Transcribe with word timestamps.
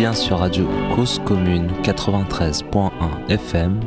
bien 0.00 0.14
sur 0.14 0.38
Radio 0.38 0.66
Cause 0.96 1.20
Commune 1.26 1.72
93.1 1.82 2.90
FM. 3.28 3.78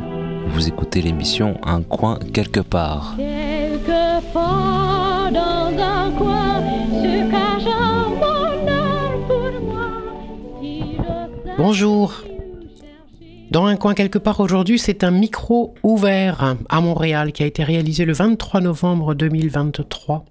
Vous 0.50 0.68
écoutez 0.68 1.02
l'émission 1.02 1.60
Un 1.64 1.82
coin 1.82 2.20
quelque 2.32 2.60
part. 2.60 3.16
Bonjour. 11.58 12.24
Dans 13.50 13.66
un 13.66 13.76
coin 13.76 13.96
quelque 13.96 14.20
part 14.20 14.40
aujourd'hui, 14.40 14.78
c'est 14.78 15.04
un 15.04 15.10
micro 15.10 15.74
ouvert 15.82 16.56
à 16.70 16.82
Montréal 16.82 17.32
qui 17.32 17.42
a 17.42 17.48
été 17.48 17.64
réalisé 17.64 18.06
le 18.06 18.14
23 18.14 18.62
novembre 18.62 19.16
2023. 19.16 20.26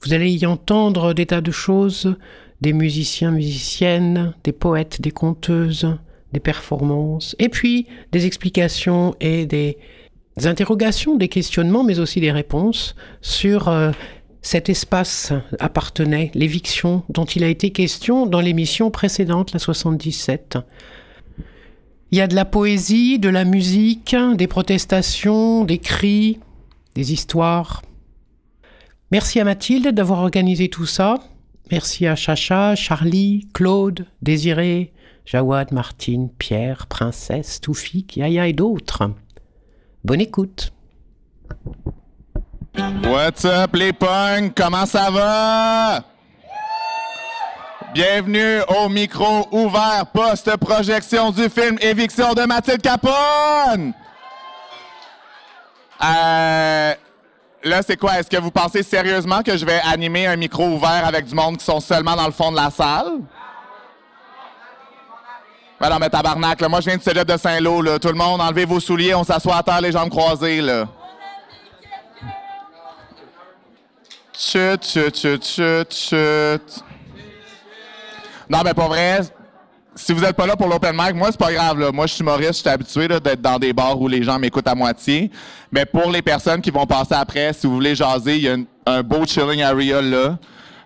Vous 0.00 0.14
allez 0.14 0.30
y 0.30 0.46
entendre 0.46 1.12
des 1.12 1.26
tas 1.26 1.42
de 1.42 1.50
choses, 1.50 2.16
des 2.60 2.72
musiciens, 2.72 3.30
musiciennes, 3.30 4.34
des 4.44 4.52
poètes, 4.52 5.00
des 5.00 5.10
conteuses, 5.10 5.86
des 6.32 6.40
performances, 6.40 7.36
et 7.38 7.48
puis 7.48 7.86
des 8.12 8.26
explications 8.26 9.14
et 9.20 9.46
des 9.46 9.78
interrogations, 10.44 11.16
des 11.16 11.28
questionnements, 11.28 11.84
mais 11.84 11.98
aussi 11.98 12.20
des 12.20 12.32
réponses 12.32 12.94
sur 13.20 13.68
euh, 13.68 13.90
cet 14.42 14.68
espace 14.68 15.32
appartenait, 15.58 16.30
l'éviction 16.34 17.02
dont 17.08 17.24
il 17.24 17.44
a 17.44 17.48
été 17.48 17.70
question 17.70 18.26
dans 18.26 18.40
l'émission 18.40 18.90
précédente, 18.90 19.52
la 19.52 19.58
77. 19.58 20.58
Il 22.10 22.18
y 22.18 22.20
a 22.20 22.26
de 22.26 22.34
la 22.34 22.44
poésie, 22.44 23.18
de 23.18 23.28
la 23.28 23.44
musique, 23.44 24.16
des 24.36 24.46
protestations, 24.46 25.64
des 25.64 25.78
cris, 25.78 26.38
des 26.94 27.12
histoires. 27.12 27.82
Merci 29.10 29.40
à 29.40 29.44
Mathilde 29.44 29.88
d'avoir 29.88 30.20
organisé 30.20 30.68
tout 30.68 30.86
ça. 30.86 31.16
Merci 31.70 32.06
à 32.06 32.16
Chacha, 32.16 32.74
Charlie, 32.74 33.46
Claude, 33.52 34.06
Désiré, 34.22 34.92
Jawad, 35.26 35.72
Martine, 35.72 36.30
Pierre, 36.30 36.86
Princesse, 36.86 37.60
Toufik, 37.60 38.16
Yaya 38.16 38.46
et 38.46 38.54
d'autres. 38.54 39.10
Bonne 40.02 40.22
écoute. 40.22 40.72
What's 43.04 43.44
up 43.44 43.74
les 43.74 43.92
punks? 43.92 44.54
Comment 44.56 44.86
ça 44.86 45.10
va? 45.10 46.04
Bienvenue 47.92 48.60
au 48.68 48.88
micro 48.88 49.48
ouvert 49.50 50.06
post-projection 50.12 51.30
du 51.32 51.48
film 51.50 51.76
Éviction 51.80 52.32
de 52.32 52.42
Mathilde 52.42 52.80
Capone! 52.80 53.92
Euh, 56.02 56.94
Là, 57.64 57.82
c'est 57.82 57.96
quoi? 57.96 58.18
Est-ce 58.18 58.30
que 58.30 58.36
vous 58.36 58.52
pensez 58.52 58.82
sérieusement 58.82 59.42
que 59.42 59.56
je 59.56 59.66
vais 59.66 59.80
animer 59.84 60.26
un 60.26 60.36
micro 60.36 60.64
ouvert 60.66 61.04
avec 61.04 61.26
du 61.26 61.34
monde 61.34 61.56
qui 61.56 61.64
sont 61.64 61.80
seulement 61.80 62.14
dans 62.14 62.26
le 62.26 62.32
fond 62.32 62.52
de 62.52 62.56
la 62.56 62.70
salle? 62.70 63.20
Ben 65.80 65.90
non, 65.90 65.98
mais 65.98 66.08
tabarnak, 66.08 66.60
là, 66.60 66.68
moi, 66.68 66.80
je 66.80 66.86
viens 66.86 66.96
de 66.96 67.02
Célèbre 67.02 67.32
de 67.32 67.38
Saint-Lô, 67.38 67.82
là. 67.82 67.98
Tout 67.98 68.08
le 68.08 68.14
monde, 68.14 68.40
enlevez 68.40 68.64
vos 68.64 68.80
souliers, 68.80 69.14
on 69.14 69.24
s'assoit 69.24 69.56
à 69.56 69.62
terre, 69.62 69.80
les 69.80 69.92
jambes 69.92 70.10
croisées, 70.10 70.60
là. 70.60 70.88
Chut, 74.32 74.84
chut, 74.84 75.16
chut, 75.16 75.44
chut, 75.44 75.92
chut. 75.92 76.84
Non, 78.48 78.62
mais 78.64 78.74
pas 78.74 78.86
vrai, 78.86 79.20
si 79.98 80.12
vous 80.12 80.20
n'êtes 80.20 80.36
pas 80.36 80.46
là 80.46 80.56
pour 80.56 80.68
l'open 80.68 80.94
mic, 80.96 81.14
moi, 81.14 81.28
c'est 81.30 81.40
pas 81.40 81.52
grave. 81.52 81.78
Là. 81.80 81.90
Moi, 81.92 82.06
je 82.06 82.14
suis 82.14 82.22
humoriste, 82.22 82.54
je 82.54 82.58
suis 82.58 82.68
habitué 82.68 83.08
d'être 83.08 83.40
dans 83.42 83.58
des 83.58 83.72
bars 83.72 84.00
où 84.00 84.06
les 84.06 84.22
gens 84.22 84.38
m'écoutent 84.38 84.68
à 84.68 84.74
moitié. 84.74 85.30
Mais 85.72 85.84
pour 85.84 86.10
les 86.10 86.22
personnes 86.22 86.60
qui 86.60 86.70
vont 86.70 86.86
passer 86.86 87.14
après, 87.14 87.52
si 87.52 87.66
vous 87.66 87.74
voulez 87.74 87.94
jaser, 87.94 88.36
il 88.36 88.42
y 88.42 88.48
a 88.48 88.56
un 88.86 89.02
beau 89.02 89.26
chilling 89.26 89.60
area 89.62 90.00
là. 90.00 90.38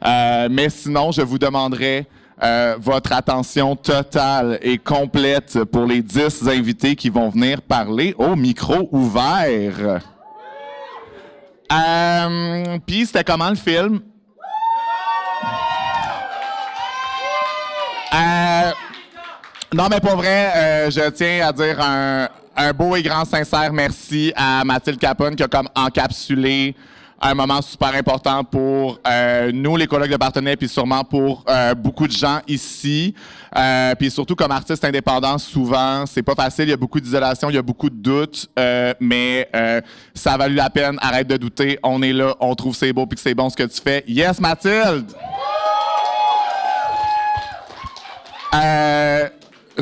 Euh, 0.05 0.49
mais 0.51 0.71
sinon, 0.71 1.13
je 1.13 1.21
vous 1.23 1.39
demanderai 1.39 2.07
euh, 2.43 2.77
votre 2.81 3.13
attention 3.13 3.77
totale 3.77 4.59
et 4.63 4.79
complète 4.79 5.63
pour 5.65 5.85
les 5.85 6.03
dix 6.03 6.49
invités 6.49 6.97
qui 6.97 7.11
vont 7.11 7.29
venir 7.29 7.61
parler 7.61 8.15
au 8.19 8.35
micro 8.35 8.89
ouvert. 8.93 10.01
Euh, 11.71 12.79
Puis, 12.87 13.07
c'était 13.07 13.25
comment 13.25 13.51
le 13.51 13.57
film? 13.57 14.01
Non, 19.75 19.87
mais 19.91 20.01
pour 20.01 20.17
vrai, 20.17 20.53
euh, 20.55 20.91
je 20.91 21.09
tiens 21.11 21.49
à 21.49 21.53
dire 21.53 21.81
un, 21.81 22.29
beau 22.75 22.95
et 22.95 23.03
grand 23.03 23.25
sincère 23.25 23.73
merci 23.73 24.31
à 24.37 24.63
Mathilde 24.65 24.99
Capone 24.99 25.35
qui 25.35 25.43
a 25.43 25.49
comme 25.49 25.69
encapsulé 25.75 26.77
un 27.19 27.35
moment 27.35 27.63
super 27.63 27.95
important 27.95 28.45
pour 28.45 28.99
euh, 29.07 29.51
nous, 29.55 29.77
les 29.77 29.87
collègues 29.87 30.11
de 30.11 30.17
partenaires, 30.17 30.57
puis 30.59 30.69
sûrement 30.69 31.05
pour 31.05 31.45
euh, 31.49 31.75
beaucoup 31.75 32.07
de 32.07 32.13
gens 32.13 32.41
ici. 32.49 33.15
puis 33.99 34.11
surtout 34.11 34.35
comme 34.35 34.51
artiste 34.51 34.85
indépendant, 34.85 35.39
souvent, 35.39 36.05
c'est 36.05 36.23
pas 36.23 36.35
facile. 36.35 36.65
Il 36.65 36.71
y 36.71 36.75
a 36.75 36.77
beaucoup 36.77 37.01
d'isolation, 37.01 37.49
il 37.49 37.55
y 37.55 37.59
a 37.59 37.63
beaucoup 37.63 37.89
de 37.89 37.97
doutes, 37.97 38.51
mais 39.01 39.49
ça 40.15 40.35
a 40.35 40.37
valu 40.37 40.57
la 40.57 40.69
peine. 40.69 40.99
Arrête 41.01 41.29
de 41.29 41.37
douter. 41.37 41.79
On 41.83 42.03
est 42.03 42.13
là, 42.13 42.35
on 42.41 42.55
trouve 42.55 42.75
c'est 42.75 42.93
beau 42.93 43.07
puis 43.07 43.17
que 43.17 43.23
c'est 43.23 43.35
bon 43.35 43.49
ce 43.49 43.57
que 43.57 43.63
tu 43.63 43.81
fais. 43.81 44.05
Yes, 44.07 44.39
Mathilde. 44.41 45.13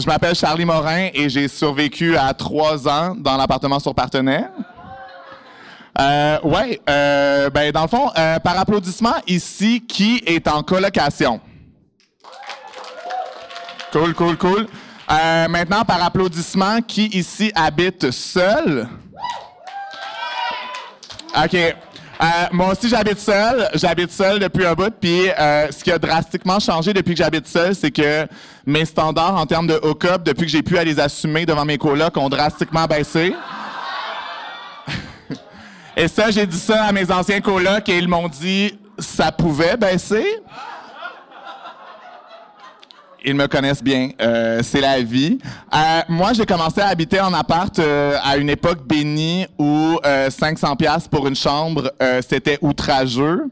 Je 0.00 0.06
m'appelle 0.06 0.34
Charlie 0.34 0.64
Morin 0.64 1.08
et 1.12 1.28
j'ai 1.28 1.46
survécu 1.46 2.16
à 2.16 2.32
trois 2.32 2.88
ans 2.88 3.14
dans 3.14 3.36
l'appartement 3.36 3.78
sur 3.78 3.94
Partenaire. 3.94 4.48
Euh, 6.00 6.38
ouais, 6.42 6.80
euh, 6.88 7.50
ben 7.50 7.70
dans 7.70 7.82
le 7.82 7.88
fond, 7.88 8.10
euh, 8.16 8.38
par 8.38 8.58
applaudissement 8.58 9.16
ici, 9.26 9.84
qui 9.86 10.22
est 10.24 10.48
en 10.48 10.62
colocation? 10.62 11.38
Cool, 13.92 14.14
cool, 14.14 14.38
cool. 14.38 14.66
Euh, 15.10 15.48
maintenant, 15.48 15.84
par 15.84 16.02
applaudissement, 16.02 16.80
qui 16.80 17.06
ici 17.08 17.52
habite 17.54 18.10
seul? 18.10 18.88
OK. 21.36 21.56
Euh, 22.22 22.26
moi 22.52 22.72
aussi, 22.72 22.88
j'habite 22.88 23.18
seul. 23.18 23.70
J'habite 23.74 24.12
seul 24.12 24.38
depuis 24.38 24.66
un 24.66 24.74
bout. 24.74 24.92
Puis, 25.00 25.30
euh, 25.30 25.70
ce 25.70 25.82
qui 25.82 25.90
a 25.90 25.98
drastiquement 25.98 26.60
changé 26.60 26.92
depuis 26.92 27.14
que 27.14 27.18
j'habite 27.18 27.48
seul, 27.48 27.74
c'est 27.74 27.90
que 27.90 28.26
mes 28.66 28.84
standards 28.84 29.36
en 29.36 29.46
termes 29.46 29.66
de 29.66 29.80
hook-up, 29.82 30.22
depuis 30.22 30.44
que 30.44 30.52
j'ai 30.52 30.62
pu 30.62 30.74
les 30.84 31.00
assumer 31.00 31.46
devant 31.46 31.64
mes 31.64 31.78
colocs, 31.78 32.16
ont 32.18 32.28
drastiquement 32.28 32.84
baissé. 32.84 33.34
et 35.96 36.08
ça, 36.08 36.30
j'ai 36.30 36.46
dit 36.46 36.58
ça 36.58 36.84
à 36.84 36.92
mes 36.92 37.10
anciens 37.10 37.40
colocs 37.40 37.88
et 37.88 37.96
ils 37.96 38.08
m'ont 38.08 38.28
dit 38.28 38.78
ça 38.98 39.32
pouvait 39.32 39.78
baisser. 39.78 40.26
Ils 43.24 43.34
me 43.34 43.46
connaissent 43.46 43.82
bien. 43.82 44.10
Euh, 44.20 44.60
c'est 44.62 44.80
la 44.80 45.00
vie. 45.02 45.38
Euh, 45.74 46.00
moi, 46.08 46.32
j'ai 46.32 46.46
commencé 46.46 46.80
à 46.80 46.88
habiter 46.88 47.20
en 47.20 47.32
appart 47.34 47.78
euh, 47.78 48.16
à 48.22 48.38
une 48.38 48.48
époque 48.48 48.86
bénie 48.86 49.46
où 49.58 49.98
500 50.30 50.76
pièces 50.76 51.08
pour 51.08 51.26
une 51.26 51.36
chambre, 51.36 51.92
c'était 52.26 52.58
outrageux. 52.62 53.44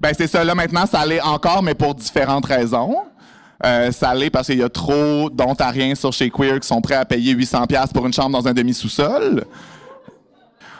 Ben 0.00 0.12
c'est 0.16 0.26
ça. 0.26 0.42
Là 0.42 0.54
maintenant, 0.54 0.86
ça 0.86 1.00
allait 1.00 1.20
encore, 1.20 1.62
mais 1.62 1.74
pour 1.74 1.94
différentes 1.94 2.46
raisons. 2.46 2.96
ça 3.62 4.10
allait 4.10 4.30
parce 4.30 4.46
qu'il 4.46 4.58
y 4.58 4.62
a 4.62 4.68
trop 4.68 5.30
d'Ontariens 5.30 5.94
sur 5.94 6.12
chez 6.12 6.30
Queer 6.30 6.58
qui 6.60 6.66
sont 6.66 6.80
prêts 6.80 6.96
à 6.96 7.04
payer 7.04 7.32
800 7.32 7.66
pièces 7.66 7.92
pour 7.92 8.06
une 8.06 8.12
chambre 8.12 8.30
dans 8.30 8.48
un 8.48 8.54
demi-sous-sol. 8.54 9.44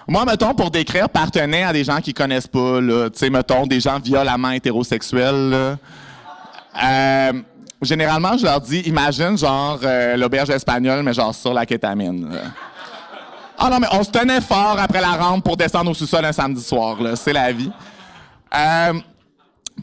Moi, 0.09 0.25
mettons, 0.25 0.55
pour 0.55 0.71
décrire, 0.71 1.09
partenait 1.09 1.63
à 1.63 1.73
des 1.73 1.85
gens 1.85 2.01
qui 2.01 2.13
connaissent 2.13 2.49
pas, 2.49 2.81
tu 2.81 3.11
sais, 3.15 3.31
mettons, 3.31 3.67
des 3.67 3.79
gens 3.79 4.01
violemment 4.01 4.51
hétérosexuels, 4.51 5.51
là. 5.51 7.33
Généralement, 7.83 8.39
je 8.39 8.45
leur 8.45 8.61
dis, 8.61 8.81
imagine 8.81 9.37
genre 9.37 9.81
euh, 9.83 10.17
l'auberge 10.17 10.51
espagnole, 10.51 11.03
mais 11.03 11.13
genre 11.13 11.35
sur 11.35 11.53
la 11.53 11.67
kétamine. 11.67 12.29
Ah 13.59 13.69
non, 13.69 13.81
mais 13.81 13.89
on 13.93 14.03
se 14.05 14.11
tenait 14.11 14.41
fort 14.41 14.77
après 14.79 15.01
la 15.01 15.11
rampe 15.13 15.45
pour 15.45 15.57
descendre 15.57 15.91
au 15.91 15.95
sous-sol 15.95 16.25
un 16.25 16.33
samedi 16.33 16.63
soir. 16.63 16.97
C'est 17.17 17.33
la 17.33 17.51
vie. 17.53 17.71
Euh, 18.55 18.93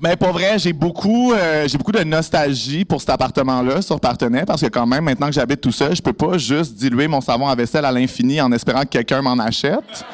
mais 0.02 0.16
pour 0.16 0.30
vrai, 0.30 0.58
j'ai 0.60 0.72
beaucoup, 0.72 1.34
euh, 1.34 1.68
j'ai 1.68 1.78
beaucoup 1.78 1.92
de 1.92 2.04
nostalgie 2.04 2.86
pour 2.86 3.02
cet 3.02 3.10
appartement-là 3.10 3.82
sur 3.82 4.00
Partenay 4.00 4.46
parce 4.46 4.62
que 4.62 4.68
quand 4.68 4.86
même, 4.86 5.04
maintenant 5.04 5.28
que 5.28 5.34
j'habite 5.34 5.60
tout 5.60 5.72
seul, 5.72 5.94
je 5.94 6.02
peux 6.02 6.14
pas 6.14 6.38
juste 6.38 6.76
diluer 6.76 7.08
mon 7.08 7.20
savon 7.20 7.48
à 7.48 7.56
vaisselle 7.56 7.84
à 7.84 7.92
l'infini 7.92 8.40
en 8.40 8.52
espérant 8.54 8.82
que 8.82 8.90
quelqu'un 8.90 9.22
m'en 9.22 9.38
achète. 9.40 10.06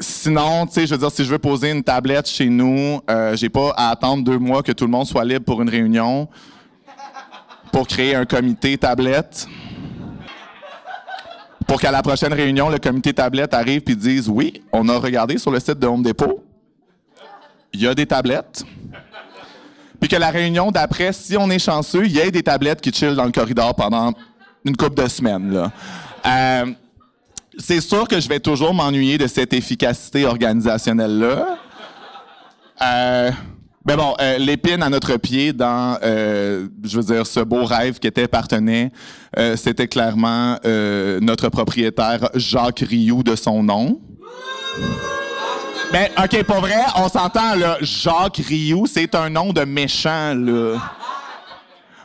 Sinon, 0.00 0.66
tu 0.66 0.72
sais, 0.72 0.86
je 0.86 0.94
veux 0.94 0.98
dire, 0.98 1.10
si 1.10 1.24
je 1.24 1.30
veux 1.30 1.38
poser 1.38 1.70
une 1.70 1.84
tablette 1.84 2.26
chez 2.26 2.48
nous, 2.48 3.00
euh, 3.10 3.36
j'ai 3.36 3.50
pas 3.50 3.74
à 3.76 3.90
attendre 3.90 4.24
deux 4.24 4.38
mois 4.38 4.62
que 4.62 4.72
tout 4.72 4.86
le 4.86 4.90
monde 4.90 5.06
soit 5.06 5.24
libre 5.26 5.44
pour 5.44 5.60
une 5.60 5.68
réunion 5.68 6.26
pour 7.70 7.86
créer 7.86 8.14
un 8.14 8.24
comité 8.24 8.76
tablette. 8.78 9.46
Pour 11.66 11.80
qu'à 11.80 11.90
la 11.90 12.02
prochaine 12.02 12.32
réunion, 12.32 12.68
le 12.68 12.78
comité 12.78 13.12
tablette 13.12 13.54
arrive 13.54 13.82
et 13.86 13.94
dise 13.94 14.28
Oui, 14.28 14.62
on 14.72 14.88
a 14.88 14.98
regardé 14.98 15.38
sur 15.38 15.50
le 15.50 15.60
site 15.60 15.78
de 15.78 15.86
Home 15.86 16.02
Depot, 16.02 16.42
il 17.72 17.82
y 17.82 17.86
a 17.86 17.94
des 17.94 18.06
tablettes. 18.06 18.64
Puis 20.00 20.08
que 20.08 20.16
la 20.16 20.30
réunion 20.30 20.70
d'après, 20.70 21.12
si 21.12 21.36
on 21.36 21.50
est 21.50 21.58
chanceux, 21.58 22.06
il 22.06 22.12
y 22.12 22.20
ait 22.20 22.30
des 22.30 22.42
tablettes 22.42 22.80
qui 22.80 22.90
chillent 22.90 23.14
dans 23.14 23.26
le 23.26 23.32
corridor 23.32 23.74
pendant 23.74 24.14
une 24.64 24.76
couple 24.76 25.02
de 25.02 25.08
semaines. 25.08 25.52
Là. 25.52 25.70
Euh, 26.26 26.72
c'est 27.60 27.80
sûr 27.80 28.08
que 28.08 28.18
je 28.20 28.28
vais 28.28 28.40
toujours 28.40 28.74
m'ennuyer 28.74 29.18
de 29.18 29.26
cette 29.26 29.52
efficacité 29.52 30.26
organisationnelle-là. 30.26 31.58
Euh, 32.82 33.30
Ben 33.84 33.96
bon, 33.96 34.14
euh, 34.20 34.36
l'épine 34.36 34.82
à 34.82 34.90
notre 34.90 35.16
pied 35.16 35.54
dans, 35.54 35.96
euh, 36.02 36.68
je 36.84 37.00
veux 37.00 37.14
dire, 37.14 37.26
ce 37.26 37.40
beau 37.40 37.64
rêve 37.64 37.98
qui 37.98 38.06
était 38.06 38.28
partenait, 38.28 38.92
euh, 39.38 39.56
c'était 39.56 39.88
clairement 39.88 40.58
euh, 40.66 41.18
notre 41.22 41.48
propriétaire 41.48 42.28
Jacques 42.34 42.84
Rioux 42.86 43.22
de 43.22 43.34
son 43.36 43.62
nom. 43.62 43.98
Ben, 45.92 46.08
OK, 46.22 46.42
pour 46.44 46.60
vrai, 46.60 46.82
on 46.96 47.08
s'entend, 47.08 47.54
là, 47.56 47.78
Jacques 47.80 48.42
Rioux, 48.46 48.86
c'est 48.86 49.14
un 49.14 49.30
nom 49.30 49.52
de 49.52 49.64
méchant, 49.64 50.34
là. 50.34 50.76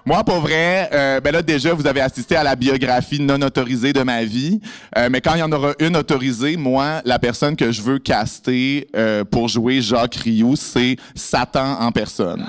Moi, 0.07 0.23
pour 0.23 0.39
vrai, 0.39 0.87
euh, 0.93 1.19
ben 1.19 1.31
là, 1.31 1.41
déjà, 1.41 1.73
vous 1.73 1.87
avez 1.87 1.99
assisté 1.99 2.35
à 2.35 2.43
la 2.43 2.55
biographie 2.55 3.19
non 3.19 3.41
autorisée 3.41 3.91
de 3.91 4.03
ma 4.03 4.23
vie. 4.23 4.61
Euh, 4.95 5.09
mais 5.11 5.19
quand 5.19 5.33
il 5.33 5.39
y 5.39 5.43
en 5.43 5.51
aura 5.51 5.73
une 5.79 5.97
autorisée, 5.97 6.57
moi, 6.57 7.01
la 7.05 7.17
personne 7.17 7.55
que 7.55 7.71
je 7.71 7.81
veux 7.81 7.97
caster 7.97 8.87
euh, 8.95 9.23
pour 9.23 9.47
jouer 9.47 9.81
Jacques 9.81 10.15
Rioux, 10.15 10.55
c'est 10.55 10.97
Satan 11.15 11.79
en 11.79 11.91
personne. 11.91 12.45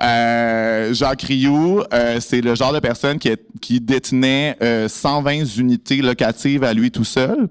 Euh, 0.00 0.92
Jacques 0.94 1.22
Rioux, 1.22 1.82
euh, 1.92 2.18
c'est 2.20 2.40
le 2.40 2.54
genre 2.54 2.72
de 2.72 2.80
personne 2.80 3.18
qui, 3.18 3.80
détenait 3.80 4.56
euh, 4.62 4.88
120 4.88 5.56
unités 5.56 5.96
locatives 5.96 6.64
à 6.64 6.72
lui 6.72 6.90
tout 6.90 7.04
seul. 7.04 7.48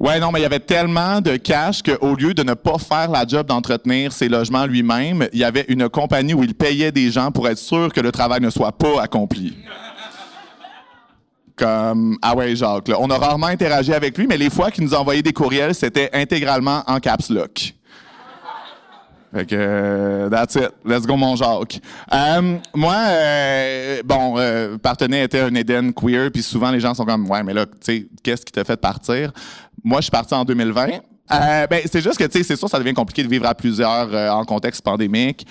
Ouais, 0.00 0.20
non, 0.20 0.30
mais 0.30 0.38
il 0.38 0.42
y 0.42 0.46
avait 0.46 0.60
tellement 0.60 1.20
de 1.20 1.36
cash 1.36 1.82
qu'au 1.82 2.14
lieu 2.14 2.32
de 2.32 2.44
ne 2.44 2.54
pas 2.54 2.78
faire 2.78 3.10
la 3.10 3.26
job 3.26 3.46
d'entretenir 3.48 4.12
ses 4.12 4.28
logements 4.28 4.64
lui-même, 4.64 5.26
il 5.32 5.40
y 5.40 5.44
avait 5.44 5.64
une 5.66 5.88
compagnie 5.88 6.34
où 6.34 6.44
il 6.44 6.54
payait 6.54 6.92
des 6.92 7.10
gens 7.10 7.32
pour 7.32 7.48
être 7.48 7.58
sûr 7.58 7.92
que 7.92 8.00
le 8.00 8.12
travail 8.12 8.40
ne 8.40 8.50
soit 8.50 8.70
pas 8.70 9.02
accompli. 9.02 9.56
Comme, 11.56 12.16
ah 12.22 12.36
ouais, 12.36 12.54
Jacques, 12.54 12.86
là. 12.86 12.96
on 13.00 13.10
a 13.10 13.18
rarement 13.18 13.48
interagi 13.48 13.92
avec 13.92 14.16
lui, 14.16 14.28
mais 14.28 14.36
les 14.36 14.50
fois 14.50 14.70
qu'il 14.70 14.84
nous 14.84 14.94
envoyait 14.94 15.22
des 15.22 15.32
courriels, 15.32 15.74
c'était 15.74 16.08
intégralement 16.12 16.84
en 16.86 17.00
caps 17.00 17.30
lock. 17.30 17.74
Fait 19.34 19.44
que, 19.46 19.54
euh, 19.58 20.30
that's 20.30 20.54
it. 20.54 20.70
Let's 20.84 21.06
go, 21.06 21.16
mon 21.16 21.36
Jacques. 21.36 21.80
Euh, 22.12 22.56
moi, 22.74 22.94
euh, 22.96 24.02
bon, 24.04 24.36
euh, 24.38 24.76
était 25.12 25.40
un 25.40 25.54
Eden 25.54 25.92
queer, 25.92 26.30
puis 26.32 26.42
souvent 26.42 26.70
les 26.70 26.80
gens 26.80 26.94
sont 26.94 27.04
comme, 27.04 27.28
ouais, 27.30 27.42
mais 27.42 27.52
là, 27.52 27.66
tu 27.66 27.72
sais, 27.82 28.06
qu'est-ce 28.22 28.44
qui 28.44 28.52
t'a 28.52 28.64
fait 28.64 28.80
partir? 28.80 29.32
Moi, 29.84 29.98
je 29.98 30.04
suis 30.04 30.10
parti 30.10 30.32
en 30.34 30.44
2020. 30.44 30.88
Euh, 31.30 31.66
ben, 31.66 31.82
c'est 31.84 32.00
juste 32.00 32.16
que, 32.16 32.24
tu 32.24 32.38
sais, 32.38 32.42
c'est 32.42 32.56
sûr, 32.56 32.70
ça 32.70 32.78
devient 32.78 32.94
compliqué 32.94 33.22
de 33.22 33.28
vivre 33.28 33.46
à 33.46 33.54
plusieurs 33.54 34.08
en 34.34 34.44
contexte 34.46 34.82
pandémique. 34.82 35.46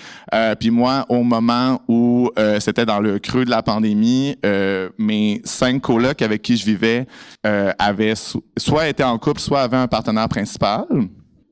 Puis 0.58 0.70
moi, 0.70 1.06
au 1.08 1.22
moment 1.22 1.80
où 1.86 2.30
c'était 2.58 2.84
dans 2.84 2.98
le 2.98 3.20
creux 3.20 3.44
de 3.44 3.50
la 3.50 3.62
pandémie, 3.62 4.36
mes 4.98 5.40
cinq 5.44 5.80
colocs 5.82 6.20
avec 6.20 6.42
qui 6.42 6.56
je 6.56 6.64
vivais 6.66 7.06
avaient 7.44 8.16
so- 8.16 8.42
soit 8.56 8.88
été 8.88 9.04
en 9.04 9.16
couple, 9.18 9.40
soit 9.40 9.60
avaient 9.62 9.76
un 9.76 9.86
partenaire 9.86 10.28
principal. 10.28 10.84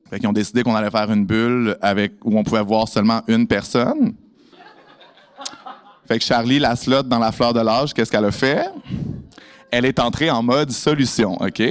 Fait 0.09 0.19
qu'ils 0.19 0.27
ont 0.29 0.33
décidé 0.33 0.63
qu'on 0.63 0.75
allait 0.75 0.89
faire 0.89 1.11
une 1.11 1.25
bulle 1.25 1.77
avec 1.81 2.13
où 2.23 2.37
on 2.37 2.43
pouvait 2.43 2.63
voir 2.63 2.87
seulement 2.87 3.21
une 3.27 3.47
personne. 3.47 4.13
Fait 6.07 6.19
que 6.19 6.23
Charlie, 6.23 6.59
la 6.59 6.75
slot 6.75 7.03
dans 7.03 7.19
la 7.19 7.33
fleur 7.33 7.53
de 7.53 7.59
l'âge, 7.59 7.93
qu'est-ce 7.93 8.09
qu'elle 8.09 8.23
a 8.25 8.31
fait? 8.31 8.69
Elle 9.69 9.83
est 9.83 9.99
entrée 9.99 10.29
en 10.29 10.41
mode 10.41 10.71
solution, 10.71 11.35
OK? 11.41 11.61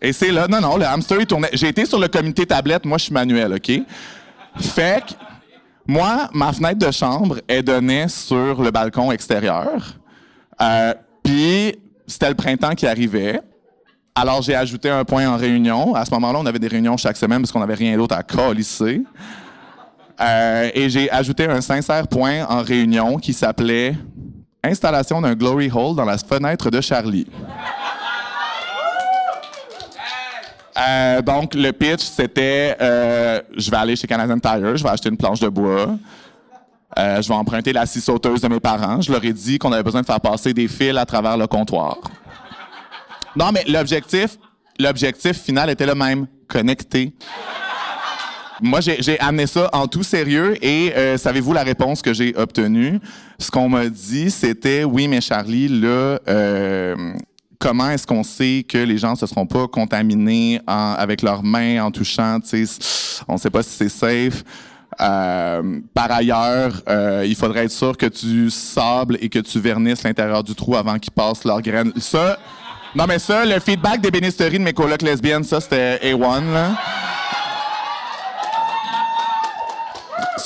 Et 0.00 0.12
c'est 0.12 0.30
là, 0.30 0.46
non, 0.48 0.60
non, 0.60 0.76
le 0.76 0.84
hamster, 0.84 1.20
il 1.20 1.26
tournait. 1.26 1.50
J'ai 1.52 1.68
été 1.68 1.84
sur 1.84 1.98
le 1.98 2.08
comité 2.08 2.46
tablette, 2.46 2.86
moi, 2.86 2.96
je 2.96 3.04
suis 3.04 3.12
manuel, 3.12 3.52
OK? 3.54 3.70
Fait 4.58 5.04
que, 5.04 5.12
moi, 5.86 6.28
ma 6.32 6.52
fenêtre 6.52 6.78
de 6.78 6.90
chambre, 6.90 7.40
elle 7.46 7.64
donnait 7.64 8.08
sur 8.08 8.62
le 8.62 8.70
balcon 8.70 9.12
extérieur. 9.12 9.94
Euh, 10.60 10.94
Puis, 11.22 11.78
c'était 12.06 12.28
le 12.28 12.34
printemps 12.34 12.74
qui 12.74 12.86
arrivait. 12.86 13.40
Alors, 14.18 14.40
j'ai 14.40 14.54
ajouté 14.54 14.88
un 14.88 15.04
point 15.04 15.28
en 15.28 15.36
réunion. 15.36 15.94
À 15.94 16.06
ce 16.06 16.10
moment-là, 16.12 16.38
on 16.40 16.46
avait 16.46 16.58
des 16.58 16.68
réunions 16.68 16.96
chaque 16.96 17.18
semaine 17.18 17.42
parce 17.42 17.52
qu'on 17.52 17.60
n'avait 17.60 17.74
rien 17.74 17.98
d'autre 17.98 18.16
à 18.16 18.22
colisser. 18.22 19.02
Euh, 20.18 20.70
et 20.72 20.88
j'ai 20.88 21.10
ajouté 21.10 21.44
un 21.44 21.60
sincère 21.60 22.08
point 22.08 22.46
en 22.46 22.62
réunion 22.62 23.18
qui 23.18 23.34
s'appelait 23.34 23.94
Installation 24.64 25.20
d'un 25.20 25.34
glory 25.34 25.70
hole 25.72 25.94
dans 25.94 26.06
la 26.06 26.16
fenêtre 26.16 26.70
de 26.70 26.80
Charlie. 26.80 27.26
Euh, 30.78 31.20
donc, 31.20 31.54
le 31.54 31.72
pitch, 31.72 32.00
c'était 32.00 32.74
euh, 32.80 33.42
je 33.54 33.70
vais 33.70 33.76
aller 33.76 33.96
chez 33.96 34.06
Canadian 34.06 34.38
Tire, 34.38 34.78
je 34.78 34.82
vais 34.82 34.90
acheter 34.90 35.10
une 35.10 35.18
planche 35.18 35.40
de 35.40 35.48
bois. 35.48 35.94
Euh, 36.98 37.20
je 37.20 37.28
vais 37.28 37.34
emprunter 37.34 37.74
la 37.74 37.84
scie 37.84 38.00
sauteuse 38.00 38.40
de 38.40 38.48
mes 38.48 38.60
parents. 38.60 39.02
Je 39.02 39.12
leur 39.12 39.22
ai 39.22 39.34
dit 39.34 39.58
qu'on 39.58 39.72
avait 39.72 39.82
besoin 39.82 40.00
de 40.00 40.06
faire 40.06 40.20
passer 40.22 40.54
des 40.54 40.68
fils 40.68 40.96
à 40.96 41.04
travers 41.04 41.36
le 41.36 41.46
comptoir. 41.46 41.98
Non, 43.36 43.50
mais 43.52 43.64
l'objectif, 43.68 44.38
l'objectif 44.78 45.42
final 45.42 45.70
était 45.70 45.86
le 45.86 45.94
même, 45.94 46.26
connecter. 46.48 47.12
Moi, 48.62 48.80
j'ai 48.80 49.20
amené 49.20 49.46
ça 49.46 49.68
en 49.74 49.86
tout 49.86 50.02
sérieux 50.02 50.56
et 50.64 50.92
euh, 50.96 51.18
savez-vous 51.18 51.52
la 51.52 51.62
réponse 51.62 52.00
que 52.00 52.14
j'ai 52.14 52.34
obtenue? 52.36 52.98
Ce 53.38 53.50
qu'on 53.50 53.68
m'a 53.68 53.86
dit, 53.88 54.30
c'était 54.30 54.82
oui, 54.84 55.08
mais 55.08 55.20
Charlie, 55.20 55.68
là, 55.68 56.18
euh, 56.26 57.12
comment 57.58 57.90
est-ce 57.90 58.06
qu'on 58.06 58.22
sait 58.22 58.64
que 58.66 58.78
les 58.78 58.96
gens 58.96 59.14
se 59.14 59.26
seront 59.26 59.44
pas 59.46 59.68
contaminés 59.68 60.62
en- 60.66 60.94
avec 60.96 61.20
leurs 61.20 61.42
mains 61.42 61.84
en 61.84 61.90
touchant? 61.90 62.38
On 63.28 63.34
ne 63.34 63.38
sait 63.38 63.50
pas 63.50 63.62
si 63.62 63.70
c'est 63.76 63.90
safe. 63.90 64.42
Euh, 64.98 65.80
par 65.92 66.10
ailleurs, 66.10 66.80
euh, 66.88 67.24
il 67.26 67.34
faudrait 67.36 67.64
être 67.66 67.70
sûr 67.72 67.94
que 67.98 68.06
tu 68.06 68.48
sables 68.48 69.18
et 69.20 69.28
que 69.28 69.40
tu 69.40 69.60
vernisses 69.60 70.02
l'intérieur 70.02 70.42
du 70.42 70.54
trou 70.54 70.74
avant 70.76 70.98
qu'ils 70.98 71.12
passent 71.12 71.44
leurs 71.44 71.60
graines. 71.60 71.92
Ça, 71.98 72.38
non 72.96 73.06
mais 73.06 73.18
ça, 73.18 73.44
le 73.44 73.60
feedback 73.60 74.00
des 74.00 74.10
bénisteries 74.10 74.58
de 74.58 74.64
mes 74.64 74.72
colocs 74.72 75.02
lesbiennes, 75.02 75.44
ça 75.44 75.60
c'était 75.60 75.98
A1 76.02 76.52
là. 76.52 76.70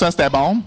Ça, 0.01 0.09
c'était 0.09 0.31
bon. 0.31 0.57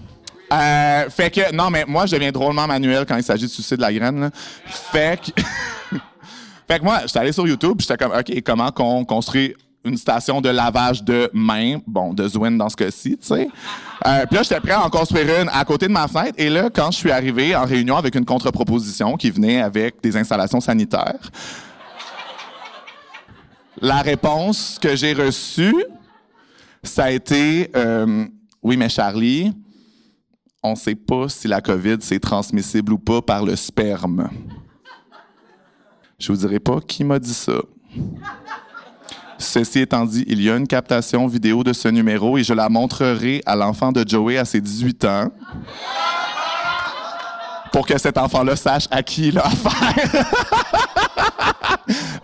Euh, 0.53 1.09
fait 1.09 1.29
que, 1.29 1.53
non, 1.53 1.69
mais 1.69 1.83
moi, 1.85 2.05
je 2.05 2.15
deviens 2.15 2.31
drôlement 2.31 2.65
manuel 2.67 3.05
quand 3.05 3.17
il 3.17 3.23
s'agit 3.23 3.47
de 3.47 3.49
suicide 3.49 3.75
de 3.75 3.81
la 3.81 3.91
graine. 3.91 4.17
là. 4.17 4.29
Fait 4.65 5.19
que, 5.19 5.41
fait 6.69 6.79
que 6.79 6.83
moi, 6.85 7.01
j'étais 7.05 7.19
allé 7.19 7.33
sur 7.33 7.45
YouTube, 7.45 7.81
j'étais 7.81 7.97
comme, 7.97 8.13
OK, 8.17 8.31
comment 8.45 8.71
qu'on 8.71 9.03
construit 9.03 9.53
une 9.83 9.97
station 9.97 10.39
de 10.39 10.47
lavage 10.47 11.03
de 11.03 11.29
mains, 11.33 11.79
bon, 11.85 12.13
de 12.13 12.25
Zwin 12.29 12.51
dans 12.51 12.69
ce 12.69 12.77
cas-ci, 12.77 13.17
tu 13.17 13.27
sais. 13.27 13.49
Euh, 14.07 14.25
puis 14.25 14.37
là, 14.37 14.43
j'étais 14.43 14.61
prêt 14.61 14.71
à 14.71 14.85
en 14.85 14.89
construire 14.89 15.41
une 15.41 15.49
à 15.49 15.65
côté 15.65 15.87
de 15.87 15.91
ma 15.91 16.07
fenêtre. 16.07 16.35
Et 16.37 16.49
là, 16.49 16.69
quand 16.73 16.91
je 16.91 16.97
suis 16.97 17.11
arrivé 17.11 17.55
en 17.57 17.65
réunion 17.65 17.97
avec 17.97 18.15
une 18.15 18.25
contre-proposition 18.25 19.17
qui 19.17 19.31
venait 19.31 19.61
avec 19.61 20.01
des 20.01 20.15
installations 20.15 20.61
sanitaires, 20.61 21.29
la 23.81 24.01
réponse 24.01 24.79
que 24.81 24.95
j'ai 24.95 25.13
reçue, 25.13 25.75
ça 26.83 27.05
a 27.05 27.11
été 27.11 27.71
euh, 27.75 28.25
Oui, 28.61 28.77
mais 28.77 28.89
Charlie, 28.89 29.53
on 30.63 30.71
ne 30.71 30.75
sait 30.75 30.95
pas 30.95 31.29
si 31.29 31.47
la 31.47 31.61
COVID 31.61 31.97
c'est 31.99 32.19
transmissible 32.19 32.93
ou 32.93 32.97
pas 32.97 33.21
par 33.21 33.43
le 33.43 33.55
sperme. 33.55 34.29
Je 36.17 36.31
vous 36.31 36.37
dirai 36.37 36.59
pas 36.59 36.79
qui 36.81 37.03
m'a 37.03 37.19
dit 37.19 37.33
ça. 37.33 37.61
Ceci 39.37 39.79
étant 39.79 40.05
dit, 40.05 40.23
il 40.27 40.41
y 40.41 40.49
a 40.49 40.55
une 40.55 40.67
captation 40.67 41.27
vidéo 41.27 41.63
de 41.63 41.73
ce 41.73 41.89
numéro 41.89 42.37
et 42.37 42.43
je 42.43 42.53
la 42.53 42.69
montrerai 42.69 43.41
à 43.45 43.55
l'enfant 43.55 43.91
de 43.91 44.07
Joey 44.07 44.37
à 44.37 44.45
ses 44.45 44.61
18 44.61 45.05
ans 45.05 45.31
pour 47.71 47.85
que 47.85 47.97
cet 47.97 48.17
enfant-là 48.17 48.55
sache 48.55 48.85
à 48.89 49.03
qui 49.03 49.27
il 49.27 49.37
a 49.37 49.47
affaire. 49.47 50.25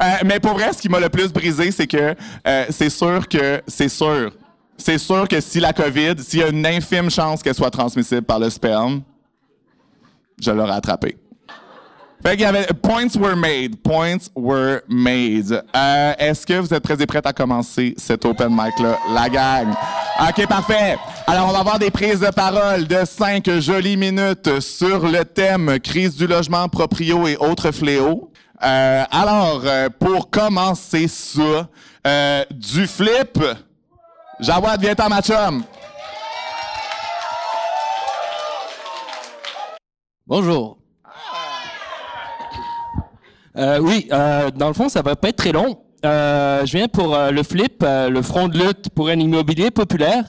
Euh, 0.02 0.06
mais 0.26 0.40
pour 0.40 0.54
vrai, 0.54 0.74
ce 0.74 0.82
qui 0.82 0.90
m'a 0.90 1.00
le 1.00 1.10
plus 1.10 1.32
brisé, 1.32 1.70
c'est 1.72 1.86
que 1.86 2.16
euh, 2.48 2.66
c'est 2.72 2.90
sûr 2.90 3.28
que 3.28 3.62
c'est 3.68 3.90
sûr. 3.90 4.32
C'est 4.76 4.98
sûr 4.98 5.28
que 5.28 5.40
si 5.40 5.60
la 5.60 5.74
COVID, 5.74 6.16
s'il 6.18 6.40
y 6.40 6.44
a 6.44 6.48
une 6.50 6.66
infime 6.66 7.12
chance 7.12 7.44
qu'elle 7.44 7.54
soit 7.54 7.70
transmissible 7.70 8.24
par 8.24 8.40
le 8.40 8.50
sperme, 8.50 9.04
je 10.42 10.50
l'aurais 10.50 10.74
attrapé. 10.74 11.18
Fait 12.24 12.32
qu'il 12.32 12.42
y 12.42 12.46
avait 12.46 12.68
points 12.82 13.16
were 13.20 13.36
made, 13.36 13.76
points 13.84 14.30
were 14.36 14.82
made. 14.88 15.64
Euh, 15.76 16.14
Est-ce 16.20 16.46
que 16.46 16.54
vous 16.54 16.74
êtes 16.74 16.84
prêts 16.84 16.98
et 17.00 17.06
prêtes 17.06 17.26
à 17.26 17.34
commencer 17.34 17.96
cet 17.98 18.26
open 18.26 18.50
mic 18.50 18.78
là, 18.80 18.98
la 19.14 19.30
gang 19.30 19.74
Ok, 20.30 20.48
parfait. 20.48 20.98
Alors 21.26 21.50
on 21.50 21.52
va 21.52 21.60
avoir 21.60 21.80
des 21.80 21.90
prises 21.90 22.20
de 22.20 22.30
parole 22.30 22.86
de 22.88 23.06
cinq 23.06 23.50
jolies 23.60 23.98
minutes 23.98 24.60
sur 24.60 25.08
le 25.08 25.24
thème 25.26 25.80
crise 25.80 26.16
du 26.16 26.28
logement, 26.28 26.68
proprio 26.68 27.28
et 27.28 27.38
autres 27.38 27.72
fléaux. 27.72 28.31
Euh, 28.64 29.04
alors 29.10 29.62
euh, 29.66 29.90
pour 29.90 30.30
commencer 30.30 31.08
ça, 31.08 31.68
euh, 32.06 32.46
du 32.52 32.86
flip. 32.86 33.40
Jawad, 34.40 34.80
viens-t'en, 34.80 35.10
ma 35.10 35.22
chum. 35.22 35.64
Bonjour. 40.28 40.78
Oui, 43.56 44.08
dans 44.10 44.68
le 44.68 44.74
fond, 44.74 44.90
ça 44.90 45.02
va 45.02 45.16
pas 45.16 45.30
être 45.30 45.38
très 45.38 45.52
long. 45.52 45.81
Euh, 46.04 46.66
je 46.66 46.78
viens 46.78 46.88
pour 46.88 47.14
euh, 47.14 47.30
le 47.30 47.44
FLIP, 47.44 47.84
euh, 47.84 48.10
le 48.10 48.24
Front 48.24 48.48
de 48.48 48.58
lutte 48.58 48.90
pour 48.90 49.10
un 49.10 49.20
immobilier 49.20 49.70
populaire. 49.70 50.24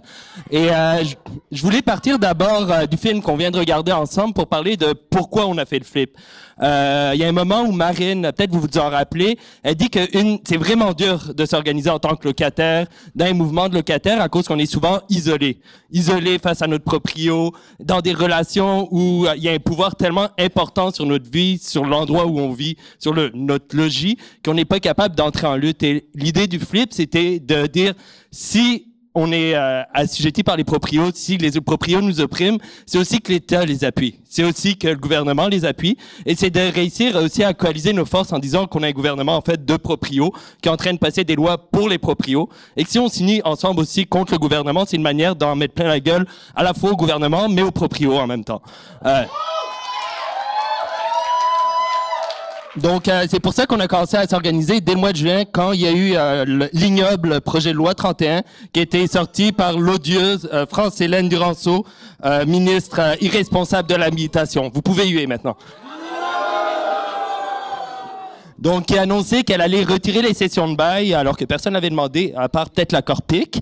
Et 0.50 0.68
je, 0.68 1.14
je, 1.50 1.62
voulais 1.62 1.80
partir 1.80 2.18
d'abord 2.18 2.86
du 2.88 2.96
film 2.98 3.22
qu'on 3.22 3.36
vient 3.36 3.50
de 3.50 3.58
regarder 3.58 3.92
ensemble 3.92 4.34
pour 4.34 4.48
parler 4.48 4.76
de 4.76 4.92
pourquoi 4.92 5.46
on 5.46 5.56
a 5.56 5.64
fait 5.64 5.78
le 5.78 5.84
FLIP. 5.84 6.16
Euh, 6.62 7.10
il 7.14 7.20
y 7.20 7.24
a 7.24 7.28
un 7.28 7.32
moment 7.32 7.62
où 7.62 7.72
Marine, 7.72 8.30
peut-être 8.36 8.52
vous 8.52 8.60
vous 8.60 8.78
en 8.78 8.88
rappelez, 8.88 9.38
elle 9.62 9.74
dit 9.74 9.90
que 9.90 10.00
c'est 10.44 10.56
vraiment 10.56 10.92
dur 10.92 11.34
de 11.34 11.44
s'organiser 11.44 11.90
en 11.90 11.98
tant 11.98 12.14
que 12.14 12.28
locataire 12.28 12.86
dans 13.14 13.26
un 13.26 13.32
mouvement 13.32 13.68
de 13.68 13.74
locataires 13.74 14.20
à 14.20 14.28
cause 14.28 14.46
qu'on 14.46 14.58
est 14.58 14.66
souvent 14.66 15.00
isolé, 15.08 15.58
isolé 15.90 16.38
face 16.38 16.62
à 16.62 16.66
notre 16.66 16.84
proprio, 16.84 17.52
dans 17.80 18.00
des 18.00 18.12
relations 18.12 18.88
où 18.92 19.26
il 19.36 19.42
y 19.42 19.48
a 19.48 19.52
un 19.52 19.58
pouvoir 19.58 19.96
tellement 19.96 20.28
important 20.38 20.92
sur 20.92 21.04
notre 21.06 21.30
vie, 21.30 21.58
sur 21.58 21.84
l'endroit 21.84 22.26
où 22.26 22.38
on 22.38 22.52
vit, 22.52 22.76
sur 22.98 23.12
le, 23.12 23.30
notre 23.34 23.76
logis, 23.76 24.16
qu'on 24.44 24.54
n'est 24.54 24.64
pas 24.64 24.80
capable 24.80 25.16
d'entrer 25.16 25.46
en 25.46 25.56
Et 25.62 26.09
l'idée 26.14 26.47
du 26.47 26.59
flip, 26.59 26.92
c'était 26.92 27.38
de 27.40 27.66
dire 27.66 27.95
si 28.31 28.92
on 29.14 29.31
est 29.31 29.54
euh, 29.54 29.83
assujetti 29.92 30.42
par 30.42 30.57
les 30.57 30.64
proprios, 30.64 31.11
si 31.14 31.37
les 31.37 31.61
proprios 31.61 32.00
nous 32.00 32.21
oppriment, 32.21 32.59
c'est 32.87 32.99
aussi 32.99 33.21
que 33.21 33.33
l'État 33.33 33.64
les 33.64 33.85
appuie. 33.85 34.19
C'est 34.25 34.45
aussi 34.45 34.76
que 34.76 34.88
le 34.88 34.97
gouvernement 34.97 35.49
les 35.49 35.64
appuie. 35.64 35.99
Et 36.25 36.35
c'est 36.35 36.50
de 36.50 36.61
réussir 36.61 37.16
aussi 37.16 37.45
à 37.45 37.52
coaliser 37.52 37.92
nos 37.92 38.07
forces 38.07 38.33
en 38.33 38.38
disant 38.38 38.66
qu'on 38.66 38.83
a 38.83 38.88
un 38.88 38.92
gouvernement, 38.92 39.37
en 39.37 39.42
fait, 39.42 39.64
de 39.64 39.76
proprios, 39.76 40.33
qui 40.62 40.69
est 40.69 40.73
en 40.73 40.76
train 40.76 40.95
de 40.95 40.99
passer 40.99 41.25
des 41.25 41.35
lois 41.35 41.59
pour 41.59 41.88
les 41.88 41.99
proprios. 41.99 42.49
Et 42.76 42.85
que 42.85 42.90
si 42.90 42.99
on 42.99 43.09
s'unit 43.09 43.42
ensemble 43.45 43.81
aussi 43.81 44.07
contre 44.07 44.33
le 44.33 44.38
gouvernement, 44.38 44.85
c'est 44.87 44.97
une 44.97 45.02
manière 45.02 45.37
d'en 45.37 45.54
mettre 45.54 45.75
plein 45.75 45.88
la 45.88 46.00
gueule 46.00 46.26
à 46.54 46.62
la 46.62 46.73
fois 46.73 46.92
au 46.92 46.97
gouvernement, 46.97 47.49
mais 47.49 47.62
aux 47.62 47.71
proprios 47.71 48.19
en 48.19 48.26
même 48.26 48.45
temps. 48.45 48.62
Euh, 49.04 49.25
Donc, 52.76 53.06
euh, 53.06 53.26
c'est 53.28 53.40
pour 53.40 53.52
ça 53.52 53.66
qu'on 53.66 53.80
a 53.80 53.86
commencé 53.86 54.16
à 54.16 54.26
s'organiser 54.26 54.80
dès 54.80 54.94
le 54.94 54.98
mois 54.98 55.12
de 55.12 55.18
juin, 55.18 55.44
quand 55.44 55.72
il 55.72 55.82
y 55.82 55.86
a 55.86 55.92
eu 55.92 56.14
euh, 56.16 56.68
l'ignoble 56.72 57.42
projet 57.42 57.72
de 57.72 57.76
loi 57.76 57.94
31, 57.94 58.42
qui 58.72 58.80
a 58.80 58.82
été 58.82 59.06
sorti 59.06 59.52
par 59.52 59.78
l'odieuse 59.78 60.48
euh, 60.52 60.64
France-Hélène 60.66 61.28
Duranceau, 61.28 61.84
ministre 62.46 63.16
irresponsable 63.20 63.88
de 63.88 63.96
l'habilitation. 63.96 64.70
Vous 64.72 64.80
pouvez 64.80 65.08
huer 65.08 65.26
maintenant. 65.26 65.56
Donc, 68.60 68.86
qui 68.86 68.96
a 68.96 69.02
annoncé 69.02 69.42
qu'elle 69.42 69.60
allait 69.60 69.82
retirer 69.82 70.22
les 70.22 70.32
sessions 70.32 70.70
de 70.70 70.76
bail, 70.76 71.14
alors 71.14 71.36
que 71.36 71.44
personne 71.44 71.72
n'avait 71.72 71.90
demandé, 71.90 72.32
à 72.36 72.48
part 72.48 72.70
peut-être 72.70 72.92
la 72.92 73.02
Corpic. 73.02 73.60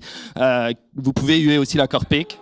vous 0.95 1.13
pouvez 1.13 1.39
huer 1.39 1.57
aussi 1.57 1.75
la 1.75 1.87
Corpic. 1.87 2.37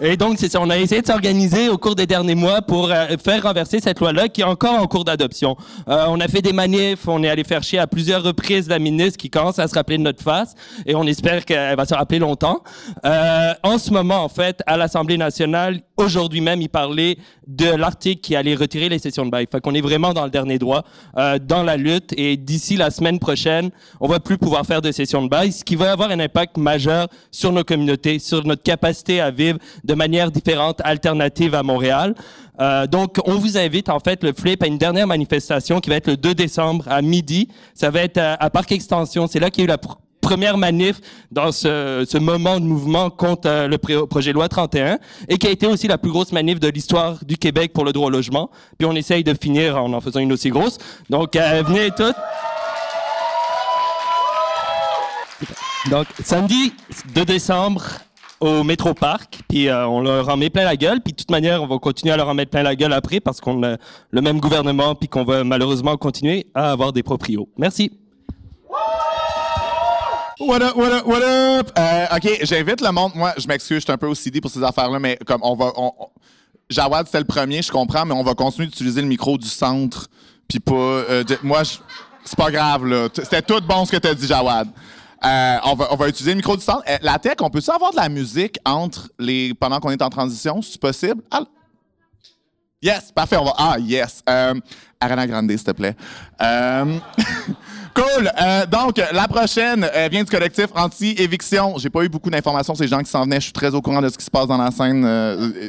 Et 0.00 0.16
donc, 0.16 0.38
c'est 0.38 0.50
ça. 0.50 0.60
On 0.60 0.70
a 0.70 0.78
essayé 0.78 1.02
de 1.02 1.06
s'organiser 1.06 1.68
au 1.68 1.78
cours 1.78 1.94
des 1.94 2.06
derniers 2.06 2.34
mois 2.34 2.62
pour 2.62 2.90
euh, 2.90 3.16
faire 3.22 3.44
renverser 3.44 3.78
cette 3.78 4.00
loi-là 4.00 4.28
qui 4.28 4.40
est 4.40 4.44
encore 4.44 4.80
en 4.80 4.86
cours 4.88 5.04
d'adoption. 5.04 5.56
Euh, 5.88 6.06
on 6.08 6.18
a 6.18 6.26
fait 6.26 6.42
des 6.42 6.52
manifs, 6.52 7.06
on 7.06 7.22
est 7.22 7.28
allé 7.28 7.44
faire 7.44 7.62
chier 7.62 7.78
à 7.78 7.86
plusieurs 7.86 8.22
reprises 8.24 8.68
la 8.68 8.80
ministre 8.80 9.18
qui 9.18 9.30
commence 9.30 9.60
à 9.60 9.68
se 9.68 9.74
rappeler 9.74 9.98
de 9.98 10.02
notre 10.02 10.22
face 10.22 10.54
et 10.84 10.96
on 10.96 11.04
espère 11.04 11.44
qu'elle 11.44 11.76
va 11.76 11.84
se 11.86 11.94
rappeler 11.94 12.18
longtemps. 12.18 12.62
Euh, 13.04 13.54
en 13.62 13.78
ce 13.78 13.92
moment, 13.92 14.24
en 14.24 14.28
fait, 14.28 14.62
à 14.66 14.76
l'Assemblée 14.76 15.16
nationale, 15.16 15.80
aujourd'hui 15.96 16.40
même, 16.40 16.60
il 16.60 16.68
parlait 16.68 17.18
de 17.46 17.66
l'article 17.66 18.20
qui 18.20 18.36
allait 18.36 18.54
retirer 18.54 18.88
les 18.88 18.98
sessions 18.98 19.24
de 19.24 19.30
bail. 19.30 19.46
Fait 19.50 19.60
qu'on 19.60 19.74
est 19.74 19.80
vraiment 19.80 20.12
dans 20.12 20.24
le 20.24 20.30
dernier 20.30 20.58
droit, 20.58 20.84
euh, 21.16 21.38
dans 21.38 21.62
la 21.62 21.76
lutte 21.76 22.12
et 22.16 22.36
d'ici 22.36 22.76
la 22.76 22.90
semaine 22.90 23.18
prochaine, 23.18 23.70
on 24.00 24.08
va 24.08 24.20
plus 24.20 24.38
pouvoir 24.38 24.64
faire 24.66 24.82
de 24.82 24.92
sessions 24.92 25.22
de 25.22 25.28
bail, 25.28 25.52
ce 25.52 25.64
qui 25.64 25.76
va 25.76 25.92
avoir 25.92 26.10
un 26.10 26.20
impact 26.20 26.56
majeur 26.56 27.08
sur 27.30 27.52
nos 27.52 27.64
communautés, 27.64 28.18
sur 28.18 28.44
notre 28.44 28.62
capacité 28.62 29.20
à 29.20 29.30
vivre 29.30 29.58
de 29.84 29.94
manière 29.94 30.30
différente, 30.30 30.80
alternative 30.84 31.54
à 31.54 31.62
Montréal. 31.62 32.14
Euh, 32.60 32.86
donc, 32.86 33.18
on 33.24 33.34
vous 33.34 33.58
invite, 33.58 33.88
en 33.88 33.98
fait, 33.98 34.22
le 34.22 34.32
FLIP 34.32 34.62
à 34.62 34.66
une 34.66 34.78
dernière 34.78 35.06
manifestation 35.06 35.80
qui 35.80 35.90
va 35.90 35.96
être 35.96 36.06
le 36.06 36.16
2 36.16 36.34
décembre 36.34 36.84
à 36.88 37.02
midi. 37.02 37.48
Ça 37.74 37.90
va 37.90 38.00
être 38.02 38.18
à, 38.18 38.50
Parc 38.50 38.72
Extension. 38.72 39.26
C'est 39.26 39.40
là 39.40 39.50
qu'il 39.50 39.62
y 39.62 39.64
a 39.64 39.66
eu 39.66 39.68
la 39.68 39.78
première 40.24 40.56
manif 40.56 41.00
dans 41.30 41.52
ce, 41.52 42.18
moment 42.18 42.58
de 42.58 42.64
mouvement 42.64 43.10
contre 43.10 43.46
euh, 43.46 43.68
le 43.68 43.76
projet 44.06 44.30
de 44.30 44.34
loi 44.34 44.48
31 44.48 44.98
et 45.28 45.36
qui 45.36 45.46
a 45.46 45.50
été 45.50 45.66
aussi 45.66 45.86
la 45.86 45.98
plus 45.98 46.10
grosse 46.10 46.32
manif 46.32 46.58
de 46.58 46.68
l'histoire 46.68 47.22
du 47.24 47.36
Québec 47.36 47.72
pour 47.74 47.84
le 47.84 47.92
droit 47.92 48.06
au 48.06 48.10
logement. 48.10 48.50
Puis 48.78 48.86
on 48.86 48.94
essaye 48.94 49.22
de 49.22 49.34
finir 49.34 49.76
en 49.76 49.92
en 49.92 50.00
faisant 50.00 50.20
une 50.20 50.32
aussi 50.32 50.48
grosse. 50.48 50.78
Donc, 51.10 51.36
euh, 51.36 51.62
venez 51.66 51.90
toutes. 51.90 52.16
Donc, 55.90 56.06
samedi 56.24 56.72
2 57.14 57.26
décembre 57.26 57.84
au 58.40 58.64
Métro 58.64 58.94
Park, 58.94 59.40
puis 59.48 59.68
euh, 59.68 59.86
on 59.86 60.00
leur 60.00 60.28
en 60.30 60.38
met 60.38 60.48
plein 60.48 60.64
la 60.64 60.76
gueule, 60.76 61.00
puis 61.02 61.12
de 61.12 61.18
toute 61.18 61.30
manière, 61.30 61.62
on 61.62 61.66
va 61.66 61.78
continuer 61.78 62.14
à 62.14 62.16
leur 62.16 62.28
en 62.28 62.34
mettre 62.34 62.50
plein 62.50 62.62
la 62.62 62.74
gueule 62.74 62.92
après 62.94 63.20
parce 63.20 63.40
qu'on 63.40 63.62
a 63.62 63.76
le 64.10 64.20
même 64.22 64.40
gouvernement, 64.40 64.94
puis 64.94 65.08
qu'on 65.08 65.24
va 65.24 65.44
malheureusement 65.44 65.96
continuer 65.98 66.46
à 66.54 66.70
avoir 66.70 66.92
des 66.92 67.02
proprios. 67.02 67.48
Merci. 67.58 67.92
What 70.40 70.62
up, 70.62 70.76
what 70.76 70.90
up, 70.90 71.06
what 71.06 71.22
up? 71.22 71.70
Euh, 71.78 72.06
OK, 72.16 72.40
j'invite 72.42 72.80
le 72.80 72.90
monde. 72.90 73.12
Moi, 73.14 73.32
je 73.38 73.46
m'excuse, 73.46 73.78
je 73.78 73.82
suis 73.82 73.92
un 73.92 73.96
peu 73.96 74.08
OCD 74.08 74.40
pour 74.40 74.50
ces 74.50 74.62
affaires-là, 74.64 74.98
mais 74.98 75.16
comme 75.24 75.40
on 75.44 75.54
va. 75.54 75.72
Jawad, 76.68 77.06
c'était 77.06 77.20
le 77.20 77.24
premier, 77.24 77.62
je 77.62 77.70
comprends, 77.70 78.04
mais 78.04 78.14
on 78.14 78.24
va 78.24 78.34
continuer 78.34 78.66
d'utiliser 78.66 79.00
le 79.00 79.06
micro 79.06 79.38
du 79.38 79.46
centre. 79.46 80.08
Puis 80.48 80.58
pas. 80.58 80.74
Euh, 80.74 81.24
moi, 81.44 81.62
c'est 82.24 82.36
pas 82.36 82.50
grave, 82.50 82.84
là. 82.84 83.08
C'était 83.14 83.42
tout 83.42 83.60
bon 83.60 83.84
ce 83.84 83.92
que 83.92 83.96
t'as 83.96 84.12
dit, 84.12 84.26
Jawad. 84.26 84.68
Euh, 85.24 85.56
on, 85.64 85.74
va, 85.74 86.08
utiliser 86.08 86.32
le 86.32 86.38
micro 86.38 86.56
du 86.56 86.64
centre. 86.64 86.82
La 87.00 87.18
tech, 87.20 87.36
on 87.40 87.48
peut-tu 87.48 87.70
avoir 87.70 87.92
de 87.92 87.96
la 87.96 88.08
musique 88.08 88.58
entre 88.64 89.08
les 89.20 89.54
pendant 89.54 89.78
qu'on 89.78 89.90
est 89.90 90.02
en 90.02 90.10
transition, 90.10 90.60
si 90.62 90.78
possible? 90.78 91.22
Yes, 92.82 93.12
parfait. 93.12 93.36
Ah, 93.56 93.76
yes. 93.78 94.22
Arena 95.00 95.26
Grande, 95.28 95.50
s'il 95.50 95.62
te 95.62 95.70
plaît. 95.70 95.94
Euh, 97.96 98.02
cool. 98.02 98.30
Euh, 98.40 98.66
donc, 98.66 99.00
la 99.12 99.28
prochaine 99.28 99.88
vient 100.10 100.24
du 100.24 100.30
collectif 100.30 100.66
Anti-Éviction. 100.74 101.78
J'ai 101.78 101.90
pas 101.90 102.04
eu 102.04 102.08
beaucoup 102.08 102.30
d'informations, 102.30 102.74
ces 102.74 102.88
gens 102.88 103.00
qui 103.00 103.10
s'en 103.10 103.24
venaient. 103.24 103.40
Je 103.40 103.44
suis 103.44 103.52
très 103.52 103.74
au 103.74 103.80
courant 103.80 104.02
de 104.02 104.08
ce 104.08 104.18
qui 104.18 104.24
se 104.24 104.30
passe 104.30 104.46
dans 104.46 104.58
la 104.58 104.70
scène. 104.70 105.04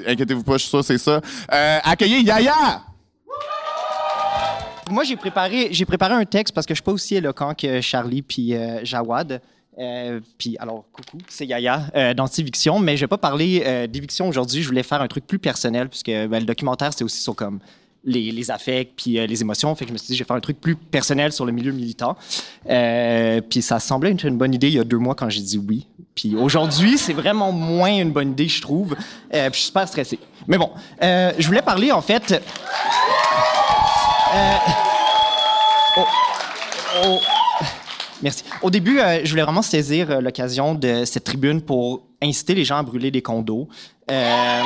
inquiétez-vous 0.08 0.44
pas, 0.44 0.53
je 0.53 0.60
suis 0.60 0.70
sûr, 0.70 0.84
c'est 0.84 0.98
ça. 0.98 1.22
accueillez 1.84 2.22
Yaya! 2.22 2.82
Moi, 4.91 5.03
j'ai 5.03 5.15
préparé, 5.15 5.70
j'ai 5.72 5.86
préparé 5.86 6.13
un 6.13 6.25
texte 6.25 6.53
parce 6.53 6.67
que 6.67 6.74
je 6.74 6.77
suis 6.77 6.84
pas 6.84 6.91
aussi 6.91 7.15
éloquent 7.15 7.55
que 7.55 7.82
Charlie 7.82 8.22
puis 8.22 8.53
Jawad. 8.84 9.41
Euh, 9.77 10.22
puis 10.38 10.55
alors, 10.60 10.86
coucou, 10.91 11.17
c'est 11.27 11.46
Yaya 11.46 11.88
euh, 11.96 12.13
d'Antiviction, 12.13 12.79
mais 12.79 12.96
je 12.96 13.01
vais 13.01 13.08
pas 13.08 13.17
parler 13.17 13.63
euh, 13.65 13.88
d'éviction 13.88 14.27
aujourd'hui. 14.27 14.62
Je 14.62 14.67
voulais 14.67 14.84
faire 14.84 15.01
un 15.01 15.08
truc 15.08 15.27
plus 15.27 15.39
personnel 15.39 15.89
puisque 15.89 16.08
ben, 16.08 16.39
le 16.39 16.46
documentaire 16.46 16.94
c'est 16.94 17.03
aussi 17.03 17.22
sur 17.22 17.36
comme 17.36 17.60
les, 18.05 18.51
affects 18.51 18.91
puis 18.95 19.13
les 19.27 19.41
émotions. 19.41 19.74
Fait 19.75 19.85
que 19.85 19.89
je 19.89 19.93
me 19.93 19.97
suis 19.97 20.07
dit 20.07 20.15
je 20.15 20.24
vais 20.24 20.27
faire 20.27 20.35
un 20.35 20.41
truc 20.41 20.59
plus 20.62 20.75
personnel 20.75 21.31
sur 21.31 21.45
le 21.45 21.51
milieu 21.51 21.71
militant. 21.71 22.15
puis 22.63 23.62
ça 23.62 23.79
semblait 23.79 24.12
être 24.12 24.25
une 24.25 24.38
bonne 24.38 24.53
idée 24.53 24.67
il 24.67 24.75
y 24.75 24.79
a 24.79 24.83
deux 24.83 24.97
mois 24.97 25.15
quand 25.15 25.29
j'ai 25.29 25.41
dit 25.41 25.57
oui. 25.57 25.88
Puis 26.13 26.35
aujourd'hui 26.35 26.97
c'est 26.97 27.13
vraiment 27.13 27.51
moins 27.51 27.93
une 28.00 28.12
bonne 28.12 28.31
idée 28.31 28.47
je 28.47 28.62
trouve. 28.62 28.95
puis 29.29 29.39
je 29.51 29.57
suis 29.57 29.65
super 29.65 29.88
stressé. 29.88 30.19
Mais 30.47 30.57
bon, 30.57 30.71
je 31.01 31.45
voulais 31.45 31.62
parler 31.62 31.91
en 31.91 32.01
fait. 32.01 32.41
Oh, 35.97 36.03
oh, 37.05 37.19
Merci. 38.21 38.43
Au 38.62 38.69
début, 38.69 39.00
euh, 39.00 39.21
je 39.24 39.29
voulais 39.29 39.43
vraiment 39.43 39.62
saisir 39.62 40.09
euh, 40.09 40.19
l'occasion 40.19 40.74
de 40.74 41.05
cette 41.05 41.24
tribune 41.24 41.62
pour 41.62 42.03
inciter 42.21 42.55
les 42.55 42.65
gens 42.65 42.77
à 42.77 42.83
brûler 42.83 43.12
des 43.12 43.21
condos. 43.21 43.67
Euh, 44.09 44.62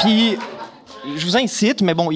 puis, 0.00 0.36
je 1.14 1.24
vous 1.24 1.36
incite, 1.36 1.82
mais 1.82 1.94
bon, 1.94 2.10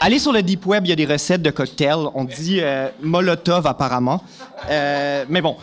allez 0.00 0.18
sur 0.18 0.32
le 0.32 0.42
Deep 0.42 0.66
Web, 0.66 0.86
il 0.86 0.90
y 0.90 0.92
a 0.92 0.96
des 0.96 1.06
recettes 1.06 1.42
de 1.42 1.50
cocktails. 1.50 2.06
On 2.14 2.24
dit 2.24 2.60
Molotov 3.02 3.66
apparemment. 3.66 4.22
mais 4.68 5.40
bon, 5.40 5.56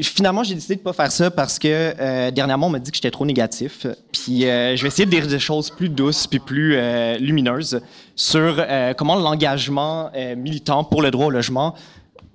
finalement, 0.00 0.42
j'ai 0.42 0.54
décidé 0.54 0.76
de 0.76 0.80
pas 0.80 0.92
faire 0.92 1.12
ça 1.12 1.30
parce 1.30 1.58
que 1.58 2.30
dernièrement, 2.30 2.66
on 2.66 2.70
m'a 2.70 2.78
dit 2.78 2.90
que 2.90 2.96
j'étais 2.96 3.10
trop 3.10 3.26
négatif. 3.26 3.86
Puis 4.12 4.40
je 4.42 4.82
vais 4.82 4.88
essayer 4.88 5.06
de 5.06 5.10
dire 5.10 5.26
des 5.26 5.38
choses 5.38 5.70
plus 5.70 5.88
douces 5.88 6.26
puis 6.26 6.38
plus 6.38 6.76
lumineuses 7.18 7.80
sur 8.16 8.64
comment 8.96 9.16
l'engagement 9.16 10.10
militant 10.36 10.84
pour 10.84 11.02
le 11.02 11.10
droit 11.10 11.26
au 11.26 11.30
logement 11.30 11.74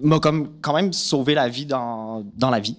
m'a 0.01 0.19
quand 0.19 0.73
même 0.73 0.93
sauvé 0.93 1.33
la 1.33 1.49
vie 1.49 1.65
dans, 1.65 2.23
dans 2.37 2.49
la 2.49 2.59
vie. 2.59 2.77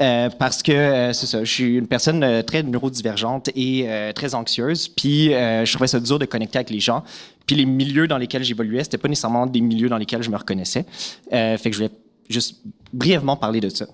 Euh, 0.00 0.28
parce 0.30 0.62
que 0.62 0.72
euh, 0.72 1.12
c'est 1.12 1.26
ça, 1.26 1.44
je 1.44 1.50
suis 1.50 1.76
une 1.76 1.86
personne 1.86 2.22
euh, 2.22 2.42
très 2.42 2.62
neurodivergente 2.62 3.50
et 3.54 3.88
très 4.14 4.34
anxieuse, 4.34 4.88
puis 4.88 5.28
je 5.30 5.72
trouvais 5.72 5.86
ça 5.86 6.00
dur 6.00 6.18
de 6.18 6.24
connecter 6.24 6.58
avec 6.58 6.70
les 6.70 6.80
gens. 6.80 7.02
Puis 7.46 7.56
les 7.56 7.66
milieux 7.66 8.06
dans 8.06 8.18
lesquels 8.18 8.44
j'évoluais, 8.44 8.84
c'était 8.84 8.98
pas 8.98 9.08
nécessairement 9.08 9.46
des 9.46 9.60
milieux 9.60 9.88
dans 9.88 9.96
lesquels 9.96 10.22
je 10.22 10.30
me 10.30 10.36
reconnaissais. 10.36 10.84
fait 11.30 11.58
que 11.62 11.72
je 11.72 11.76
voulais 11.76 11.90
juste 12.28 12.56
brièvement 12.92 13.36
parler 13.36 13.60
de 13.60 13.68
ça. 13.68 13.86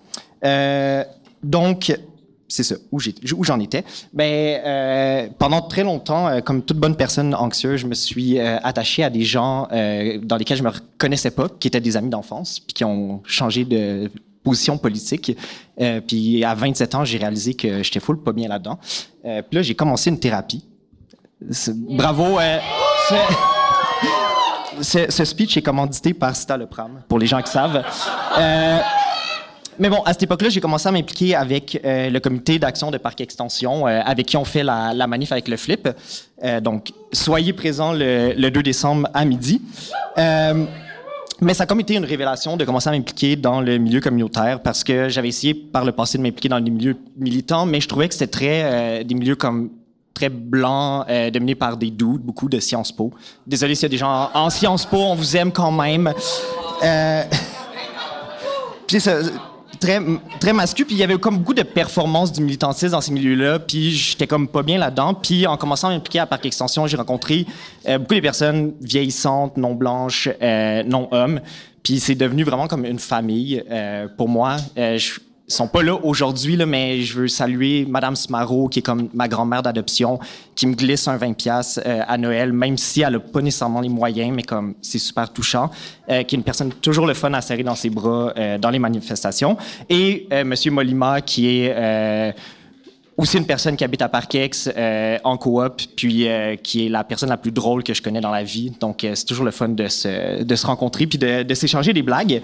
donc, 1.42 1.96
c'est 2.48 2.62
ça, 2.62 2.76
où, 2.92 3.00
j'en 3.44 3.58
étais. 3.60 3.84
Ben, 4.12 5.30
pendant 5.38 5.62
très 5.62 5.84
longtemps, 5.84 6.40
comme 6.42 6.62
toute 6.62 6.78
bonne 6.78 6.96
personne 6.96 7.34
anxieuse, 7.34 7.80
je 7.80 7.86
me 7.86 7.94
suis 7.94 8.38
euh, 8.38 8.58
attaché 8.62 9.02
à 9.02 9.10
des 9.10 9.22
gens 9.22 9.68
dans 10.22 10.36
lesquels 10.36 10.58
je 10.58 10.62
me 10.62 10.70
reconnaissais 10.70 11.30
pas, 11.30 11.48
qui 11.48 11.68
étaient 11.68 11.80
des 11.80 11.96
amis 11.96 12.10
d'enfance, 12.10 12.60
puis 12.60 12.74
qui 12.74 12.84
ont 12.84 13.22
changé 13.24 13.64
de 13.64 14.10
position 14.46 14.78
politique. 14.78 15.36
puis 16.06 16.44
à 16.44 16.54
27 16.54 16.94
ans, 16.94 17.04
j'ai 17.04 17.18
réalisé 17.18 17.54
que 17.54 17.82
j'étais 17.82 18.00
full 18.00 18.22
pas 18.22 18.32
bien 18.32 18.48
là-dedans. 18.48 18.78
puis 19.22 19.52
là, 19.52 19.62
j'ai 19.62 19.74
commencé 19.74 20.10
une 20.10 20.20
thérapie. 20.20 20.64
Bravo. 21.74 22.38
ce, 24.80 25.10
ce 25.10 25.24
speech 25.24 25.56
est 25.56 25.62
commandité 25.62 26.14
par 26.14 26.34
Sita 26.36 26.56
Lepram, 26.56 27.02
pour 27.08 27.18
les 27.18 27.26
gens 27.26 27.42
qui 27.42 27.50
savent. 27.50 27.84
Euh, 28.38 28.78
mais 29.78 29.90
bon, 29.90 30.02
à 30.04 30.12
cette 30.12 30.22
époque-là, 30.22 30.48
j'ai 30.48 30.60
commencé 30.60 30.88
à 30.88 30.92
m'impliquer 30.92 31.34
avec 31.34 31.80
euh, 31.84 32.08
le 32.08 32.20
comité 32.20 32.58
d'action 32.58 32.90
de 32.90 32.98
Parc 32.98 33.20
Extension, 33.20 33.86
euh, 33.86 34.00
avec 34.04 34.26
qui 34.26 34.36
on 34.36 34.44
fait 34.44 34.62
la, 34.62 35.06
manif 35.06 35.32
avec 35.32 35.48
le 35.48 35.56
flip. 35.56 35.88
Euh, 36.42 36.60
donc, 36.60 36.92
soyez 37.12 37.52
présents 37.52 37.92
le 37.92 38.48
2 38.48 38.62
décembre 38.62 39.08
à 39.12 39.24
midi. 39.24 39.60
Mais 41.40 41.52
ça 41.52 41.64
a 41.64 41.66
comme 41.66 41.80
été 41.80 41.94
une 41.94 42.04
révélation 42.04 42.56
de 42.56 42.64
commencer 42.64 42.88
à 42.88 42.92
m'impliquer 42.92 43.36
dans 43.36 43.60
le 43.60 43.76
milieu 43.76 44.00
communautaire 44.00 44.62
parce 44.62 44.82
que 44.82 45.08
j'avais 45.08 45.28
essayé 45.28 45.54
par 45.54 45.84
le 45.84 45.92
passé 45.92 46.16
de 46.16 46.22
m'impliquer 46.22 46.48
dans 46.48 46.58
les 46.58 46.70
milieux 46.70 46.96
militants, 47.16 47.66
mais 47.66 47.80
je 47.80 47.88
trouvais 47.88 48.08
que 48.08 48.14
c'était 48.14 48.26
très 48.26 48.62
euh, 48.62 49.04
des 49.04 49.14
milieux 49.14 49.36
comme 49.36 49.70
très 50.14 50.30
blancs, 50.30 51.04
euh, 51.10 51.30
dominés 51.30 51.54
par 51.54 51.76
des 51.76 51.90
dudes, 51.90 52.22
beaucoup 52.22 52.48
de 52.48 52.58
Sciences 52.58 52.90
Po. 52.90 53.12
Désolé 53.46 53.74
s'il 53.74 53.82
y 53.82 53.86
a 53.86 53.88
des 53.90 53.98
gens 53.98 54.30
en, 54.32 54.46
en 54.46 54.50
Sciences 54.50 54.86
Po, 54.86 54.96
on 54.96 55.14
vous 55.14 55.36
aime 55.36 55.52
quand 55.52 55.72
même. 55.72 56.10
Euh, 56.82 57.22
puis 58.86 58.98
ça, 58.98 59.18
très 59.78 60.00
très 60.40 60.52
puis 60.52 60.84
il 60.90 60.96
y 60.96 61.02
avait 61.02 61.18
comme 61.18 61.38
beaucoup 61.38 61.54
de 61.54 61.62
performances 61.62 62.32
du 62.32 62.40
militantisme 62.40 62.92
dans 62.92 63.00
ces 63.00 63.12
milieux-là, 63.12 63.58
puis 63.58 63.90
j'étais 63.90 64.26
comme 64.26 64.48
pas 64.48 64.62
bien 64.62 64.78
là-dedans. 64.78 65.14
Puis 65.14 65.46
en 65.46 65.56
commençant 65.56 65.88
à 65.88 65.90
m'impliquer 65.90 66.20
à 66.20 66.26
Parc 66.26 66.46
Extension, 66.46 66.86
j'ai 66.86 66.96
rencontré 66.96 67.46
euh, 67.88 67.98
beaucoup 67.98 68.14
de 68.14 68.20
personnes 68.20 68.74
vieillissantes, 68.80 69.56
non 69.56 69.74
blanches, 69.74 70.28
euh, 70.42 70.82
non 70.84 71.08
hommes. 71.12 71.40
Puis 71.82 72.00
c'est 72.00 72.14
devenu 72.14 72.42
vraiment 72.42 72.66
comme 72.66 72.84
une 72.84 72.98
famille 72.98 73.62
euh, 73.70 74.08
pour 74.16 74.28
moi. 74.28 74.56
Sont 75.48 75.68
pas 75.68 75.82
là 75.82 75.94
aujourd'hui, 75.94 76.56
là, 76.56 76.66
mais 76.66 77.02
je 77.02 77.20
veux 77.20 77.28
saluer 77.28 77.86
Madame 77.88 78.16
Smaro, 78.16 78.68
qui 78.68 78.80
est 78.80 78.82
comme 78.82 79.08
ma 79.14 79.28
grand-mère 79.28 79.62
d'adoption, 79.62 80.18
qui 80.54 80.66
me 80.66 80.74
glisse 80.74 81.06
un 81.08 81.16
20 81.16 81.34
pièces 81.34 81.80
à 81.84 82.18
Noël, 82.18 82.52
même 82.52 82.76
si 82.76 83.02
elle 83.02 83.16
a 83.16 83.20
pas 83.20 83.40
nécessairement 83.40 83.80
les 83.80 83.88
moyens, 83.88 84.32
mais 84.34 84.42
comme 84.42 84.74
c'est 84.82 84.98
super 84.98 85.32
touchant, 85.32 85.70
euh, 86.08 86.22
qui 86.22 86.34
est 86.34 86.38
une 86.38 86.44
personne 86.44 86.72
toujours 86.72 87.06
le 87.06 87.14
fun 87.14 87.32
à 87.32 87.40
serrer 87.40 87.62
dans 87.62 87.74
ses 87.74 87.90
bras 87.90 88.32
euh, 88.36 88.58
dans 88.58 88.70
les 88.70 88.78
manifestations. 88.78 89.56
Et 89.88 90.26
euh, 90.32 90.44
Monsieur 90.44 90.70
Molima, 90.70 91.20
qui 91.20 91.48
est 91.48 92.34
euh, 93.18 93.22
aussi 93.22 93.38
une 93.38 93.46
personne 93.46 93.76
qui 93.76 93.84
habite 93.84 94.02
à 94.02 94.08
Parkex 94.08 94.70
euh, 94.76 95.18
en 95.24 95.36
coop, 95.36 95.82
puis 95.96 96.28
euh, 96.28 96.56
qui 96.56 96.86
est 96.86 96.88
la 96.88 97.04
personne 97.04 97.28
la 97.28 97.36
plus 97.36 97.50
drôle 97.50 97.82
que 97.82 97.94
je 97.94 98.02
connais 98.02 98.20
dans 98.20 98.30
la 98.30 98.42
vie. 98.42 98.72
Donc, 98.80 99.04
euh, 99.04 99.14
c'est 99.14 99.24
toujours 99.24 99.44
le 99.44 99.50
fun 99.50 99.68
de 99.68 99.88
se, 99.88 100.66
rencontrer 100.66 101.06
puis 101.06 101.18
de, 101.18 101.54
s'échanger 101.54 101.92
des 101.92 102.02
blagues. 102.02 102.42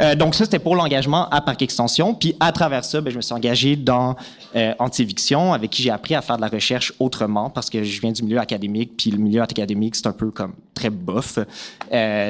Euh, 0.00 0.14
donc, 0.14 0.34
ça, 0.34 0.44
c'était 0.44 0.58
pour 0.58 0.76
l'engagement 0.76 1.28
à 1.28 1.40
Parc 1.40 1.62
Extension. 1.62 2.14
Puis, 2.14 2.34
à 2.40 2.52
travers 2.52 2.84
ça, 2.84 3.00
ben, 3.00 3.10
je 3.10 3.16
me 3.16 3.22
suis 3.22 3.34
engagé 3.34 3.76
dans 3.76 4.16
Antiviction, 4.78 5.52
avec 5.52 5.70
qui 5.70 5.82
j'ai 5.82 5.90
appris 5.90 6.14
à 6.14 6.22
faire 6.22 6.36
de 6.36 6.42
la 6.42 6.48
recherche 6.48 6.92
autrement, 7.00 7.50
parce 7.50 7.68
que 7.68 7.82
je 7.82 8.00
viens 8.00 8.12
du 8.12 8.22
milieu 8.22 8.38
académique, 8.38 8.92
puis 8.96 9.10
le 9.10 9.18
milieu 9.18 9.42
académique, 9.42 9.96
c'est 9.96 10.06
un 10.06 10.12
peu 10.12 10.30
comme 10.30 10.52
très 10.74 10.90
bof. 10.90 11.40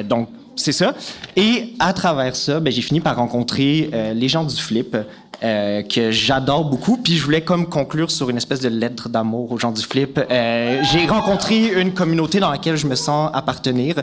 Donc, 0.05 0.29
c'est 0.55 0.71
ça. 0.71 0.95
Et 1.35 1.73
à 1.79 1.93
travers 1.93 2.35
ça, 2.35 2.59
ben, 2.59 2.71
j'ai 2.71 2.81
fini 2.81 2.99
par 2.99 3.15
rencontrer 3.17 3.89
euh, 3.93 4.13
les 4.13 4.29
gens 4.29 4.43
du 4.43 4.55
flip, 4.55 4.95
euh, 5.43 5.83
que 5.83 6.11
j'adore 6.11 6.65
beaucoup. 6.65 6.97
Puis 6.97 7.17
je 7.17 7.23
voulais 7.23 7.41
comme 7.41 7.67
conclure 7.67 8.09
sur 8.09 8.29
une 8.29 8.37
espèce 8.37 8.61
de 8.61 8.69
lettre 8.69 9.09
d'amour 9.09 9.51
aux 9.51 9.57
gens 9.57 9.71
du 9.71 9.81
flip. 9.81 10.17
Euh, 10.17 10.81
j'ai 10.91 11.05
rencontré 11.07 11.81
une 11.81 11.93
communauté 11.93 12.39
dans 12.39 12.49
laquelle 12.49 12.77
je 12.77 12.87
me 12.87 12.95
sens 12.95 13.29
appartenir. 13.33 13.95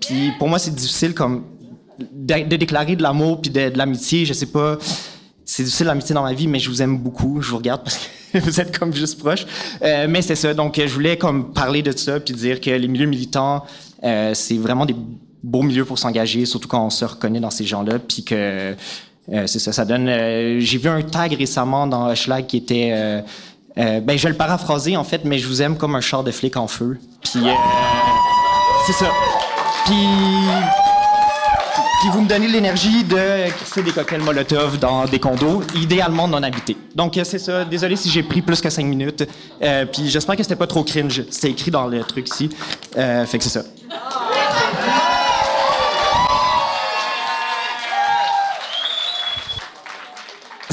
Puis 0.00 0.32
pour 0.38 0.48
moi, 0.48 0.58
c'est 0.58 0.74
difficile 0.74 1.14
comme 1.14 1.44
de, 1.98 2.56
déclarer 2.56 2.96
de 2.96 3.02
l'amour 3.02 3.40
puis 3.40 3.50
de, 3.50 3.68
de 3.68 3.78
l'amitié. 3.78 4.26
Je 4.26 4.32
sais 4.32 4.46
pas. 4.46 4.78
C'est 5.44 5.62
difficile 5.62 5.86
l'amitié 5.86 6.14
dans 6.14 6.22
ma 6.22 6.32
vie, 6.32 6.48
mais 6.48 6.58
je 6.58 6.68
vous 6.68 6.82
aime 6.82 6.98
beaucoup. 6.98 7.40
Je 7.40 7.50
vous 7.50 7.58
regarde 7.58 7.82
parce 7.84 7.98
que 8.32 8.38
vous 8.40 8.60
êtes 8.60 8.76
comme 8.76 8.92
juste 8.92 9.18
proches. 9.18 9.46
Euh, 9.82 10.06
mais 10.08 10.22
c'est 10.22 10.36
ça. 10.36 10.54
Donc, 10.54 10.74
je 10.76 10.92
voulais 10.92 11.16
comme 11.16 11.52
parler 11.52 11.82
de 11.82 11.96
ça 11.96 12.18
puis 12.18 12.34
dire 12.34 12.60
que 12.60 12.70
les 12.70 12.88
milieux 12.88 13.06
militants, 13.06 13.64
c'est 14.02 14.56
vraiment 14.56 14.86
des 14.86 14.96
beaux 15.42 15.62
milieux 15.62 15.84
pour 15.84 15.98
s'engager, 15.98 16.44
surtout 16.46 16.68
quand 16.68 16.84
on 16.84 16.90
se 16.90 17.04
reconnaît 17.04 17.40
dans 17.40 17.50
ces 17.50 17.64
gens-là, 17.64 17.98
puis 17.98 18.24
que 18.24 18.34
euh, 19.32 19.46
c'est 19.46 19.58
ça, 19.60 19.72
ça 19.72 19.84
donne. 19.84 20.08
euh, 20.08 20.58
J'ai 20.60 20.78
vu 20.78 20.88
un 20.88 21.02
tag 21.02 21.32
récemment 21.34 21.86
dans 21.86 22.14
Schlag 22.14 22.46
qui 22.46 22.56
était. 22.56 22.90
euh, 22.92 23.20
euh, 23.78 24.00
ben, 24.00 24.18
je 24.18 24.22
vais 24.24 24.30
le 24.30 24.36
paraphraser 24.36 24.96
en 24.96 25.04
fait, 25.04 25.24
mais 25.24 25.38
je 25.38 25.46
vous 25.46 25.62
aime 25.62 25.76
comme 25.76 25.94
un 25.94 26.00
char 26.00 26.24
de 26.24 26.32
flic 26.32 26.56
en 26.56 26.66
feu. 26.66 26.98
Puis 27.22 27.40
c'est 28.86 28.92
ça. 28.92 29.06
Puis 29.86 29.94
puis 32.00 32.08
vous 32.12 32.22
me 32.22 32.26
donnez 32.28 32.48
l'énergie 32.48 33.04
de 33.04 33.50
crisser 33.50 33.82
des 33.82 33.92
cocktails 33.92 34.22
Molotov 34.22 34.78
dans 34.78 35.04
des 35.04 35.18
condos, 35.18 35.62
idéalement 35.76 36.26
non 36.26 36.42
habités. 36.42 36.76
Donc 36.96 37.18
c'est 37.22 37.38
ça. 37.38 37.64
Désolé 37.64 37.94
si 37.94 38.08
j'ai 38.10 38.22
pris 38.22 38.40
plus 38.42 38.60
que 38.60 38.70
cinq 38.70 38.86
minutes. 38.86 39.28
Puis 39.92 40.08
j'espère 40.08 40.34
que 40.34 40.42
c'était 40.42 40.56
pas 40.56 40.66
trop 40.66 40.82
cringe. 40.82 41.24
C'était 41.30 41.50
écrit 41.50 41.70
dans 41.70 41.86
le 41.86 42.02
truc 42.02 42.28
ici. 42.28 42.48
Fait 42.94 43.38
que 43.38 43.44
c'est 43.44 43.50
ça. 43.50 43.62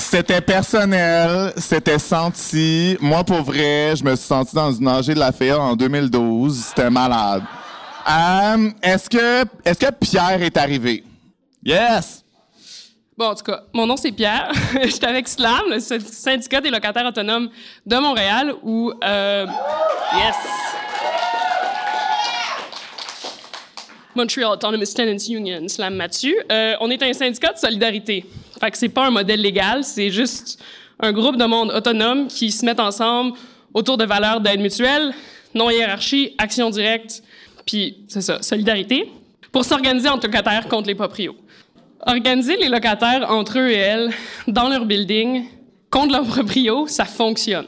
C'était 0.10 0.40
personnel, 0.40 1.52
c'était 1.58 2.00
senti. 2.00 2.96
Moi, 3.02 3.24
pour 3.26 3.42
vrai, 3.42 3.94
je 3.94 4.04
me 4.06 4.16
suis 4.16 4.26
senti 4.26 4.56
dans 4.56 4.72
une 4.72 4.88
AG 4.88 5.06
de 5.08 5.20
la 5.20 5.34
Fayette 5.34 5.58
en 5.58 5.76
2012. 5.76 6.64
C'était 6.70 6.90
malade. 6.90 7.44
Est-ce 8.82 9.10
que, 9.10 9.44
est-ce 9.66 9.78
que 9.78 9.92
Pierre 9.92 10.42
est 10.42 10.56
arrivé? 10.56 11.04
Yes! 11.62 12.24
Bon, 13.18 13.26
en 13.32 13.36
tout 13.36 13.44
cas, 13.44 13.64
mon 13.74 13.86
nom 13.86 13.98
c'est 13.98 14.14
Pierre. 14.14 14.50
J'étais 14.84 15.08
avec 15.08 15.28
SLAM, 15.28 15.64
le 15.72 15.80
sy- 15.82 16.00
syndicat 16.00 16.62
des 16.62 16.70
locataires 16.70 17.06
autonomes 17.08 17.50
de 17.86 17.96
Montréal, 17.98 18.54
où 18.64 18.94
euh, 19.04 19.46
yes, 20.16 20.36
Montreal 24.16 24.52
Autonomous 24.54 24.94
Tenants 24.96 25.28
Union, 25.30 25.68
SLAM 25.68 25.96
Mathieu. 25.96 26.36
Euh, 26.52 26.76
on 26.80 26.90
est 26.90 27.02
un 27.04 27.12
syndicat 27.14 27.52
de 27.54 27.58
solidarité. 27.58 28.26
Fait 28.60 28.72
que 28.72 28.78
c'est 28.78 28.90
pas 28.90 29.08
un 29.08 29.12
modèle 29.12 29.42
légal, 29.42 29.84
c'est 29.84 30.10
juste 30.10 30.62
un 31.00 31.12
groupe 31.12 31.38
de 31.38 31.46
monde 31.46 31.72
autonome 31.72 32.28
qui 32.28 32.52
se 32.52 32.66
mettent 32.66 32.80
ensemble 32.80 33.38
autour 33.74 33.98
de 33.98 34.06
valeurs 34.06 34.42
d'aide 34.42 34.60
mutuelle, 34.60 35.14
non 35.54 35.70
hiérarchie, 35.70 36.34
action 36.38 36.70
directe, 36.70 37.22
puis 37.66 37.98
c'est 38.08 38.22
ça, 38.22 38.42
solidarité, 38.42 39.12
pour 39.52 39.64
s'organiser 39.64 40.10
en 40.10 40.16
locataires 40.16 40.68
contre 40.68 40.88
les 40.88 40.96
proprios. 40.96 41.36
Organiser 42.06 42.56
les 42.58 42.70
locataires 42.70 43.30
entre 43.30 43.60
eux 43.60 43.70
et 43.70 43.76
elles 43.76 44.12
dans 44.48 44.70
leur 44.70 44.86
building 44.86 45.46
contre 45.90 46.14
leurs 46.14 46.26
proprios, 46.26 46.88
ça 46.88 47.06
fonctionne. 47.06 47.68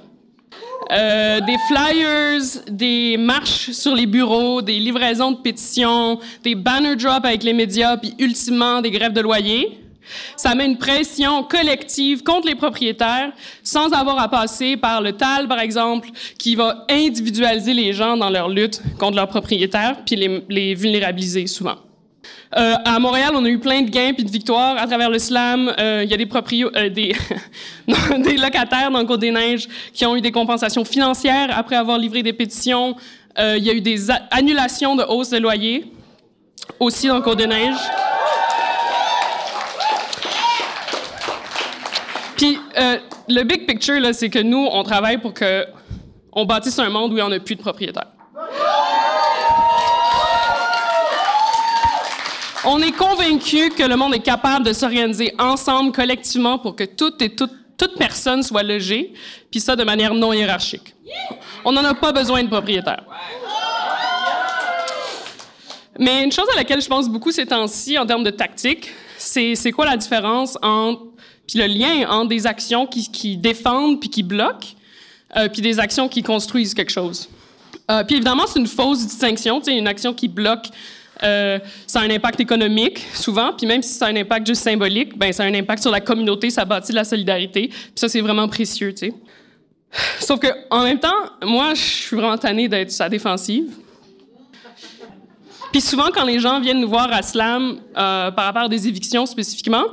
Euh, 0.92 1.40
des 1.42 1.58
flyers, 1.68 2.64
des 2.68 3.18
marches 3.18 3.72
sur 3.72 3.94
les 3.94 4.08
bureaux, 4.08 4.62
des 4.62 4.80
livraisons 4.80 5.32
de 5.32 5.38
pétitions, 5.38 6.20
des 6.44 6.56
banner 6.56 6.96
drops 6.96 7.26
avec 7.26 7.44
les 7.44 7.54
médias, 7.54 7.98
puis 7.98 8.16
ultimement 8.18 8.82
des 8.82 8.90
grèves 8.90 9.14
de 9.14 9.22
loyer. 9.22 9.80
Ça 10.36 10.56
met 10.56 10.66
une 10.66 10.78
pression 10.78 11.44
collective 11.44 12.24
contre 12.24 12.48
les 12.48 12.56
propriétaires 12.56 13.32
sans 13.64 13.92
avoir 13.94 14.20
à 14.20 14.30
passer 14.30 14.78
par 14.78 15.02
le 15.02 15.14
TAL, 15.14 15.48
par 15.48 15.60
exemple, 15.60 16.10
qui 16.38 16.56
va 16.56 16.86
individualiser 16.90 17.74
les 17.74 17.94
gens 17.94 18.18
dans 18.18 18.30
leur 18.30 18.50
lutte 18.50 18.82
contre 18.98 19.16
leurs 19.16 19.28
propriétaires 19.28 19.98
puis 20.06 20.16
les, 20.16 20.76
vulnérabiliser 20.76 21.48
souvent. 21.48 21.76
Euh, 22.58 22.76
à 22.84 23.00
Montréal, 23.00 23.32
on 23.36 23.46
a 23.46 23.50
eu 23.50 23.60
plein 23.60 23.82
de 23.82 23.90
gains 23.90 24.14
puis 24.14 24.24
de 24.24 24.32
victoires 24.32 24.76
à 24.78 24.88
travers 24.88 25.10
le 25.10 25.20
slam. 25.20 25.72
Euh, 25.80 26.04
Il 26.04 26.10
y 26.10 26.14
a 26.14 26.18
des 26.18 26.28
euh, 26.76 26.90
des, 28.18 28.38
locataires 28.38 28.90
dans 28.92 29.00
le 29.00 29.06
Côte 29.06 29.20
des 29.20 29.32
Neiges 29.32 29.68
qui 29.94 30.06
ont 30.06 30.16
eu 30.16 30.22
des 30.22 30.32
compensations 30.32 30.84
financières 30.84 31.56
après 31.56 31.76
avoir 31.76 31.98
livré 31.98 32.24
des 32.24 32.34
pétitions. 32.34 32.96
Il 33.38 33.64
y 33.64 33.70
a 33.70 33.74
eu 33.74 33.80
des 33.80 34.12
annulations 34.32 34.98
de 34.98 35.04
hausse 35.04 35.30
de 35.30 35.38
loyer 35.38 35.94
aussi 36.80 37.08
dans 37.08 37.16
le 37.16 37.22
Côte 37.22 37.38
des 37.38 37.48
Neiges. 37.48 37.78
Puis 42.40 42.58
euh, 42.78 42.98
le 43.28 43.44
big 43.44 43.68
picture, 43.68 44.00
là, 44.00 44.14
c'est 44.14 44.30
que 44.30 44.40
nous, 44.40 44.66
on 44.72 44.82
travaille 44.84 45.18
pour 45.18 45.34
que 45.34 45.66
on 46.32 46.46
bâtisse 46.46 46.80
un 46.80 46.90
monde 46.90 47.12
où 47.12 47.16
il 47.16 47.18
n'y 47.18 47.22
en 47.22 47.32
a 47.34 47.40
plus 47.40 47.56
de 47.56 47.60
propriétaires. 47.60 48.08
On 52.64 52.82
est 52.82 52.94
convaincu 52.94 53.72
que 53.72 53.84
le 53.84 53.98
monde 53.98 54.16
est 54.16 54.24
capable 54.24 54.66
de 54.66 54.72
s'organiser 54.72 55.36
ensemble, 55.38 55.92
collectivement, 55.92 56.58
pour 56.60 56.78
que 56.78 56.86
toute 56.86 57.22
et 57.22 57.36
toute 57.36 57.98
personne 57.98 58.42
soit 58.42 58.64
logée, 58.64 59.12
puis 59.52 59.60
ça 59.60 59.76
de 59.76 59.84
manière 59.84 60.14
non 60.14 60.32
hiérarchique. 60.32 60.96
On 61.66 61.74
n'en 61.74 61.84
a 61.84 61.94
pas 61.94 62.14
besoin 62.14 62.42
de 62.42 62.48
propriétaires. 62.48 63.04
Mais 66.00 66.24
une 66.24 66.32
chose 66.32 66.48
à 66.54 66.56
laquelle 66.56 66.82
je 66.82 66.88
pense 66.88 67.10
beaucoup 67.10 67.32
ces 67.32 67.48
temps-ci, 67.48 67.98
en 67.98 68.06
termes 68.06 68.24
de 68.24 68.30
tactique, 68.30 68.92
c'est 69.20 69.72
quoi 69.72 69.86
la 69.86 69.98
différence 69.98 70.58
entre, 70.62 71.04
puis 71.48 71.60
le 71.60 71.66
lien 71.66 72.10
entre 72.10 72.30
des 72.30 72.48
actions 72.48 72.88
qui, 72.88 73.38
défendent 73.38 74.00
puis 74.00 74.10
qui 74.10 74.24
bloquent, 74.24 74.70
euh, 75.36 75.48
puis 75.50 75.62
des 75.62 75.80
actions 75.80 76.08
qui 76.08 76.24
construisent 76.24 76.74
quelque 76.74 76.92
chose? 76.92 77.30
Euh, 77.92 78.04
puis 78.04 78.16
évidemment, 78.16 78.44
c'est 78.48 78.60
une 78.60 78.68
fausse 78.68 79.06
distinction. 79.06 79.62
Une 79.68 79.88
action 79.88 80.14
qui 80.14 80.28
bloque, 80.28 80.68
euh, 81.24 81.60
ça 81.88 82.00
a 82.00 82.04
un 82.04 82.10
impact 82.10 82.40
économique 82.40 83.06
souvent, 83.14 83.52
puis 83.54 83.68
même 83.68 83.82
si 83.82 83.94
ça 83.94 84.06
a 84.06 84.10
un 84.10 84.16
impact 84.16 84.48
juste 84.48 84.64
symbolique, 84.64 85.18
ben 85.18 85.34
ça 85.34 85.44
a 85.44 85.48
un 85.48 85.54
impact 85.54 85.82
sur 85.82 85.92
la 85.92 86.00
communauté, 86.00 86.50
ça 86.50 86.66
bâtit 86.66 86.92
de 86.92 86.98
la 86.98 87.04
solidarité, 87.04 87.68
puis 87.68 87.92
ça 87.96 88.08
c'est 88.08 88.22
vraiment 88.22 88.48
précieux. 88.48 88.94
Sauf 90.20 90.40
que 90.40 90.48
en 90.70 90.84
même 90.84 91.00
temps, 91.00 91.10
moi, 91.44 91.74
je 91.74 91.82
suis 91.82 92.16
vraiment 92.16 92.38
tannée 92.38 92.68
d'être 92.68 92.92
sa 92.92 93.10
défensive. 93.10 93.66
Puis 95.72 95.82
souvent, 95.82 96.10
quand 96.14 96.26
les 96.26 96.40
gens 96.40 96.60
viennent 96.60 96.82
nous 96.82 96.90
voir 96.90 97.12
à 97.12 97.22
Slam 97.22 97.80
euh, 97.98 98.32
par 98.32 98.46
rapport 98.46 98.64
à 98.64 98.70
des 98.70 98.88
évictions 98.88 99.26
spécifiquement, 99.26 99.86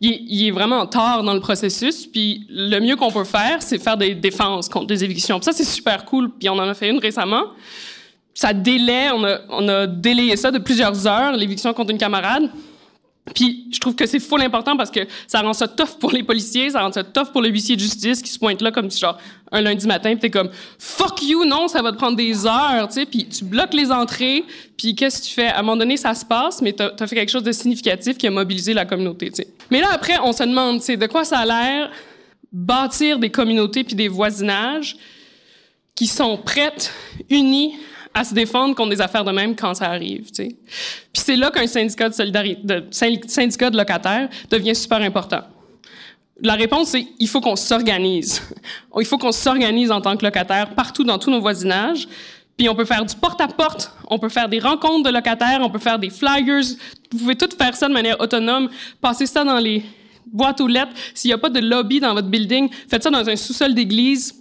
il, 0.00 0.48
est 0.48 0.50
vraiment 0.50 0.86
tard 0.86 1.22
dans 1.22 1.34
le 1.34 1.40
processus. 1.40 2.06
Puis 2.06 2.46
le 2.48 2.80
mieux 2.80 2.96
qu'on 2.96 3.10
peut 3.10 3.24
faire, 3.24 3.62
c'est 3.62 3.78
faire 3.78 3.96
des 3.96 4.14
défenses 4.14 4.68
contre 4.68 4.86
des 4.86 5.04
évictions. 5.04 5.38
Puis 5.38 5.44
ça, 5.44 5.52
c'est 5.52 5.64
super 5.64 6.04
cool. 6.04 6.30
Puis 6.30 6.48
on 6.48 6.54
en 6.54 6.68
a 6.68 6.74
fait 6.74 6.88
une 6.88 6.98
récemment. 6.98 7.44
Ça 8.32 8.52
délaie, 8.52 9.10
on 9.10 9.24
a, 9.24 9.38
on 9.50 9.68
a 9.68 9.86
délayé 9.86 10.36
ça 10.36 10.50
de 10.50 10.58
plusieurs 10.58 11.06
heures, 11.06 11.32
l'éviction 11.32 11.74
contre 11.74 11.90
une 11.90 11.98
camarade. 11.98 12.50
Puis 13.34 13.68
je 13.72 13.78
trouve 13.78 13.94
que 13.94 14.06
c'est 14.06 14.18
full 14.18 14.40
important 14.42 14.76
parce 14.76 14.90
que 14.90 15.00
ça 15.26 15.40
rend 15.40 15.52
ça 15.52 15.68
tough 15.68 15.98
pour 16.00 16.10
les 16.10 16.22
policiers, 16.22 16.70
ça 16.70 16.80
rend 16.80 16.90
ça 16.90 17.04
tough 17.04 17.30
pour 17.32 17.42
le 17.42 17.48
huissier 17.48 17.76
de 17.76 17.80
justice 17.80 18.22
qui 18.22 18.30
se 18.30 18.38
pointe 18.38 18.60
là 18.60 18.72
comme 18.72 18.90
genre 18.90 19.18
un 19.52 19.60
lundi 19.60 19.86
matin, 19.86 20.10
puis 20.12 20.20
t'es 20.20 20.30
comme 20.30 20.50
fuck 20.78 21.22
you, 21.22 21.44
non, 21.44 21.68
ça 21.68 21.82
va 21.82 21.92
te 21.92 21.96
prendre 21.96 22.16
des 22.16 22.46
heures, 22.46 22.88
tu 22.88 22.94
sais, 22.94 23.06
puis 23.06 23.26
tu 23.26 23.44
bloques 23.44 23.74
les 23.74 23.90
entrées, 23.90 24.44
puis 24.76 24.94
qu'est-ce 24.94 25.20
que 25.20 25.26
tu 25.26 25.34
fais? 25.34 25.48
À 25.48 25.58
un 25.58 25.62
moment 25.62 25.76
donné, 25.76 25.96
ça 25.96 26.14
se 26.14 26.24
passe, 26.24 26.62
mais 26.62 26.72
t'as 26.72 26.90
as 26.98 27.06
fait 27.06 27.16
quelque 27.16 27.30
chose 27.30 27.42
de 27.42 27.52
significatif 27.52 28.16
qui 28.16 28.26
a 28.26 28.30
mobilisé 28.30 28.74
la 28.74 28.84
communauté, 28.84 29.30
tu 29.30 29.36
sais. 29.36 29.48
Mais 29.70 29.80
là 29.80 29.88
après, 29.92 30.18
on 30.22 30.32
se 30.32 30.44
demande, 30.44 30.78
tu 30.78 30.86
sais, 30.86 30.96
de 30.96 31.06
quoi 31.06 31.24
ça 31.24 31.38
a 31.38 31.46
l'air 31.46 31.90
bâtir 32.52 33.18
des 33.18 33.30
communautés 33.30 33.84
puis 33.84 33.94
des 33.94 34.08
voisinages 34.08 34.96
qui 35.94 36.06
sont 36.06 36.36
prêtes, 36.36 36.92
unies 37.28 37.74
à 38.12 38.24
se 38.24 38.34
défendre 38.34 38.74
contre 38.74 38.90
des 38.90 39.00
affaires 39.00 39.24
de 39.24 39.32
même 39.32 39.54
quand 39.54 39.74
ça 39.74 39.86
arrive. 39.86 40.30
Tu 40.30 40.44
sais. 40.44 40.56
Puis 41.12 41.22
c'est 41.24 41.36
là 41.36 41.50
qu'un 41.50 41.66
syndicat 41.66 42.08
de 42.08 42.14
solidarité, 42.14 42.62
syndicat 42.90 43.70
de 43.70 43.76
locataires 43.76 44.28
devient 44.50 44.74
super 44.74 45.00
important. 45.00 45.42
La 46.42 46.54
réponse, 46.54 46.88
c'est 46.88 47.06
il 47.18 47.28
faut 47.28 47.40
qu'on 47.40 47.56
s'organise. 47.56 48.42
il 48.98 49.06
faut 49.06 49.18
qu'on 49.18 49.32
s'organise 49.32 49.90
en 49.90 50.00
tant 50.00 50.16
que 50.16 50.24
locataire 50.24 50.74
partout 50.74 51.04
dans 51.04 51.18
tous 51.18 51.30
nos 51.30 51.40
voisinages. 51.40 52.08
Puis 52.56 52.68
on 52.68 52.74
peut 52.74 52.84
faire 52.84 53.04
du 53.04 53.14
porte-à-porte, 53.16 53.90
on 54.08 54.18
peut 54.18 54.28
faire 54.28 54.48
des 54.48 54.58
rencontres 54.58 55.04
de 55.04 55.14
locataires, 55.14 55.60
on 55.62 55.70
peut 55.70 55.78
faire 55.78 55.98
des 55.98 56.10
flyers. 56.10 56.76
Vous 57.10 57.18
pouvez 57.18 57.36
tout 57.36 57.48
faire 57.56 57.74
ça 57.74 57.88
de 57.88 57.92
manière 57.94 58.20
autonome, 58.20 58.68
passer 59.00 59.24
ça 59.24 59.44
dans 59.44 59.58
les 59.58 59.82
boîtes 60.26 60.60
aux 60.60 60.66
lettres. 60.66 60.92
S'il 61.14 61.30
n'y 61.30 61.32
a 61.32 61.38
pas 61.38 61.48
de 61.48 61.60
lobby 61.60 62.00
dans 62.00 62.12
votre 62.12 62.28
building, 62.28 62.68
faites 62.88 63.02
ça 63.02 63.10
dans 63.10 63.26
un 63.26 63.36
sous-sol 63.36 63.74
d'église 63.74 64.39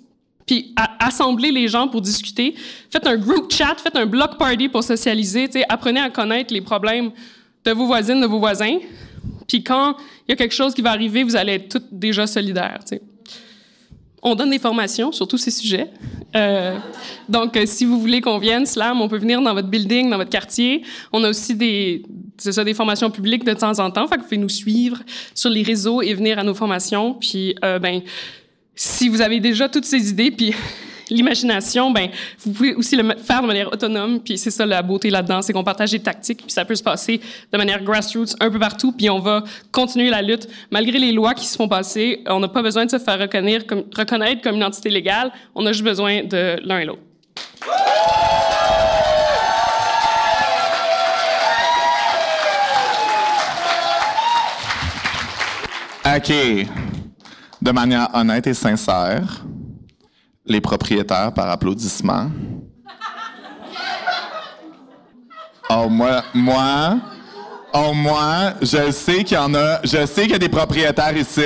puis 0.49 0.73
assembler 0.97 1.51
les 1.51 1.67
gens 1.67 1.87
pour 1.87 2.01
discuter. 2.01 2.55
Faites 2.89 3.05
un 3.05 3.17
group 3.17 3.53
chat, 3.53 3.75
faites 3.75 3.95
un 3.95 4.07
block 4.07 4.39
party 4.39 4.67
pour 4.67 4.83
socialiser. 4.83 5.47
Apprenez 5.69 5.99
à 5.99 6.09
connaître 6.09 6.51
les 6.51 6.61
problèmes 6.61 7.11
de 7.63 7.71
vos 7.71 7.85
voisines, 7.85 8.19
de 8.19 8.25
vos 8.25 8.39
voisins. 8.39 8.79
Puis 9.47 9.63
quand 9.63 9.95
il 10.27 10.31
y 10.31 10.33
a 10.33 10.35
quelque 10.35 10.55
chose 10.55 10.73
qui 10.73 10.81
va 10.81 10.89
arriver, 10.89 11.21
vous 11.21 11.35
allez 11.35 11.53
être 11.53 11.69
toutes 11.69 11.89
déjà 11.91 12.25
solidaires. 12.25 12.79
On 14.23 14.33
donne 14.33 14.49
des 14.49 14.57
formations 14.57 15.11
sur 15.11 15.27
tous 15.27 15.37
ces 15.37 15.51
sujets. 15.51 15.91
Euh, 16.35 16.79
donc, 17.29 17.55
euh, 17.55 17.67
si 17.67 17.85
vous 17.85 17.99
voulez 17.99 18.19
qu'on 18.19 18.39
vienne, 18.39 18.65
Slam, 18.65 19.01
on 19.01 19.07
peut 19.07 19.19
venir 19.19 19.43
dans 19.43 19.53
votre 19.53 19.67
building, 19.67 20.09
dans 20.09 20.17
votre 20.17 20.31
quartier. 20.31 20.81
On 21.13 21.23
a 21.25 21.29
aussi 21.29 21.53
des, 21.53 22.01
ça, 22.39 22.63
des 22.63 22.73
formations 22.73 23.11
publiques 23.11 23.43
de 23.43 23.53
temps 23.53 23.77
en 23.77 23.91
temps. 23.91 24.07
Fait 24.07 24.15
que 24.15 24.21
vous 24.21 24.25
pouvez 24.25 24.37
nous 24.37 24.49
suivre 24.49 24.97
sur 25.35 25.51
les 25.51 25.61
réseaux 25.61 26.01
et 26.01 26.15
venir 26.15 26.39
à 26.39 26.43
nos 26.43 26.55
formations. 26.55 27.13
Puis, 27.13 27.55
euh, 27.63 27.77
ben, 27.77 28.01
si 28.81 29.09
vous 29.09 29.19
avez 29.19 29.41
déjà 29.41 29.67
toutes 29.67 29.83
ces 29.83 30.09
idées, 30.09 30.31
puis 30.31 30.53
l'imagination, 31.09 31.91
ben, 31.91 32.07
vous 32.45 32.53
pouvez 32.53 32.73
aussi 32.75 32.95
le 32.95 33.03
faire 33.17 33.41
de 33.41 33.47
manière 33.47 33.67
autonome. 33.73 34.21
Puis 34.21 34.37
c'est 34.37 34.51
ça 34.51 34.65
la 34.65 34.81
beauté 34.81 35.09
là-dedans, 35.09 35.41
c'est 35.41 35.51
qu'on 35.51 35.65
partage 35.65 35.91
des 35.91 35.99
tactiques, 35.99 36.43
puis 36.43 36.51
ça 36.51 36.63
peut 36.63 36.75
se 36.75 36.83
passer 36.83 37.19
de 37.51 37.57
manière 37.57 37.83
grassroots 37.83 38.35
un 38.39 38.49
peu 38.49 38.57
partout. 38.57 38.93
Puis 38.93 39.09
on 39.09 39.19
va 39.19 39.43
continuer 39.73 40.09
la 40.09 40.21
lutte 40.21 40.47
malgré 40.71 40.97
les 40.97 41.11
lois 41.11 41.33
qui 41.33 41.45
se 41.45 41.57
font 41.57 41.67
passer. 41.67 42.23
On 42.27 42.39
n'a 42.39 42.47
pas 42.47 42.61
besoin 42.61 42.85
de 42.85 42.91
se 42.91 42.99
faire 42.99 43.19
reconnaître 43.19 43.67
comme, 43.67 43.83
reconnaître 43.93 44.41
comme 44.41 44.55
une 44.55 44.63
entité 44.63 44.89
légale. 44.89 45.33
On 45.55 45.65
a 45.65 45.73
juste 45.73 45.83
besoin 45.83 46.23
de 46.23 46.55
l'un 46.63 46.79
et 46.79 46.85
l'autre. 46.85 47.01
OK 56.05 56.88
de 57.61 57.71
manière 57.71 58.09
honnête 58.13 58.47
et 58.47 58.53
sincère, 58.53 59.43
les 60.45 60.61
propriétaires 60.61 61.33
par 61.33 61.49
applaudissement. 61.49 62.29
Oh, 65.69 65.87
moi, 65.87 66.23
moi, 66.33 66.97
oh, 67.73 67.93
moi, 67.93 68.53
je 68.61 68.91
sais 68.91 69.23
qu'il 69.23 69.37
y 69.37 69.39
en 69.39 69.53
a, 69.53 69.79
je 69.83 70.05
sais 70.05 70.23
qu'il 70.23 70.31
y 70.31 70.35
a 70.35 70.39
des 70.39 70.49
propriétaires 70.49 71.15
ici. 71.15 71.41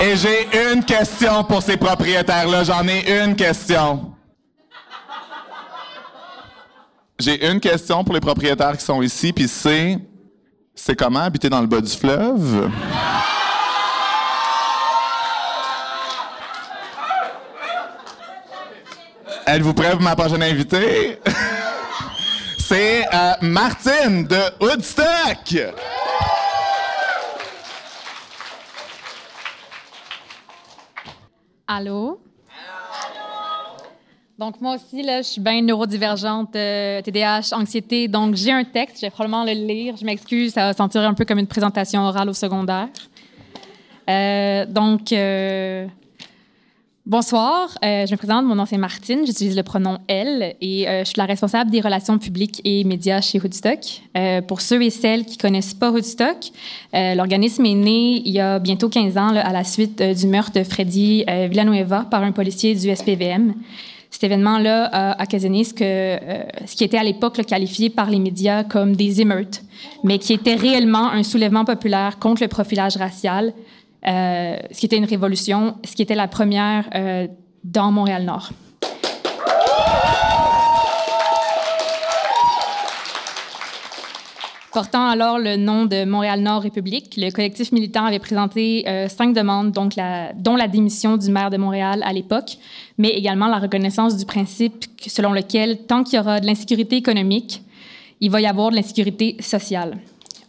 Et 0.00 0.16
j'ai 0.16 0.72
une 0.72 0.84
question 0.84 1.44
pour 1.44 1.62
ces 1.62 1.76
propriétaires-là. 1.76 2.64
J'en 2.64 2.86
ai 2.86 3.24
une 3.24 3.36
question. 3.36 4.12
J'ai 7.18 7.48
une 7.48 7.60
question 7.60 8.02
pour 8.02 8.14
les 8.14 8.20
propriétaires 8.20 8.76
qui 8.76 8.84
sont 8.84 9.00
ici, 9.00 9.32
puis 9.32 9.46
c'est, 9.46 9.96
c'est 10.74 10.96
comment 10.96 11.20
habiter 11.20 11.48
dans 11.48 11.60
le 11.60 11.66
bas 11.68 11.80
du 11.80 11.92
fleuve? 11.92 12.68
Êtes-vous 19.44 19.74
prêt 19.74 19.90
pour 19.90 20.00
ma 20.00 20.14
prochaine 20.14 20.42
invitée? 20.42 21.18
C'est 22.58 23.04
euh, 23.12 23.32
Martine 23.42 24.24
de 24.24 24.38
Woodstock! 24.60 25.74
Allô? 31.66 32.20
Donc, 34.38 34.60
moi 34.60 34.76
aussi, 34.76 35.02
là, 35.02 35.22
je 35.22 35.26
suis 35.28 35.40
bien 35.40 35.60
neurodivergente, 35.62 36.52
TDAH, 36.52 37.50
euh, 37.52 37.56
anxiété. 37.56 38.08
Donc, 38.08 38.36
j'ai 38.36 38.52
un 38.52 38.64
texte, 38.64 38.96
je 38.96 39.06
vais 39.06 39.10
probablement 39.10 39.44
le 39.44 39.52
lire. 39.52 39.96
Je 39.96 40.04
m'excuse, 40.04 40.52
ça 40.52 40.66
va 40.66 40.72
sentir 40.72 41.02
un 41.02 41.14
peu 41.14 41.24
comme 41.24 41.38
une 41.38 41.46
présentation 41.46 42.02
orale 42.02 42.28
au 42.28 42.32
secondaire. 42.32 42.88
Euh, 44.08 44.66
donc, 44.66 45.12
Bonsoir, 47.04 47.76
euh, 47.84 48.06
je 48.06 48.12
me 48.12 48.16
présente, 48.16 48.46
mon 48.46 48.54
nom 48.54 48.64
c'est 48.64 48.76
Martine, 48.76 49.26
j'utilise 49.26 49.56
le 49.56 49.64
pronom 49.64 49.98
elle 50.06 50.54
et 50.60 50.88
euh, 50.88 51.00
je 51.00 51.06
suis 51.06 51.18
la 51.18 51.24
responsable 51.24 51.68
des 51.68 51.80
relations 51.80 52.16
publiques 52.16 52.60
et 52.64 52.84
médias 52.84 53.20
chez 53.20 53.40
Hoodstock. 53.40 54.02
Euh, 54.16 54.40
pour 54.40 54.60
ceux 54.60 54.80
et 54.84 54.90
celles 54.90 55.24
qui 55.24 55.36
connaissent 55.36 55.74
pas 55.74 55.90
Hoodstock, 55.90 56.52
l'organisme 56.92 57.66
est 57.66 57.74
né 57.74 58.22
il 58.24 58.30
y 58.30 58.38
a 58.38 58.60
bientôt 58.60 58.88
15 58.88 59.18
ans 59.18 59.34
à 59.34 59.52
la 59.52 59.64
suite 59.64 60.00
du 60.00 60.28
meurtre 60.28 60.52
de 60.52 60.62
Freddy 60.62 61.24
Villanueva 61.50 62.06
par 62.08 62.22
un 62.22 62.30
policier 62.30 62.76
du 62.76 62.94
SPVM. 62.94 63.54
Cet 64.08 64.22
événement-là 64.22 64.84
a 64.92 65.22
occasionné 65.24 65.64
ce, 65.64 65.74
que, 65.74 66.18
ce 66.66 66.76
qui 66.76 66.84
était 66.84 66.98
à 66.98 67.02
l'époque 67.02 67.44
qualifié 67.44 67.90
par 67.90 68.10
les 68.10 68.20
médias 68.20 68.62
comme 68.62 68.94
des 68.94 69.20
émeutes, 69.20 69.62
mais 70.04 70.18
qui 70.18 70.34
était 70.34 70.54
réellement 70.54 71.10
un 71.10 71.24
soulèvement 71.24 71.64
populaire 71.64 72.20
contre 72.20 72.42
le 72.42 72.48
profilage 72.48 72.96
racial, 72.96 73.54
euh, 74.06 74.56
ce 74.70 74.80
qui 74.80 74.86
était 74.86 74.96
une 74.96 75.04
révolution, 75.04 75.76
ce 75.84 75.94
qui 75.94 76.02
était 76.02 76.14
la 76.14 76.28
première 76.28 76.88
euh, 76.94 77.28
dans 77.64 77.92
Montréal-Nord. 77.92 78.50
Portant 84.72 85.06
alors 85.06 85.38
le 85.38 85.56
nom 85.56 85.84
de 85.84 86.06
Montréal-Nord 86.06 86.62
République, 86.62 87.14
le 87.18 87.30
collectif 87.30 87.72
militant 87.72 88.06
avait 88.06 88.18
présenté 88.18 88.88
euh, 88.88 89.06
cinq 89.06 89.34
demandes, 89.34 89.70
dont 89.70 90.56
la 90.56 90.68
démission 90.68 91.18
du 91.18 91.30
maire 91.30 91.50
de 91.50 91.58
Montréal 91.58 92.02
à 92.06 92.12
l'époque, 92.14 92.56
mais 92.96 93.10
également 93.10 93.48
la 93.48 93.58
reconnaissance 93.58 94.16
du 94.16 94.24
principe 94.24 94.86
selon 95.06 95.32
lequel, 95.32 95.84
tant 95.86 96.02
qu'il 96.02 96.16
y 96.16 96.20
aura 96.20 96.40
de 96.40 96.46
l'insécurité 96.46 96.96
économique, 96.96 97.62
il 98.22 98.30
va 98.30 98.40
y 98.40 98.46
avoir 98.46 98.70
de 98.70 98.76
l'insécurité 98.76 99.36
sociale. 99.40 99.98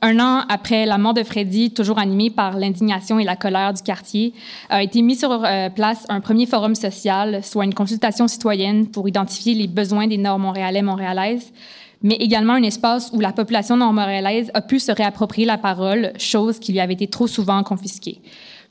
Un 0.06 0.20
an 0.20 0.44
après 0.50 0.86
la 0.86 0.98
mort 0.98 1.14
de 1.14 1.24
Freddy, 1.24 1.72
toujours 1.72 1.98
animé 1.98 2.30
par 2.30 2.58
l'indignation 2.58 3.20
et 3.20 3.24
la 3.24 3.38
colère 3.38 3.74
du 3.74 3.82
quartier, 3.82 4.34
a 4.68 4.84
été 4.84 5.02
mis 5.02 5.16
sur 5.16 5.32
euh, 5.32 5.70
place 5.70 6.06
un 6.10 6.20
premier 6.20 6.46
forum 6.46 6.76
social, 6.76 7.42
soit 7.42 7.64
une 7.64 7.74
consultation 7.74 8.28
citoyenne 8.28 8.88
pour 8.88 9.08
identifier 9.08 9.54
les 9.54 9.68
besoins 9.68 10.08
des 10.08 10.18
Nord-Montréalais, 10.18 10.82
Montréalaises, 10.82 11.54
mais 12.02 12.16
également 12.16 12.52
un 12.52 12.64
espace 12.64 13.12
où 13.14 13.22
la 13.22 13.32
population 13.32 13.78
nord-montréalaise 13.78 14.52
a 14.54 14.60
pu 14.60 14.82
se 14.82 14.92
réapproprier 14.92 15.48
la 15.48 15.58
parole, 15.58 16.12
chose 16.18 16.60
qui 16.60 16.74
lui 16.74 16.82
avait 16.82 16.96
été 16.96 17.08
trop 17.08 17.28
souvent 17.28 17.64
confisquée. 17.64 18.20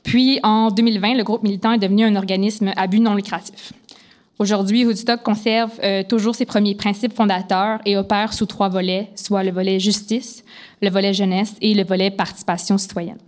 Puis, 0.03 0.39
en 0.43 0.69
2020, 0.69 1.15
le 1.15 1.23
groupe 1.23 1.41
militant 1.41 1.71
est 1.71 1.79
devenu 1.79 2.03
un 2.03 2.15
organisme 2.15 2.73
à 2.75 2.85
but 2.85 2.99
non 2.99 3.15
lucratif. 3.15 3.73
Aujourd'hui, 4.39 4.83
Woodstock 4.83 5.21
conserve 5.21 5.71
euh, 5.83 6.03
toujours 6.03 6.33
ses 6.33 6.45
premiers 6.45 6.73
principes 6.73 7.13
fondateurs 7.13 7.79
et 7.85 7.95
opère 7.97 8.33
sous 8.33 8.47
trois 8.47 8.67
volets, 8.67 9.09
soit 9.15 9.43
le 9.43 9.51
volet 9.51 9.79
justice, 9.79 10.43
le 10.81 10.89
volet 10.89 11.13
jeunesse 11.13 11.55
et 11.61 11.75
le 11.75 11.83
volet 11.83 12.09
participation 12.09 12.79
citoyenne. 12.79 13.19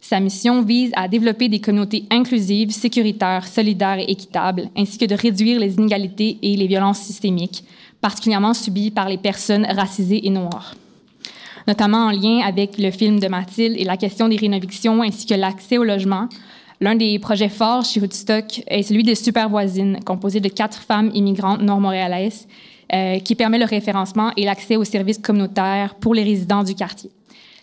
Sa 0.00 0.20
mission 0.20 0.62
vise 0.62 0.90
à 0.94 1.08
développer 1.08 1.48
des 1.48 1.60
communautés 1.60 2.04
inclusives, 2.10 2.70
sécuritaires, 2.70 3.46
solidaires 3.46 4.00
et 4.00 4.10
équitables, 4.10 4.68
ainsi 4.76 4.98
que 4.98 5.06
de 5.06 5.14
réduire 5.14 5.58
les 5.58 5.76
inégalités 5.76 6.38
et 6.42 6.56
les 6.56 6.66
violences 6.66 6.98
systémiques, 6.98 7.64
particulièrement 8.00 8.52
subies 8.52 8.90
par 8.90 9.08
les 9.08 9.18
personnes 9.18 9.64
racisées 9.64 10.26
et 10.26 10.30
noires. 10.30 10.74
Notamment 11.66 12.06
en 12.06 12.10
lien 12.10 12.40
avec 12.44 12.76
le 12.78 12.90
film 12.90 13.20
de 13.20 13.28
Mathilde 13.28 13.76
et 13.78 13.84
la 13.84 13.96
question 13.96 14.28
des 14.28 14.36
rénovations 14.36 15.02
ainsi 15.02 15.24
que 15.24 15.34
l'accès 15.34 15.78
au 15.78 15.84
logement, 15.84 16.28
L'un 16.82 16.96
des 16.96 17.20
projets 17.20 17.48
forts 17.48 17.84
chez 17.84 18.00
Woodstock 18.00 18.60
est 18.66 18.82
celui 18.82 19.04
des 19.04 19.14
Super 19.14 19.48
Voisines, 19.48 20.00
composé 20.04 20.40
de 20.40 20.48
quatre 20.48 20.82
femmes 20.82 21.12
immigrantes 21.14 21.62
nord-montréalaises, 21.62 22.48
euh, 22.92 23.20
qui 23.20 23.36
permet 23.36 23.58
le 23.58 23.66
référencement 23.66 24.32
et 24.36 24.44
l'accès 24.44 24.74
aux 24.74 24.82
services 24.82 25.18
communautaires 25.18 25.94
pour 25.94 26.12
les 26.12 26.24
résidents 26.24 26.64
du 26.64 26.74
quartier. 26.74 27.08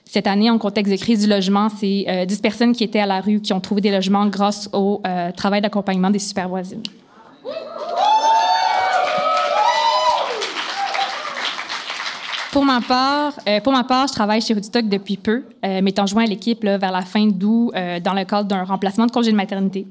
Cette 0.06 0.26
année, 0.26 0.50
en 0.50 0.58
contexte 0.58 0.94
de 0.94 0.98
crise 0.98 1.24
du 1.24 1.30
logement, 1.30 1.68
c'est 1.68 2.06
euh, 2.08 2.26
10 2.26 2.40
personnes 2.40 2.72
qui 2.72 2.86
étaient 2.86 3.02
à 3.02 3.06
la 3.06 3.20
rue 3.20 3.42
qui 3.42 3.52
ont 3.52 3.60
trouvé 3.60 3.82
des 3.82 3.92
logements 3.92 4.26
grâce 4.28 4.70
au 4.72 5.02
euh, 5.06 5.34
travail 5.34 5.60
d'accompagnement 5.60 6.12
des 6.12 6.20
super 6.20 6.48
voisines. 6.48 6.84
Pour 12.52 12.66
ma 12.66 12.82
part, 12.82 13.34
euh, 13.48 13.60
pour 13.62 13.72
ma 13.72 13.84
part, 13.84 14.08
je 14.08 14.14
travaille 14.14 14.42
chez 14.42 14.56
Woodstock 14.56 14.90
depuis 14.90 15.18
peu, 15.18 15.44
euh, 15.64 15.82
m'étant 15.84 16.08
joint 16.08 16.24
à 16.24 16.26
l'équipe 16.26 16.64
vers 16.64 16.92
la 16.92 17.02
fin 17.02 17.28
d'août 17.28 17.72
euh, 17.76 18.00
dans 18.00 18.14
le 18.14 18.26
cadre 18.26 18.48
d'un 18.48 18.64
remplacement 18.64 19.06
de 19.06 19.12
congé 19.12 19.32
de 19.32 19.36
maternité. 19.36 19.86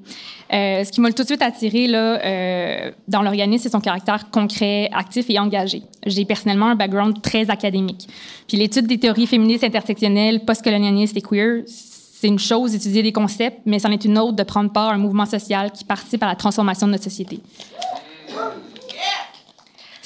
Euh, 0.52 0.82
ce 0.82 0.90
qui 0.90 1.00
m'a 1.00 1.12
tout 1.12 1.22
de 1.22 1.28
suite 1.28 1.42
attiré 1.42 1.86
là, 1.86 2.18
euh, 2.18 2.90
dans 3.06 3.22
l'organisme, 3.22 3.62
c'est 3.62 3.68
son 3.68 3.80
caractère 3.80 4.28
concret, 4.30 4.90
actif 4.92 5.26
et 5.28 5.38
engagé. 5.38 5.82
J'ai 6.04 6.24
personnellement 6.24 6.66
un 6.66 6.74
background 6.74 7.22
très 7.22 7.48
académique. 7.48 8.08
Puis 8.48 8.56
l'étude 8.56 8.88
des 8.88 8.98
théories 8.98 9.28
féministes 9.28 9.62
intersectionnelles, 9.62 10.44
postcolonialistes 10.44 11.16
et 11.16 11.22
queer, 11.22 11.62
c'est 11.66 12.26
une 12.26 12.40
chose 12.40 12.72
d'étudier 12.72 13.04
des 13.04 13.12
concepts, 13.12 13.60
mais 13.66 13.78
c'en 13.78 13.92
est 13.92 14.04
une 14.04 14.18
autre 14.18 14.32
de 14.32 14.42
prendre 14.42 14.72
part 14.72 14.88
à 14.88 14.94
un 14.94 14.98
mouvement 14.98 15.26
social 15.26 15.70
qui 15.70 15.84
participe 15.84 16.24
à 16.24 16.26
la 16.26 16.34
transformation 16.34 16.88
de 16.88 16.92
notre 16.92 17.04
société. 17.04 17.38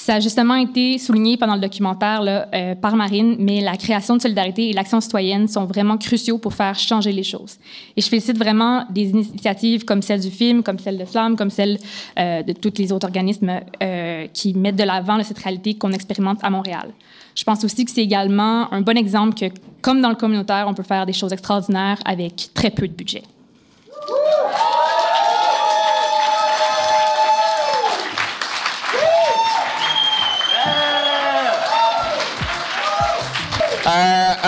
Ça 0.05 0.17
a 0.17 0.19
justement 0.19 0.57
été 0.57 0.99
souligné 0.99 1.37
pendant 1.37 1.55
le 1.55 1.61
documentaire 1.61 2.23
là, 2.23 2.49
euh, 2.53 2.75
par 2.75 2.97
Marine, 2.97 3.37
mais 3.39 3.61
la 3.61 3.77
création 3.77 4.17
de 4.17 4.21
solidarité 4.21 4.69
et 4.69 4.73
l'action 4.73 5.01
citoyenne 5.01 5.47
sont 5.47 5.65
vraiment 5.65 5.97
cruciaux 5.97 6.39
pour 6.39 6.55
faire 6.55 6.77
changer 6.77 7.13
les 7.13 7.23
choses. 7.23 7.57
Et 7.97 8.01
je 8.01 8.09
félicite 8.09 8.37
vraiment 8.37 8.85
des 8.91 9.11
initiatives 9.11 9.85
comme 9.85 10.03
celle 10.03 10.19
du 10.19 10.33
film, 10.33 10.65
comme 10.65 10.81
celle 10.81 10.99
de 10.99 11.05
Slam, 11.05 11.37
comme 11.37 11.51
celle 11.51 11.79
euh, 12.19 12.43
de 12.43 12.53
tous 12.53 12.73
les 12.79 12.91
autres 12.91 13.07
organismes 13.07 13.61
euh, 13.81 14.27
qui 14.35 14.55
mettent 14.55 14.75
de 14.75 14.83
l'avant 14.83 15.23
cette 15.23 15.39
réalité 15.39 15.75
qu'on 15.75 15.93
expérimente 15.93 16.41
à 16.43 16.51
Montréal. 16.51 16.89
Je 17.37 17.45
pense 17.45 17.63
aussi 17.63 17.85
que 17.85 17.93
c'est 17.93 18.03
également 18.03 18.73
un 18.75 18.81
bon 18.81 18.99
exemple 18.99 19.39
que, 19.39 19.55
comme 19.83 20.01
dans 20.01 20.11
le 20.11 20.17
communautaire, 20.17 20.67
on 20.67 20.75
peut 20.75 20.83
faire 20.83 21.07
des 21.07 21.13
choses 21.13 21.33
extraordinaires 21.33 21.99
avec 22.05 22.49
très 22.55 22.71
peu 22.71 22.89
de 22.89 22.93
budget. 22.93 23.23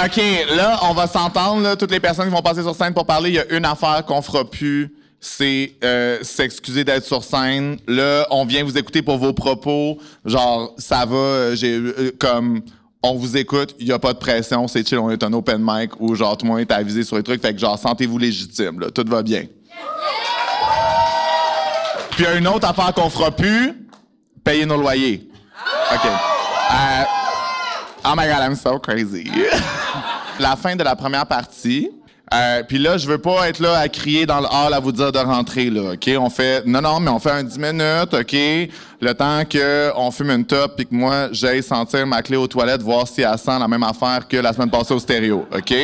OK, 0.04 0.20
là, 0.54 0.80
on 0.82 0.92
va 0.92 1.06
s'entendre, 1.06 1.76
toutes 1.76 1.90
les 1.90 2.00
personnes 2.00 2.26
qui 2.26 2.34
vont 2.34 2.42
passer 2.42 2.62
sur 2.62 2.74
scène 2.74 2.92
pour 2.92 3.06
parler. 3.06 3.30
Il 3.30 3.36
y 3.36 3.38
a 3.38 3.56
une 3.56 3.64
affaire 3.64 4.04
qu'on 4.04 4.20
fera 4.20 4.44
plus, 4.44 4.92
c'est 5.18 5.72
euh, 5.82 6.18
s'excuser 6.22 6.84
d'être 6.84 7.04
sur 7.04 7.24
scène. 7.24 7.78
Là, 7.88 8.26
on 8.30 8.44
vient 8.44 8.64
vous 8.64 8.76
écouter 8.76 9.00
pour 9.00 9.16
vos 9.16 9.32
propos. 9.32 9.98
Genre, 10.26 10.74
ça 10.76 11.06
va, 11.06 11.16
euh, 11.16 11.56
j'ai 11.56 11.76
euh, 11.76 12.14
comme... 12.18 12.60
On 13.06 13.16
vous 13.16 13.36
écoute, 13.36 13.74
il 13.78 13.84
n'y 13.84 13.92
a 13.92 13.98
pas 13.98 14.14
de 14.14 14.18
pression, 14.18 14.66
c'est 14.66 14.86
chill, 14.86 14.98
on 14.98 15.10
est 15.10 15.22
un 15.22 15.32
open 15.34 15.58
mic 15.62 15.90
où 16.00 16.14
genre 16.14 16.38
tout 16.38 16.46
le 16.46 16.52
monde 16.52 16.60
est 16.60 16.72
avisé 16.72 17.02
sur 17.02 17.16
les 17.16 17.22
trucs, 17.22 17.42
fait 17.42 17.52
que 17.52 17.60
genre 17.60 17.78
sentez-vous 17.78 18.16
légitime, 18.16 18.80
là, 18.80 18.90
tout 18.90 19.04
va 19.06 19.22
bien. 19.22 19.44
Puis 22.12 22.20
il 22.20 22.24
y 22.24 22.26
a 22.26 22.36
une 22.36 22.48
autre 22.48 22.66
affaire 22.66 22.94
qu'on 22.94 23.10
fera 23.10 23.30
plus, 23.30 23.74
payer 24.42 24.64
nos 24.64 24.78
loyers. 24.78 25.28
OK. 25.92 26.06
Euh, 26.06 27.23
Oh 28.06 28.14
my 28.14 28.26
god, 28.26 28.42
I'm 28.42 28.54
so 28.54 28.78
crazy. 28.78 29.30
la 30.38 30.56
fin 30.56 30.76
de 30.76 30.84
la 30.84 30.94
première 30.94 31.26
partie. 31.26 31.90
Euh, 32.32 32.62
puis 32.62 32.78
là, 32.78 32.98
je 32.98 33.06
veux 33.06 33.18
pas 33.18 33.48
être 33.48 33.60
là 33.60 33.78
à 33.78 33.88
crier 33.88 34.26
dans 34.26 34.40
le 34.40 34.46
hall 34.46 34.74
à 34.74 34.80
vous 34.80 34.92
dire 34.92 35.10
de 35.10 35.18
rentrer 35.18 35.70
là, 35.70 35.92
OK? 35.92 36.10
On 36.18 36.28
fait 36.28 36.66
non 36.66 36.82
non, 36.82 37.00
mais 37.00 37.10
on 37.10 37.18
fait 37.18 37.30
un 37.30 37.42
10 37.42 37.58
minutes, 37.58 38.12
OK? 38.12 38.32
Le 39.00 39.12
temps 39.12 39.44
que 39.48 39.90
on 39.96 40.10
fume 40.10 40.30
une 40.30 40.44
top 40.44 40.76
puis 40.76 40.86
que 40.86 40.94
moi 40.94 41.28
j'aille 41.32 41.62
sentir 41.62 42.06
ma 42.06 42.22
clé 42.22 42.36
aux 42.36 42.46
toilettes 42.46 42.82
voir 42.82 43.06
si 43.06 43.22
elle 43.22 43.38
sent 43.38 43.58
la 43.58 43.68
même 43.68 43.82
affaire 43.82 44.26
que 44.28 44.36
la 44.36 44.52
semaine 44.52 44.70
passée 44.70 44.92
au 44.92 44.98
stéréo, 44.98 45.46
OK? 45.54 45.74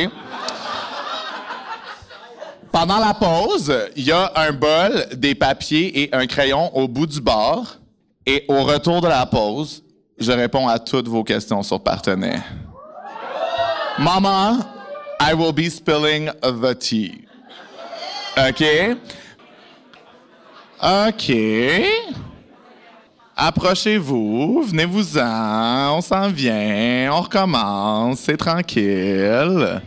Pendant 2.71 2.99
la 2.99 3.13
pause, 3.13 3.73
il 3.95 4.05
y 4.05 4.11
a 4.11 4.31
un 4.35 4.51
bol, 4.51 5.05
des 5.15 5.35
papiers 5.35 6.03
et 6.03 6.15
un 6.15 6.25
crayon 6.25 6.75
au 6.75 6.87
bout 6.87 7.07
du 7.07 7.19
bar. 7.19 7.77
Et 8.25 8.45
au 8.47 8.63
retour 8.63 9.01
de 9.01 9.07
la 9.07 9.25
pause, 9.25 9.83
je 10.21 10.31
réponds 10.31 10.67
à 10.67 10.77
toutes 10.79 11.07
vos 11.07 11.23
questions 11.23 11.63
sur 11.63 11.81
partenaire. 11.81 12.43
Mama, 13.97 14.59
I 15.19 15.33
will 15.33 15.51
be 15.53 15.69
spilling 15.69 16.29
the 16.41 16.77
tea. 16.77 17.25
OK? 18.37 18.63
OK. 20.81 21.35
Approchez-vous, 23.35 24.63
venez-vous-en, 24.67 25.97
on 25.97 26.01
s'en 26.01 26.29
vient, 26.29 27.09
on 27.11 27.21
recommence, 27.21 28.19
c'est 28.19 28.37
tranquille. 28.37 29.81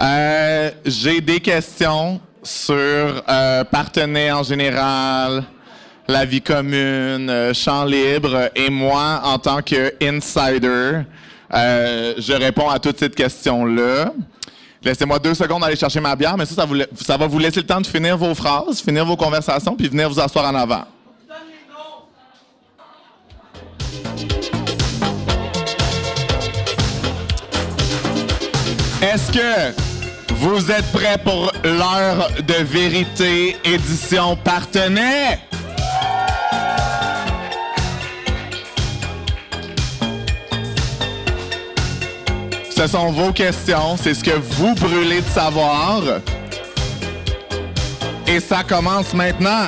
Euh, 0.00 0.70
J'ai 0.84 1.20
des 1.20 1.38
questions 1.38 2.20
sur 2.42 2.74
euh, 3.28 3.64
partenaires 3.64 4.38
en 4.38 4.42
général, 4.42 5.44
la 6.06 6.24
vie 6.24 6.42
commune, 6.42 7.30
euh, 7.30 7.54
champ 7.54 7.84
libre, 7.84 8.50
et 8.54 8.68
moi, 8.70 9.20
en 9.24 9.38
tant 9.38 9.62
que 9.62 9.94
insider, 10.02 11.02
euh, 11.52 12.14
je 12.18 12.32
réponds 12.32 12.68
à 12.68 12.78
toutes 12.78 12.98
ces 12.98 13.10
questions-là. 13.10 14.12
Laissez-moi 14.82 15.18
deux 15.18 15.34
secondes 15.34 15.64
aller 15.64 15.76
chercher 15.76 16.00
ma 16.00 16.14
bière, 16.14 16.36
mais 16.36 16.44
ça, 16.44 16.54
ça, 16.54 16.64
vous 16.66 16.76
ça 17.00 17.16
va 17.16 17.26
vous 17.26 17.38
laisser 17.38 17.60
le 17.60 17.66
temps 17.66 17.80
de 17.80 17.86
finir 17.86 18.18
vos 18.18 18.34
phrases, 18.34 18.82
finir 18.82 19.06
vos 19.06 19.16
conversations, 19.16 19.74
puis 19.74 19.88
venir 19.88 20.10
vous 20.10 20.20
asseoir 20.20 20.44
en 20.44 20.54
avant. 20.54 20.84
Est-ce 29.00 29.32
que 29.32 29.82
vous 30.34 30.70
êtes 30.70 30.90
prêts 30.92 31.18
pour 31.22 31.52
l'heure 31.62 32.28
de 32.46 32.64
vérité 32.64 33.56
édition 33.64 34.36
partenaire? 34.36 35.38
Ce 42.76 42.88
sont 42.88 43.12
vos 43.12 43.32
questions, 43.32 43.96
c'est 43.96 44.14
ce 44.14 44.24
que 44.24 44.32
vous 44.32 44.74
brûlez 44.74 45.20
de 45.20 45.28
savoir. 45.28 46.02
Et 48.26 48.40
ça 48.40 48.64
commence 48.64 49.14
maintenant. 49.14 49.66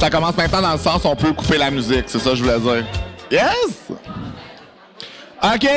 Ça 0.00 0.10
commence 0.10 0.36
maintenant 0.36 0.62
dans 0.62 0.72
le 0.72 0.78
sens 0.78 1.04
où 1.04 1.06
on 1.06 1.14
peut 1.14 1.32
couper 1.32 1.56
la 1.56 1.70
musique, 1.70 2.06
c'est 2.08 2.18
ça 2.18 2.30
que 2.30 2.36
je 2.36 2.42
voulais 2.42 2.58
dire. 2.58 2.84
Yes! 3.30 3.96
OK. 5.40 5.68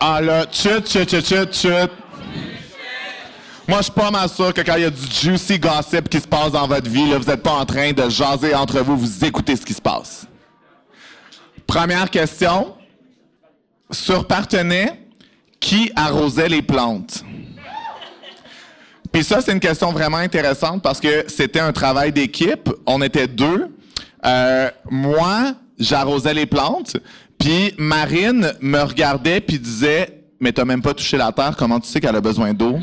Ah 0.00 0.22
là, 0.22 0.46
chut, 0.50 0.88
chut, 0.88 1.10
chut, 1.10 1.26
chut, 1.26 1.52
chut. 1.54 1.90
Moi, 3.68 3.78
je 3.78 3.82
suis 3.84 3.92
pas 3.92 4.10
mal 4.10 4.28
sûr 4.30 4.54
que 4.54 4.62
quand 4.62 4.76
il 4.76 4.82
y 4.82 4.86
a 4.86 4.90
du 4.90 5.06
juicy 5.06 5.58
gossip 5.58 6.08
qui 6.08 6.18
se 6.18 6.26
passe 6.26 6.52
dans 6.52 6.66
votre 6.66 6.88
vie, 6.88 7.10
là, 7.10 7.18
vous 7.18 7.26
n'êtes 7.26 7.42
pas 7.42 7.52
en 7.52 7.66
train 7.66 7.92
de 7.92 8.08
jaser 8.08 8.54
entre 8.54 8.80
vous, 8.80 8.96
vous 8.96 9.24
écoutez 9.24 9.54
ce 9.54 9.66
qui 9.66 9.74
se 9.74 9.82
passe. 9.82 10.26
Première 11.70 12.10
question. 12.10 12.74
Sur 13.92 14.26
Partenay, 14.26 14.92
qui 15.60 15.92
arrosait 15.94 16.48
les 16.48 16.62
plantes? 16.62 17.22
Puis 19.12 19.22
ça, 19.22 19.40
c'est 19.40 19.52
une 19.52 19.60
question 19.60 19.92
vraiment 19.92 20.16
intéressante 20.16 20.82
parce 20.82 20.98
que 20.98 21.26
c'était 21.28 21.60
un 21.60 21.70
travail 21.70 22.10
d'équipe. 22.10 22.68
On 22.86 23.00
était 23.02 23.28
deux. 23.28 23.68
Euh, 24.26 24.68
moi, 24.90 25.54
j'arrosais 25.78 26.34
les 26.34 26.46
plantes. 26.46 26.96
Puis 27.38 27.72
Marine 27.78 28.52
me 28.60 28.80
regardait 28.80 29.40
puis 29.40 29.60
disait 29.60 30.24
Mais 30.40 30.50
t'as 30.50 30.64
même 30.64 30.82
pas 30.82 30.92
touché 30.92 31.16
la 31.16 31.30
terre, 31.30 31.54
comment 31.56 31.78
tu 31.78 31.86
sais 31.88 32.00
qu'elle 32.00 32.16
a 32.16 32.20
besoin 32.20 32.52
d'eau? 32.52 32.80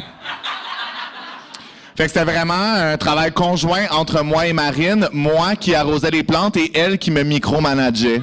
Fait 1.97 2.05
que 2.05 2.09
c'était 2.09 2.23
vraiment 2.23 2.53
un 2.53 2.95
travail 2.95 3.33
conjoint 3.33 3.87
entre 3.91 4.23
moi 4.23 4.47
et 4.47 4.53
Marine, 4.53 5.09
moi 5.11 5.57
qui 5.57 5.75
arrosais 5.75 6.11
les 6.11 6.23
plantes 6.23 6.55
et 6.55 6.71
elle 6.77 6.97
qui 6.97 7.11
me 7.11 7.23
micromanageait. 7.23 8.21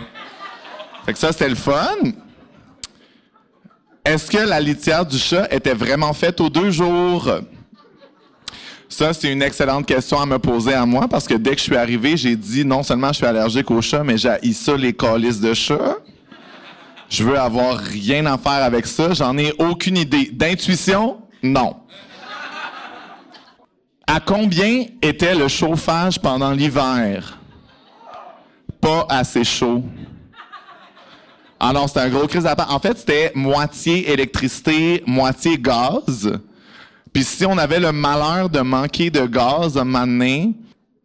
Fait 1.04 1.12
que 1.12 1.18
ça, 1.18 1.32
c'était 1.32 1.48
le 1.48 1.54
fun. 1.54 1.96
Est-ce 4.04 4.30
que 4.30 4.38
la 4.38 4.60
litière 4.60 5.04
du 5.04 5.18
chat 5.18 5.46
était 5.50 5.74
vraiment 5.74 6.12
faite 6.12 6.40
aux 6.40 6.50
deux 6.50 6.70
jours? 6.70 7.30
Ça, 8.88 9.12
c'est 9.12 9.32
une 9.32 9.42
excellente 9.42 9.86
question 9.86 10.20
à 10.20 10.26
me 10.26 10.38
poser 10.38 10.74
à 10.74 10.86
moi 10.86 11.08
parce 11.08 11.26
que 11.26 11.34
dès 11.34 11.52
que 11.52 11.58
je 11.58 11.64
suis 11.64 11.76
arrivé, 11.76 12.16
j'ai 12.16 12.36
dit 12.36 12.64
non 12.64 12.82
seulement 12.82 13.08
je 13.08 13.14
suis 13.14 13.26
allergique 13.26 13.70
aux 13.70 13.80
chats, 13.80 14.04
mais 14.04 14.16
j'ai 14.18 14.52
ça 14.52 14.76
les 14.76 14.92
calices 14.92 15.40
de 15.40 15.52
chat. 15.52 15.96
Je 17.08 17.24
veux 17.24 17.38
avoir 17.38 17.76
rien 17.78 18.26
à 18.26 18.38
faire 18.38 18.62
avec 18.62 18.86
ça. 18.86 19.12
J'en 19.14 19.36
ai 19.36 19.52
aucune 19.58 19.96
idée. 19.96 20.30
D'intuition? 20.32 21.18
Non. 21.42 21.76
À 24.06 24.20
combien 24.20 24.84
était 25.02 25.34
le 25.34 25.48
chauffage 25.48 26.20
pendant 26.20 26.50
l'hiver? 26.52 27.38
Pas 28.80 29.06
assez 29.08 29.44
chaud. 29.44 29.82
Ah 31.66 31.72
non, 31.72 31.86
c'était 31.86 32.00
un 32.00 32.10
gros 32.10 32.26
crise 32.26 32.42
d'appart. 32.42 32.70
En 32.70 32.78
fait, 32.78 32.98
c'était 32.98 33.32
moitié 33.34 34.12
électricité, 34.12 35.02
moitié 35.06 35.56
gaz. 35.56 36.30
Puis 37.10 37.24
si 37.24 37.46
on 37.46 37.56
avait 37.56 37.80
le 37.80 37.90
malheur 37.90 38.50
de 38.50 38.60
manquer 38.60 39.08
de 39.08 39.24
gaz 39.24 39.78
à 39.78 39.80
un 39.80 39.84
moment 39.84 40.06
donné, 40.06 40.52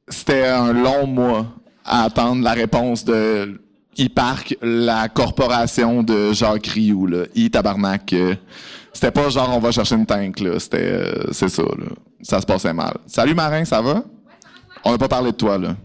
c'était 0.10 0.48
un 0.48 0.74
long 0.74 1.08
mois 1.08 1.46
à 1.86 2.04
attendre 2.04 2.44
la 2.44 2.52
réponse 2.52 3.06
de 3.06 3.62
e-Parc, 3.98 4.58
la 4.62 5.08
corporation 5.08 6.04
de 6.04 6.34
Jacques 6.34 6.68
Rioux, 6.68 7.08
là. 7.08 7.20
E-Tabarnak. 7.38 8.12
euh, 8.12 8.36
C'était 8.92 9.12
pas 9.12 9.30
genre 9.30 9.52
on 9.56 9.60
va 9.60 9.72
chercher 9.72 9.96
une 9.96 10.06
tank, 10.06 10.42
là. 10.42 10.60
C'était, 10.60 10.78
euh, 10.92 11.24
c'est 11.32 11.48
ça, 11.50 11.64
là. 11.64 11.88
Ça 12.22 12.42
se 12.42 12.46
passait 12.46 12.74
mal. 12.74 12.98
Salut 13.08 13.34
Marin, 13.34 13.64
ça 13.64 13.82
va? 13.82 14.04
On 14.84 14.92
n'a 14.92 14.98
pas 14.98 15.08
parlé 15.08 15.32
de 15.32 15.38
toi, 15.38 15.58
là. 15.58 15.78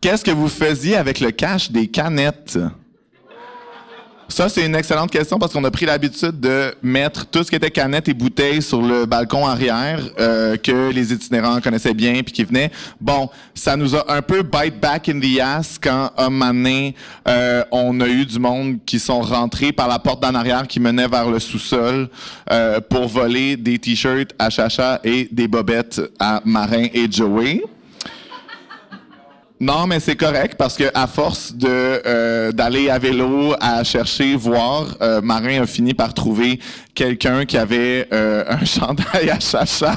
Qu'est-ce 0.00 0.24
que 0.24 0.30
vous 0.30 0.48
faisiez 0.48 0.94
avec 0.94 1.18
le 1.18 1.32
cash 1.32 1.72
des 1.72 1.88
canettes? 1.88 2.56
Ça, 4.32 4.48
c'est 4.48 4.64
une 4.64 4.74
excellente 4.74 5.10
question 5.10 5.38
parce 5.38 5.52
qu'on 5.52 5.62
a 5.64 5.70
pris 5.70 5.84
l'habitude 5.84 6.40
de 6.40 6.74
mettre 6.82 7.26
tout 7.26 7.44
ce 7.44 7.50
qui 7.50 7.56
était 7.56 7.70
canettes 7.70 8.08
et 8.08 8.14
bouteilles 8.14 8.62
sur 8.62 8.80
le 8.80 9.04
balcon 9.04 9.46
arrière 9.46 10.00
euh, 10.18 10.56
que 10.56 10.90
les 10.90 11.12
itinérants 11.12 11.60
connaissaient 11.60 11.92
bien 11.92 12.14
puis 12.22 12.32
qui 12.32 12.42
venaient. 12.42 12.70
Bon, 12.98 13.28
ça 13.54 13.76
nous 13.76 13.94
a 13.94 14.10
un 14.10 14.22
peu 14.22 14.42
bite 14.42 14.80
back 14.80 15.10
in 15.10 15.20
the 15.20 15.38
ass 15.38 15.78
quand 15.78 16.12
un 16.16 16.30
moment 16.30 16.92
euh, 17.28 17.62
on 17.72 18.00
a 18.00 18.08
eu 18.08 18.24
du 18.24 18.38
monde 18.38 18.78
qui 18.86 18.98
sont 18.98 19.20
rentrés 19.20 19.70
par 19.70 19.86
la 19.86 19.98
porte 19.98 20.22
d'en 20.22 20.34
arrière 20.34 20.66
qui 20.66 20.80
menait 20.80 21.08
vers 21.08 21.28
le 21.28 21.38
sous-sol 21.38 22.08
euh, 22.50 22.80
pour 22.80 23.08
voler 23.08 23.58
des 23.58 23.78
t-shirts 23.78 24.32
à 24.38 24.48
Chacha 24.48 24.98
et 25.04 25.28
des 25.30 25.46
bobettes 25.46 26.00
à 26.18 26.40
Marin 26.46 26.86
et 26.94 27.06
Joey. 27.12 27.60
Non, 29.62 29.86
mais 29.86 30.00
c'est 30.00 30.16
correct 30.16 30.56
parce 30.58 30.76
que 30.76 30.90
à 30.92 31.06
force 31.06 31.54
de 31.54 31.68
euh, 31.68 32.50
d'aller 32.50 32.90
à 32.90 32.98
vélo 32.98 33.54
à 33.60 33.84
chercher 33.84 34.34
voir, 34.34 34.96
euh, 35.00 35.20
Marin 35.22 35.62
a 35.62 35.66
fini 35.68 35.94
par 35.94 36.14
trouver 36.14 36.58
quelqu'un 36.96 37.44
qui 37.44 37.56
avait 37.56 38.08
euh, 38.12 38.42
un 38.48 38.64
chandail 38.64 39.30
à 39.30 39.38
chacha. 39.38 39.94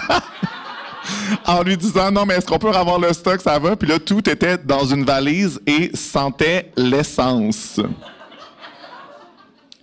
en 1.47 1.63
lui 1.63 1.77
disant 1.77 2.11
non 2.11 2.27
mais 2.27 2.35
est-ce 2.35 2.45
qu'on 2.45 2.59
peut 2.59 2.69
avoir 2.69 2.99
le 2.99 3.11
stock? 3.11 3.41
Ça 3.41 3.57
va 3.57 3.75
puis 3.75 3.89
là 3.89 3.97
tout 3.97 4.29
était 4.29 4.59
dans 4.59 4.85
une 4.85 5.03
valise 5.03 5.59
et 5.65 5.89
sentait 5.95 6.71
l'essence. 6.77 7.79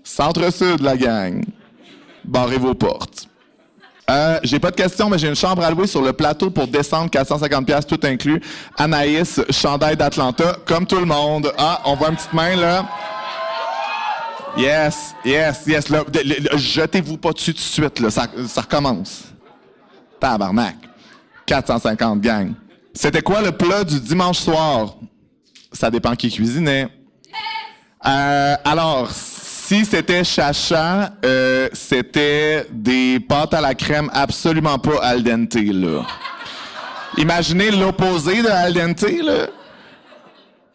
Centre-sud 0.04 0.80
la 0.80 0.96
gang. 0.96 1.42
Barrez 2.24 2.58
vos 2.58 2.74
portes. 2.74 3.31
Euh, 4.10 4.40
j'ai 4.42 4.58
pas 4.58 4.70
de 4.70 4.76
questions, 4.76 5.08
mais 5.08 5.18
j'ai 5.18 5.28
une 5.28 5.36
chambre 5.36 5.62
à 5.62 5.70
louer 5.70 5.86
sur 5.86 6.02
le 6.02 6.12
plateau 6.12 6.50
pour 6.50 6.66
descendre 6.66 7.08
450 7.10 7.64
pièces 7.64 7.86
tout 7.86 8.00
inclus. 8.02 8.40
Anaïs, 8.76 9.40
chandail 9.50 9.96
d'Atlanta, 9.96 10.56
comme 10.66 10.86
tout 10.86 10.98
le 10.98 11.06
monde. 11.06 11.52
Ah, 11.56 11.80
on 11.84 11.94
voit 11.94 12.08
une 12.08 12.16
petite 12.16 12.32
main 12.32 12.56
là. 12.56 12.86
Yes, 14.56 15.14
yes, 15.24 15.62
yes. 15.66 15.86
Jetez-vous 16.54 17.16
pas 17.16 17.32
dessus 17.32 17.54
tout 17.54 17.58
de 17.58 17.62
suite, 17.62 18.00
là. 18.00 18.10
Ça, 18.10 18.26
ça 18.48 18.60
recommence. 18.60 19.22
Tabarnak. 20.20 20.76
450 21.46 22.20
gang. 22.20 22.52
C'était 22.94 23.22
quoi 23.22 23.40
le 23.40 23.52
plat 23.52 23.84
du 23.84 23.98
dimanche 23.98 24.38
soir? 24.38 24.96
Ça 25.72 25.90
dépend 25.90 26.14
qui 26.14 26.30
cuisinait. 26.30 26.88
Euh, 28.06 28.56
alors, 28.64 29.08
si 29.64 29.84
c'était 29.84 30.24
chacha, 30.24 31.12
euh, 31.24 31.68
c'était 31.72 32.66
des 32.70 33.20
pâtes 33.20 33.54
à 33.54 33.60
la 33.60 33.76
crème 33.76 34.10
absolument 34.12 34.76
pas 34.76 34.98
al 35.00 35.22
dente, 35.22 35.54
là. 35.54 36.02
Imaginez 37.16 37.70
l'opposé 37.70 38.42
de 38.42 38.48
al 38.48 38.74
dente, 38.74 39.02
là. 39.22 39.46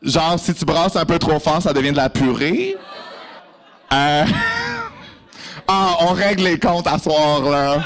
Genre, 0.01 0.39
si 0.39 0.53
tu 0.53 0.63
brasses 0.63 0.95
un 0.95 1.03
peu 1.03 1.19
trop 1.19 1.37
fort, 1.37 1.61
ça 1.61 1.73
devient 1.73 1.91
de 1.91 1.97
la 1.97 2.09
purée. 2.09 2.77
Euh... 3.91 4.23
ah, 5.67 5.97
on 5.99 6.13
règle 6.13 6.43
les 6.43 6.57
comptes 6.57 6.87
à 6.87 6.97
soir, 6.97 7.41
là. 7.41 7.79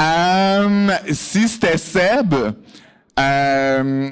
Euh, 0.00 0.90
si 1.12 1.46
c'était 1.48 1.76
Seb, 1.76 2.34
euh, 3.18 4.10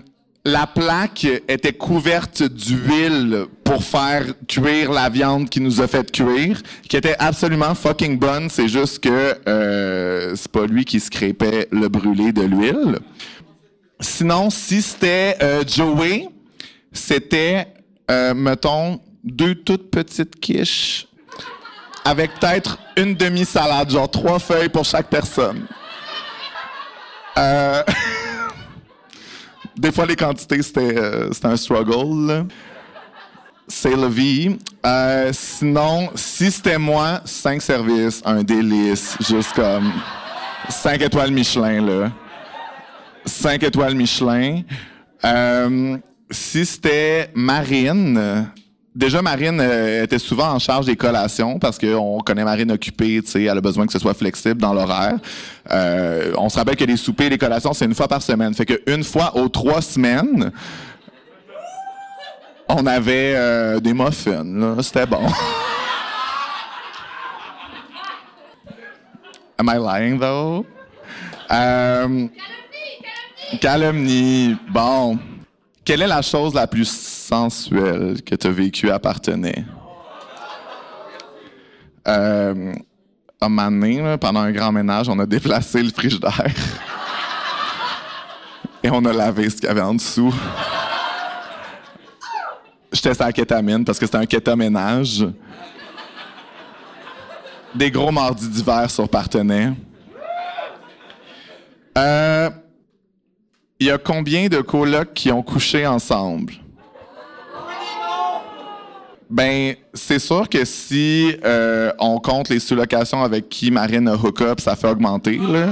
la 0.49 0.67
plaque 0.67 1.27
était 1.47 1.75
couverte 1.75 2.43
d'huile 2.43 3.45
pour 3.65 3.85
faire 3.85 4.25
cuire 4.47 4.91
la 4.91 5.11
viande 5.11 5.51
qui 5.51 5.61
nous 5.61 5.83
a 5.83 5.87
fait 5.87 6.11
cuire, 6.11 6.63
qui 6.89 6.97
était 6.97 7.17
absolument 7.19 7.75
fucking 7.75 8.19
bonne. 8.19 8.49
C'est 8.49 8.69
juste 8.69 9.01
que 9.01 9.37
euh, 9.47 10.35
c'est 10.35 10.51
pas 10.51 10.65
lui 10.65 10.87
qui 10.87 11.01
scrapait 11.01 11.69
le 11.71 11.89
brûlé 11.89 12.33
de 12.33 12.43
l'huile. 12.43 12.99
Sinon, 14.01 14.49
si 14.49 14.81
c'était 14.81 15.37
euh, 15.43 15.65
Joey, 15.67 16.29
c'était, 16.93 17.67
euh, 18.11 18.33
mettons, 18.33 19.01
deux 19.23 19.55
toutes 19.55 19.91
petites 19.91 20.41
quiches 20.41 21.09
avec 22.07 22.41
peut-être 22.41 22.79
une 22.97 23.15
demi-salade, 23.15 23.91
genre 23.91 24.11
trois 24.11 24.39
feuilles 24.39 24.71
pour 24.71 24.87
chaque 24.87 25.11
personne. 25.11 25.67
Euh, 27.37 27.83
Des 29.79 29.93
fois, 29.93 30.07
les 30.07 30.17
quantités, 30.17 30.61
c'était 30.61 30.99
euh, 30.99 31.31
un 31.45 31.57
struggle. 31.57 32.47
C'est 33.69 33.95
la 33.95 34.09
vie. 34.09 34.59
Euh, 34.85 35.31
sinon, 35.33 36.11
si 36.17 36.51
c'était 36.51 36.79
moi, 36.79 37.21
cinq 37.25 37.62
services, 37.62 38.21
un 38.25 38.43
délice, 38.43 39.17
juste 39.21 39.53
comme 39.53 39.93
cinq 40.69 41.01
étoiles 41.03 41.31
Michelin, 41.31 41.83
là. 41.83 42.11
Cinq 43.25 43.62
étoiles 43.62 43.95
Michelin. 43.95 44.62
Euh, 45.25 45.97
si 46.31 46.67
c'était 46.67 47.31
Marine, 47.35 48.51
déjà 48.94 49.22
Marine 49.22 49.61
euh, 49.61 50.05
était 50.05 50.18
souvent 50.18 50.51
en 50.53 50.59
charge 50.59 50.87
des 50.87 50.96
collations 50.96 51.59
parce 51.59 51.79
qu'on 51.79 52.18
connaît 52.20 52.44
Marine 52.44 52.72
occupée, 52.72 53.20
tu 53.22 53.31
sais, 53.31 53.44
elle 53.44 53.59
a 53.59 53.61
besoin 53.61 53.87
que 53.87 53.92
ce 53.92 53.98
soit 53.98 54.14
flexible 54.14 54.61
dans 54.61 54.72
l'horaire. 54.74 55.16
Euh, 55.70 56.33
on 56.37 56.48
se 56.48 56.57
rappelle 56.57 56.77
que 56.77 56.85
les 56.85 56.96
soupers 56.96 57.27
et 57.27 57.31
les 57.31 57.38
collations, 57.38 57.72
c'est 57.72 57.85
une 57.85 57.94
fois 57.94 58.09
par 58.09 58.22
semaine. 58.22 58.55
Fait 58.55 58.66
que 58.66 58.81
une 58.87 59.05
fois 59.05 59.37
aux 59.37 59.48
trois 59.48 59.83
semaines, 59.83 60.51
on 62.68 62.87
avait 62.87 63.35
euh, 63.35 63.81
des 63.81 63.94
muffins, 63.94 64.44
là. 64.44 64.74
C'était 64.83 65.07
bon. 65.07 65.27
Am 69.61 69.68
I 69.68 69.79
lying, 69.79 70.20
though? 70.20 70.64
Euh, 71.51 72.29
calomnie. 73.61 74.57
Bon. 74.70 75.18
Quelle 75.85 76.03
est 76.03 76.07
la 76.07 76.22
chose 76.22 76.55
la 76.55 76.66
plus 76.66 77.17
sensuelle 77.29 78.23
que 78.23 78.35
tu 78.35 78.47
as 78.47 78.51
vécue 78.51 78.91
à 78.91 78.99
Partenay? 78.99 79.64
Euh, 82.07 82.73
un 83.41 83.49
moment 83.49 83.71
donné, 83.71 84.17
pendant 84.19 84.41
un 84.41 84.51
grand 84.51 84.73
ménage, 84.73 85.09
on 85.09 85.19
a 85.19 85.27
déplacé 85.27 85.83
le 85.83 85.91
frigidaire. 85.91 86.43
Et 88.83 88.91
on 88.91 89.05
a 89.05 89.12
lavé 89.12 89.51
ce 89.51 89.57
qu'il 89.57 89.64
y 89.64 89.69
avait 89.69 89.83
en 89.83 89.95
dessous. 89.95 90.35
J'étais 92.93 93.12
sur 93.12 93.25
la 93.25 93.33
kétamine 93.33 93.85
parce 93.85 93.99
que 93.99 94.07
c'était 94.07 94.19
un 94.19 94.27
kétaménage. 94.27 95.27
Des 97.75 97.91
gros 97.91 98.11
mardis 98.11 98.49
d'hiver 98.49 98.91
sur 98.91 99.07
Partenay. 99.09 99.73
Euh, 101.99 102.49
il 103.79 103.88
y 103.88 103.91
a 103.91 103.99
combien 103.99 104.49
de 104.49 104.61
colocs 104.62 105.12
qui 105.12 105.31
ont 105.31 105.43
couché 105.43 105.87
ensemble? 105.87 106.55
Ben, 109.31 109.75
c'est 109.93 110.19
sûr 110.19 110.49
que 110.49 110.64
si 110.64 111.37
euh, 111.45 111.93
on 111.99 112.19
compte 112.19 112.49
les 112.49 112.59
sous-locations 112.61 113.23
avec 113.23 113.51
qui 113.51 113.71
Marine 113.71 114.09
a 114.09 114.14
hook-up, 114.14 114.59
ça 114.59 114.75
fait 114.75 114.88
augmenter, 114.88 115.37
là. 115.37 115.69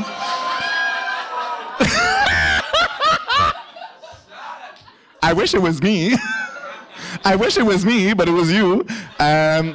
I 5.23 5.33
wish 5.33 5.55
it 5.55 5.61
was 5.61 5.81
me. 5.83 6.15
I 7.25 7.35
wish 7.35 7.57
it 7.57 7.65
was 7.65 7.83
me, 7.85 8.13
but 8.15 8.29
it 8.29 8.35
was 8.35 8.53
you. 8.53 8.85
Euh, 9.21 9.73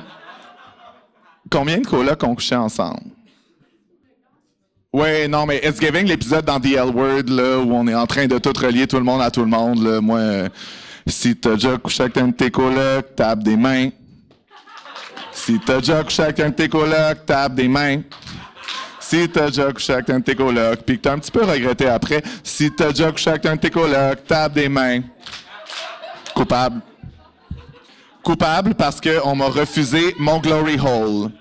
combien 1.49 1.79
de 1.79 1.87
colocs 1.87 2.23
ont 2.23 2.35
couché 2.35 2.55
ensemble? 2.55 3.01
Ouais, 4.93 5.27
non, 5.27 5.45
mais 5.45 5.59
It's 5.63 5.79
Giving, 5.79 6.05
l'épisode 6.05 6.45
dans 6.45 6.59
The 6.59 6.75
L 6.75 6.89
Word, 6.93 7.29
là, 7.29 7.57
où 7.59 7.73
on 7.73 7.87
est 7.87 7.95
en 7.95 8.05
train 8.05 8.27
de 8.27 8.37
tout 8.37 8.53
relier 8.55 8.85
tout 8.87 8.97
le 8.97 9.03
monde 9.03 9.21
à 9.21 9.31
tout 9.31 9.41
le 9.41 9.47
monde, 9.47 9.81
là, 9.81 10.01
moi, 10.01 10.19
euh, 10.19 10.49
si 11.07 11.35
t'as 11.35 11.53
déjà 11.53 11.77
couché 11.77 12.03
avec 12.03 12.17
un 12.17 12.27
de 12.27 12.33
tes 12.33 12.51
colocs, 12.51 13.15
tape 13.15 13.43
des 13.43 13.57
mains. 13.57 13.89
Si 15.31 15.59
t'as 15.59 15.79
déjà 15.79 16.03
couché 16.03 16.23
avec 16.23 16.39
un 16.39 16.49
de 16.49 16.55
tes 16.55 16.69
colocs, 16.69 17.25
tape 17.25 17.55
des 17.55 17.67
mains. 17.67 18.01
Si 18.99 19.27
t'as 19.29 19.47
déjà 19.47 19.71
couché 19.71 19.93
avec 19.93 20.09
un 20.09 20.19
de 20.19 20.23
tes 20.23 20.35
colocs, 20.35 20.81
puis 20.85 20.97
que 20.97 21.01
t'as 21.01 21.13
un 21.13 21.19
petit 21.19 21.31
peu 21.31 21.43
regretté 21.43 21.87
après, 21.87 22.21
si 22.43 22.71
t'as 22.71 22.89
déjà 22.89 23.11
couché 23.11 23.29
avec 23.31 23.45
un 23.45 23.55
de 23.55 23.61
tes 23.61 23.69
colocs, 23.69 24.25
tape 24.27 24.53
des 24.53 24.69
mains. 24.69 25.01
Coupable. 26.35 26.81
Coupable 28.23 28.75
parce 28.75 29.01
qu'on 29.01 29.35
m'a 29.35 29.47
refusé 29.47 30.15
mon 30.19 30.39
glory 30.39 30.77
hole. 30.79 31.31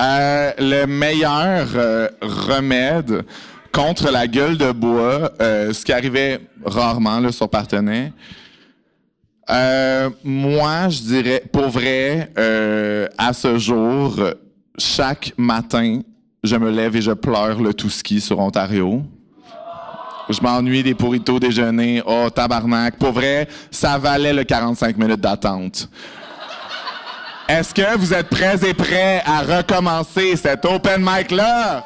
Euh, 0.00 0.52
le 0.58 0.86
meilleur 0.86 1.68
euh, 1.76 2.08
remède 2.20 3.24
contre 3.74 4.10
la 4.10 4.28
gueule 4.28 4.56
de 4.56 4.70
bois, 4.70 5.32
euh, 5.40 5.72
ce 5.72 5.84
qui 5.84 5.92
arrivait 5.92 6.40
rarement 6.64 7.30
sur 7.32 7.48
Partenay, 7.48 8.12
Euh, 9.50 10.08
moi, 10.24 10.88
je 10.88 11.00
dirais, 11.02 11.42
pour 11.52 11.68
vrai, 11.68 12.30
euh, 12.38 13.06
à 13.18 13.34
ce 13.34 13.58
jour, 13.58 14.18
chaque 14.78 15.34
matin, 15.36 16.00
je 16.42 16.56
me 16.56 16.70
lève 16.70 16.96
et 16.96 17.02
je 17.02 17.10
pleure 17.10 17.60
le 17.60 17.74
tout 17.74 17.90
ski 17.90 18.22
sur 18.22 18.38
Ontario. 18.38 19.02
Je 20.30 20.40
m'ennuie 20.40 20.82
des 20.82 20.94
pourritos 20.94 21.38
déjeuner. 21.38 22.02
Oh, 22.06 22.30
tabarnak. 22.34 22.96
Pour 22.96 23.12
vrai, 23.12 23.46
ça 23.70 23.98
valait 23.98 24.32
le 24.32 24.44
45 24.44 24.96
minutes 24.96 25.20
d'attente. 25.20 25.90
Est-ce 27.46 27.74
que 27.74 27.98
vous 27.98 28.14
êtes 28.14 28.30
prêts 28.30 28.56
et 28.66 28.72
prêts 28.72 29.22
à 29.26 29.42
recommencer 29.42 30.36
cet 30.36 30.64
open 30.64 31.04
mic-là? 31.04 31.84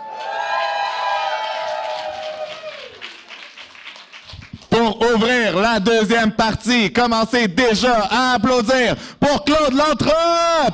Pour 4.88 5.02
ouvrir 5.14 5.54
la 5.58 5.78
deuxième 5.80 6.32
partie, 6.32 6.90
commencez 6.90 7.46
déjà 7.46 8.08
à 8.10 8.32
applaudir 8.36 8.96
pour 9.20 9.44
Claude 9.44 9.74
Lantrop! 9.74 10.72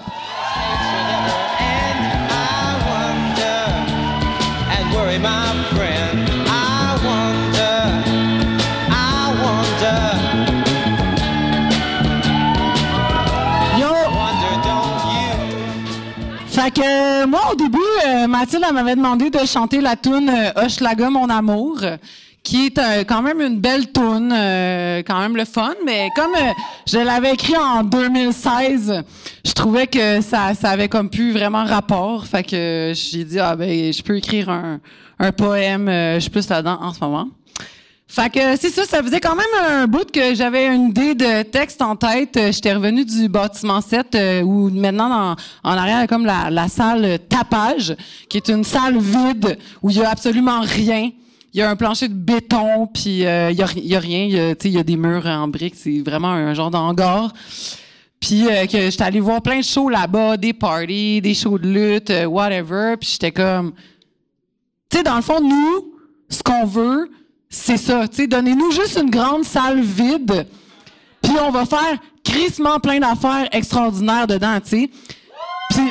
Fait 16.47 16.71
que 16.71 16.81
euh, 17.25 17.27
moi, 17.27 17.41
au 17.51 17.57
début, 17.57 17.79
euh, 18.07 18.29
Mathilde 18.29 18.65
m'avait 18.73 18.95
demandé 18.95 19.29
de 19.29 19.41
chanter 19.41 19.81
la 19.81 19.97
tune 19.97 20.31
euh, 20.31 20.65
Hochelaga, 20.65 21.11
mon 21.11 21.29
amour, 21.29 21.81
qui 22.45 22.67
est 22.67 22.79
euh, 22.79 23.05
quand 23.05 23.23
même 23.23 23.41
une 23.41 23.59
belle 23.59 23.91
tune, 23.91 24.31
euh, 24.33 24.99
quand 25.05 25.19
même 25.19 25.35
le 25.37 25.47
fun, 25.47 25.73
mais 25.85 26.09
comme 26.15 26.31
euh, 26.37 26.53
je 26.87 26.99
l'avais 26.99 27.33
écrit 27.33 27.57
en 27.57 27.83
2016, 27.83 29.03
je 29.45 29.53
trouvais 29.53 29.87
que 29.87 30.21
ça, 30.21 30.53
ça 30.55 30.69
avait 30.71 30.89
comme 30.89 31.09
plus 31.11 31.33
vraiment 31.33 31.65
rapport. 31.65 32.27
Fait 32.27 32.43
que 32.45 32.93
j'ai 32.95 33.25
dit, 33.25 33.41
ah 33.41 33.57
ben, 33.57 33.93
je 33.93 34.03
peux 34.03 34.17
écrire 34.19 34.51
un, 34.51 34.79
un 35.19 35.33
poème, 35.33 35.89
euh, 35.89 36.15
je 36.17 36.21
suis 36.21 36.31
plus 36.31 36.49
là-dedans 36.49 36.79
en 36.83 36.93
ce 36.93 37.01
moment. 37.01 37.29
Fait 38.07 38.29
que 38.31 38.57
c'est 38.61 38.69
ça, 38.69 38.85
ça 38.85 39.03
faisait 39.03 39.19
quand 39.21 39.35
même 39.35 39.47
un 39.67 39.87
bout 39.87 40.09
que 40.13 40.35
j'avais 40.35 40.67
une 40.67 40.91
idée 40.91 41.15
de 41.15 41.43
texte 41.43 41.81
en 41.81 41.97
tête. 41.97 42.39
J'étais 42.53 42.75
revenu 42.75 43.05
du 43.07 43.29
bâtiment 43.29 43.81
7 43.81 44.15
euh, 44.15 44.43
où 44.43 44.69
maintenant 44.69 45.09
dans- 45.09 45.37
en 45.69 45.77
arrière 45.77 45.97
il 45.97 46.01
y 46.03 46.05
a 46.05 46.07
comme 46.07 46.27
la, 46.27 46.51
la 46.51 46.69
salle 46.69 47.19
tapage 47.29 47.97
qui 48.29 48.37
est 48.37 48.49
une 48.49 48.63
salle 48.63 48.99
vide 48.99 49.59
où 49.83 49.89
il 49.91 49.97
y 49.97 50.03
a 50.03 50.11
absolument 50.11 50.61
rien. 50.61 51.11
Il 51.55 51.61
y 51.61 51.63
a 51.63 51.71
un 51.71 51.77
plancher 51.77 52.09
de 52.09 52.15
béton 52.15 52.89
puis 52.89 53.25
euh, 53.25 53.53
il 53.53 53.65
il 53.77 53.87
y 53.87 53.95
a 53.95 54.01
rien, 54.01 54.25
il 54.25 54.71
y 54.73 54.79
a, 54.79 54.83
des 54.83 54.97
murs 54.97 55.25
en 55.27 55.47
briques, 55.47 55.77
c'est 55.77 56.01
vraiment 56.01 56.33
un 56.33 56.53
genre 56.53 56.71
d'hangar. 56.71 57.33
Puis 58.19 58.49
euh, 58.49 58.67
que 58.67 58.91
j'étais 58.91 59.05
allé 59.05 59.21
voir 59.21 59.41
plein 59.41 59.59
de 59.59 59.65
shows 59.65 59.89
là-bas, 59.89 60.37
des 60.37 60.53
parties, 60.53 61.21
des 61.21 61.33
shows 61.33 61.59
de 61.59 61.69
lutte, 61.69 62.11
euh, 62.11 62.25
whatever, 62.25 62.97
puis 62.99 63.11
j'étais 63.13 63.31
comme 63.31 63.73
tu 64.91 64.99
sais, 64.99 65.03
dans 65.05 65.17
le 65.17 65.23
fond, 65.23 65.41
nous, 65.41 65.95
ce 66.29 66.43
qu'on 66.43 66.67
veut, 66.67 67.11
c'est 67.49 67.77
ça. 67.77 68.07
Tu 68.09 68.17
sais, 68.17 68.27
donnez-nous 68.27 68.71
juste 68.71 68.99
une 69.01 69.11
grande 69.11 69.45
salle 69.45 69.81
vide, 69.81 70.47
puis 71.23 71.33
on 71.41 71.51
va 71.51 71.67
faire 71.67 71.99
crissement 72.25 72.81
plein 72.81 72.99
d'affaires 72.99 73.49
extraordinaires 73.53 74.27
dedans, 74.27 74.61
tu 74.61 74.71
sais. 74.71 74.91
Puis, 75.71 75.91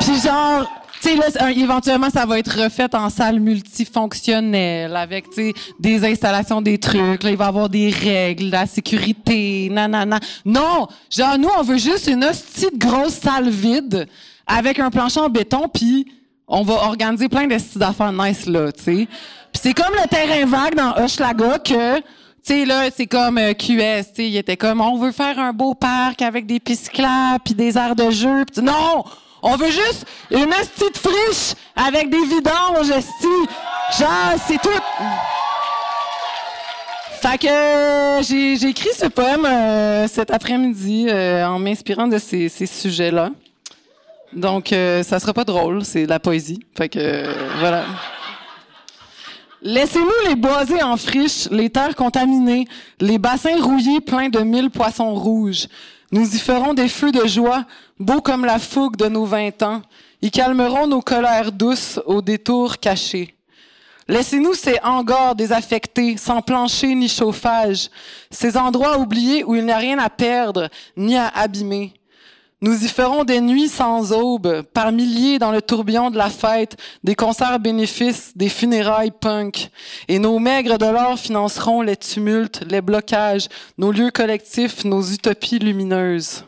puis 0.00 0.20
genre, 0.20 0.68
tu 1.00 1.08
sais, 1.08 1.16
là, 1.16 1.50
éventuellement, 1.50 2.10
ça 2.10 2.26
va 2.26 2.38
être 2.38 2.62
refait 2.62 2.94
en 2.94 3.10
salle 3.10 3.40
multifonctionnelle 3.40 4.96
avec, 4.96 5.30
tu 5.30 5.52
des 5.78 6.04
installations, 6.04 6.60
des 6.60 6.78
trucs. 6.78 7.22
Là, 7.22 7.30
il 7.30 7.36
va 7.36 7.46
y 7.46 7.48
avoir 7.48 7.68
des 7.68 7.90
règles, 7.90 8.50
la 8.50 8.66
sécurité, 8.66 9.68
nanana. 9.70 10.18
Non! 10.44 10.88
Genre, 11.10 11.38
nous, 11.38 11.48
on 11.58 11.62
veut 11.62 11.78
juste 11.78 12.08
une 12.08 12.24
hostie 12.24 12.68
de 12.72 12.78
grosse 12.78 13.14
salle 13.14 13.48
vide 13.48 14.06
avec 14.46 14.78
un 14.78 14.90
plancher 14.90 15.20
en 15.20 15.28
béton, 15.28 15.68
puis 15.68 16.06
on 16.46 16.62
va 16.62 16.74
organiser 16.74 17.28
plein 17.28 17.46
de 17.46 17.58
styles 17.58 17.80
d'affaires 17.80 18.12
nice, 18.12 18.46
là, 18.46 18.72
tu 18.72 18.82
sais. 18.82 19.08
Puis 19.52 19.62
c'est 19.62 19.74
comme 19.74 19.94
le 19.94 20.08
terrain 20.08 20.46
vague 20.46 20.74
dans 20.74 20.96
Hochelaga 20.96 21.58
que... 21.58 22.00
Tu 22.46 22.54
sais, 22.54 22.64
là, 22.64 22.88
c'est 22.94 23.06
comme 23.06 23.36
euh, 23.36 23.52
QS, 23.52 23.58
tu 23.58 23.76
sais, 24.14 24.28
il 24.28 24.36
était 24.36 24.56
comme, 24.56 24.80
on 24.80 24.96
veut 24.96 25.12
faire 25.12 25.38
un 25.38 25.52
beau 25.52 25.74
parc 25.74 26.22
avec 26.22 26.46
des 26.46 26.60
pistes 26.60 26.90
puis 27.44 27.54
des 27.54 27.76
aires 27.76 27.96
de 27.96 28.10
jeu. 28.10 28.44
Puis 28.50 28.62
non! 28.62 29.04
On 29.42 29.56
veut 29.56 29.70
juste 29.70 30.04
une 30.30 30.46
petite 30.46 30.98
friche 30.98 31.54
avec 31.76 32.10
des 32.10 32.24
vidanges, 32.24 32.90
esti. 32.90 33.26
Genre, 33.98 34.34
c'est 34.46 34.60
tout. 34.60 34.68
Fait 37.20 37.38
que 37.38 37.48
euh, 37.48 38.22
j'ai 38.22 38.68
écrit 38.68 38.90
ce 38.96 39.06
poème 39.06 39.44
euh, 39.44 40.06
cet 40.06 40.30
après-midi 40.30 41.06
euh, 41.08 41.44
en 41.46 41.58
m'inspirant 41.58 42.06
de 42.06 42.18
ces, 42.18 42.48
ces 42.48 42.66
sujets-là. 42.66 43.30
Donc, 44.32 44.72
euh, 44.72 45.02
ça 45.02 45.18
sera 45.18 45.32
pas 45.32 45.44
drôle, 45.44 45.84
c'est 45.84 46.04
de 46.04 46.10
la 46.10 46.20
poésie. 46.20 46.60
Fait 46.76 46.88
que, 46.88 47.24
voilà. 47.58 47.84
Laissez-nous 49.62 50.28
les 50.28 50.36
boisés 50.36 50.82
en 50.82 50.96
friche, 50.96 51.48
les 51.50 51.70
terres 51.70 51.96
contaminées, 51.96 52.68
les 53.00 53.18
bassins 53.18 53.60
rouillés 53.60 54.00
pleins 54.00 54.28
de 54.28 54.40
mille 54.40 54.70
poissons 54.70 55.14
rouges. 55.14 55.66
Nous 56.10 56.34
y 56.34 56.38
ferons 56.38 56.72
des 56.72 56.88
feux 56.88 57.12
de 57.12 57.26
joie, 57.26 57.66
beaux 57.98 58.22
comme 58.22 58.46
la 58.46 58.58
fougue 58.58 58.96
de 58.96 59.08
nos 59.08 59.26
vingt 59.26 59.62
ans. 59.62 59.82
Ils 60.22 60.30
calmeront 60.30 60.86
nos 60.86 61.02
colères 61.02 61.52
douces 61.52 62.00
aux 62.06 62.22
détours 62.22 62.78
cachés. 62.78 63.34
Laissez-nous 64.08 64.54
ces 64.54 64.78
hangars 64.82 65.34
désaffectés, 65.34 66.16
sans 66.16 66.40
plancher 66.40 66.94
ni 66.94 67.08
chauffage, 67.08 67.90
ces 68.30 68.56
endroits 68.56 68.98
oubliés 68.98 69.44
où 69.44 69.54
il 69.54 69.66
n'y 69.66 69.72
a 69.72 69.76
rien 69.76 69.98
à 69.98 70.08
perdre 70.08 70.70
ni 70.96 71.14
à 71.14 71.28
abîmer. 71.28 71.92
Nous 72.60 72.84
y 72.84 72.88
ferons 72.88 73.22
des 73.22 73.40
nuits 73.40 73.68
sans 73.68 74.12
aube, 74.12 74.62
par 74.74 74.90
milliers 74.90 75.38
dans 75.38 75.52
le 75.52 75.62
tourbillon 75.62 76.10
de 76.10 76.18
la 76.18 76.28
fête, 76.28 76.76
des 77.04 77.14
concerts 77.14 77.60
bénéfices, 77.60 78.32
des 78.34 78.48
funérailles 78.48 79.12
punk. 79.12 79.70
Et 80.08 80.18
nos 80.18 80.40
maigres 80.40 80.76
dollars 80.76 81.20
financeront 81.20 81.82
les 81.82 81.96
tumultes, 81.96 82.64
les 82.68 82.80
blocages, 82.80 83.46
nos 83.78 83.92
lieux 83.92 84.10
collectifs, 84.10 84.84
nos 84.84 85.02
utopies 85.02 85.60
lumineuses. 85.60 86.44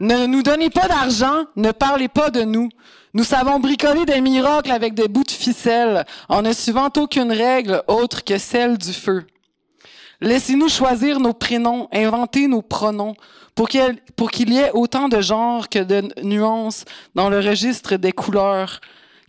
Ne 0.00 0.26
nous 0.26 0.42
donnez 0.42 0.68
pas 0.68 0.86
d'argent, 0.86 1.44
ne 1.56 1.72
parlez 1.72 2.08
pas 2.08 2.28
de 2.28 2.42
nous. 2.42 2.68
Nous 3.14 3.24
savons 3.24 3.60
bricoler 3.60 4.04
des 4.04 4.20
miracles 4.20 4.70
avec 4.72 4.92
des 4.92 5.08
bouts 5.08 5.24
de 5.24 5.30
ficelle, 5.30 6.04
en 6.28 6.42
ne 6.42 6.52
suivant 6.52 6.90
aucune 6.98 7.32
règle 7.32 7.82
autre 7.88 8.22
que 8.22 8.36
celle 8.36 8.76
du 8.76 8.92
feu. 8.92 9.24
Laissez-nous 10.20 10.68
choisir 10.68 11.20
nos 11.20 11.32
prénoms, 11.32 11.88
inventer 11.92 12.48
nos 12.48 12.62
pronoms, 12.62 13.14
pour 13.54 13.68
qu'il 13.68 14.52
y 14.52 14.58
ait 14.58 14.70
autant 14.72 15.08
de 15.08 15.20
genres 15.20 15.68
que 15.68 15.78
de 15.78 16.08
nuances 16.22 16.84
dans 17.14 17.28
le 17.28 17.38
registre 17.38 17.96
des 17.96 18.12
couleurs, 18.12 18.80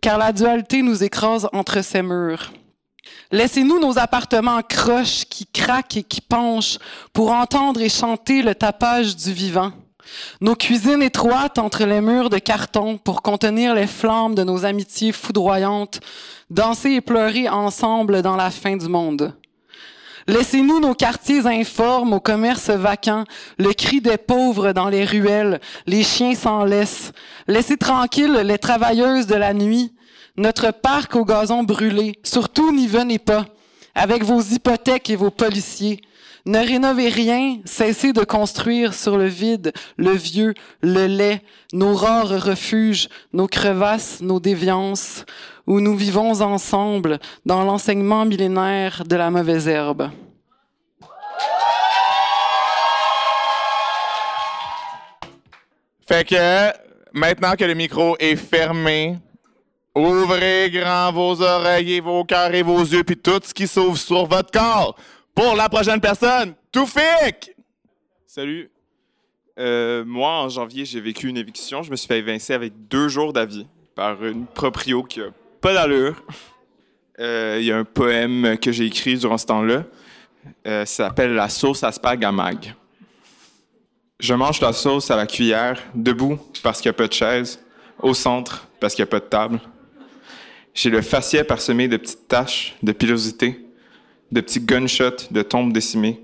car 0.01 0.17
la 0.17 0.31
dualité 0.31 0.81
nous 0.81 1.03
écrase 1.03 1.47
entre 1.53 1.83
ces 1.83 2.01
murs. 2.01 2.51
Laissez-nous 3.31 3.79
nos 3.79 3.97
appartements 3.97 4.61
croches 4.61 5.25
qui 5.25 5.45
craquent 5.45 5.97
et 5.97 6.03
qui 6.03 6.21
penchent 6.21 6.77
pour 7.13 7.31
entendre 7.31 7.81
et 7.81 7.89
chanter 7.89 8.41
le 8.41 8.55
tapage 8.55 9.15
du 9.15 9.31
vivant. 9.31 9.71
Nos 10.41 10.55
cuisines 10.55 11.01
étroites 11.01 11.57
entre 11.57 11.83
les 11.85 12.01
murs 12.01 12.29
de 12.29 12.37
carton 12.37 12.97
pour 12.97 13.21
contenir 13.21 13.73
les 13.73 13.87
flammes 13.87 14.35
de 14.35 14.43
nos 14.43 14.65
amitiés 14.65 15.11
foudroyantes, 15.11 15.99
danser 16.49 16.91
et 16.91 17.01
pleurer 17.01 17.49
ensemble 17.49 18.21
dans 18.21 18.35
la 18.35 18.51
fin 18.51 18.77
du 18.77 18.87
monde. 18.87 19.33
Laissez-nous 20.27 20.79
nos 20.79 20.95
quartiers 20.95 21.45
informes 21.45 22.13
aux 22.13 22.19
commerces 22.19 22.71
vacants, 22.71 23.25
le 23.59 23.73
cri 23.73 24.01
des 24.01 24.17
pauvres 24.17 24.71
dans 24.71 24.89
les 24.89 25.05
ruelles, 25.05 25.61
les 25.85 26.01
chiens 26.01 26.33
s'en 26.33 26.63
laissent. 26.63 27.11
Laissez 27.47 27.77
tranquilles 27.77 28.41
les 28.43 28.57
travailleuses 28.57 29.27
de 29.27 29.35
la 29.35 29.53
nuit, 29.53 29.93
notre 30.35 30.71
parc 30.71 31.15
au 31.15 31.25
gazon 31.25 31.61
brûlé. 31.61 32.19
Surtout 32.23 32.73
n'y 32.73 32.87
venez 32.87 33.19
pas, 33.19 33.45
avec 33.93 34.23
vos 34.23 34.41
hypothèques 34.41 35.11
et 35.11 35.15
vos 35.15 35.29
policiers. 35.29 36.01
Ne 36.47 36.59
rénovez 36.59 37.09
rien, 37.09 37.57
cessez 37.65 38.13
de 38.13 38.23
construire 38.23 38.93
sur 38.93 39.17
le 39.17 39.25
vide, 39.25 39.73
le 39.97 40.11
vieux, 40.11 40.53
le 40.81 41.07
lait, 41.07 41.41
nos 41.73 41.95
rares 41.95 42.29
refuges, 42.39 43.09
nos 43.33 43.47
crevasses, 43.47 44.21
nos 44.21 44.39
déviances, 44.39 45.25
où 45.65 45.79
nous 45.79 45.95
vivons 45.95 46.41
ensemble 46.41 47.17
dans 47.47 47.63
l'enseignement 47.63 48.25
millénaire 48.25 49.03
de 49.07 49.15
la 49.15 49.31
mauvaise 49.31 49.67
herbe. 49.67 50.11
Fait 56.07 56.27
que 56.27 56.71
maintenant 57.11 57.55
que 57.55 57.65
le 57.65 57.73
micro 57.73 58.15
est 58.19 58.35
fermé, 58.35 59.17
ouvrez 59.95 60.69
grand 60.71 61.11
vos 61.11 61.41
oreilles 61.41 61.93
et 61.93 62.01
vos 62.01 62.23
cœurs 62.23 62.53
et 62.53 62.61
vos 62.61 62.81
yeux 62.81 63.03
puis 63.03 63.17
tout 63.17 63.41
ce 63.43 63.51
qui 63.51 63.65
s'ouvre 63.65 63.97
sur 63.97 64.27
votre 64.27 64.51
corps. 64.51 64.95
Pour 65.35 65.53
la 65.53 65.67
prochaine 65.67 65.99
personne, 65.99 66.55
Toufik! 66.71 67.53
Salut. 68.25 68.71
Euh, 69.59 70.05
moi, 70.05 70.31
en 70.31 70.47
janvier, 70.47 70.85
j'ai 70.85 71.01
vécu 71.01 71.27
une 71.27 71.35
éviction. 71.35 71.83
Je 71.83 71.91
me 71.91 71.97
suis 71.97 72.07
fait 72.07 72.19
évincer 72.19 72.53
avec 72.53 72.87
deux 72.87 73.09
jours 73.09 73.33
d'avis 73.33 73.67
par 73.95 74.23
une 74.23 74.45
proprio 74.45 75.03
qui 75.03 75.19
a 75.19 75.27
pas 75.61 75.73
d'allure. 75.73 76.23
Euh, 77.17 77.59
Il 77.61 77.65
y 77.65 77.71
a 77.71 77.77
un 77.77 77.85
poème 77.85 78.57
que 78.57 78.73
j'ai 78.73 78.83
écrit 78.83 79.17
durant 79.17 79.37
ce 79.37 79.45
temps-là. 79.45 79.85
Euh, 80.67 80.83
ça 80.83 81.05
s'appelle 81.07 81.33
la 81.33 81.47
sauce 81.47 81.81
à 81.81 81.93
spag 81.93 82.25
à 82.25 82.31
mag. 82.33 82.75
Je 84.19 84.33
mange 84.33 84.59
la 84.59 84.73
sauce 84.73 85.09
à 85.09 85.15
la 85.15 85.25
cuillère, 85.25 85.81
debout 85.93 86.37
parce 86.61 86.81
qu'il 86.81 86.89
n'y 86.89 86.95
a 86.95 86.97
pas 86.97 87.07
de 87.07 87.13
chaise, 87.13 87.63
au 87.99 88.13
centre 88.13 88.67
parce 88.81 88.93
qu'il 88.93 89.03
n'y 89.03 89.07
a 89.07 89.11
pas 89.11 89.21
de 89.21 89.29
table. 89.29 89.61
J'ai 90.73 90.89
le 90.89 91.01
faciès 91.01 91.47
parsemé 91.47 91.87
de 91.87 91.95
petites 91.95 92.27
taches, 92.27 92.75
de 92.83 92.91
pilosité, 92.91 93.64
de 94.31 94.41
petits 94.41 94.59
gunshots, 94.59 95.31
de 95.31 95.41
tombes 95.41 95.73
décimées, 95.73 96.21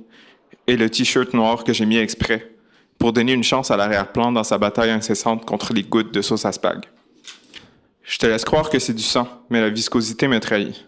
et 0.68 0.78
le 0.78 0.90
t-shirt 0.90 1.34
noir 1.34 1.64
que 1.64 1.74
j'ai 1.74 1.86
mis 1.86 1.98
exprès 1.98 2.52
pour 2.98 3.14
donner 3.14 3.34
une 3.34 3.44
chance 3.44 3.72
à 3.72 3.78
l'arrière-plan 3.78 4.32
dans 4.32 4.44
sa 4.44 4.58
bataille 4.58 4.92
incessante 4.92 5.46
contre 5.46 5.74
les 5.74 5.84
gouttes 5.84 6.14
de 6.14 6.22
sauce 6.22 6.46
à 6.46 6.52
spag. 6.52 6.86
Je 8.04 8.18
te 8.18 8.26
laisse 8.26 8.46
croire 8.46 8.70
que 8.70 8.80
c'est 8.80 8.94
du 8.94 9.04
sang, 9.04 9.28
mais 9.50 9.62
la 9.62 9.70
viscosité 9.70 10.28
me 10.28 10.40
trahit. 10.40 10.86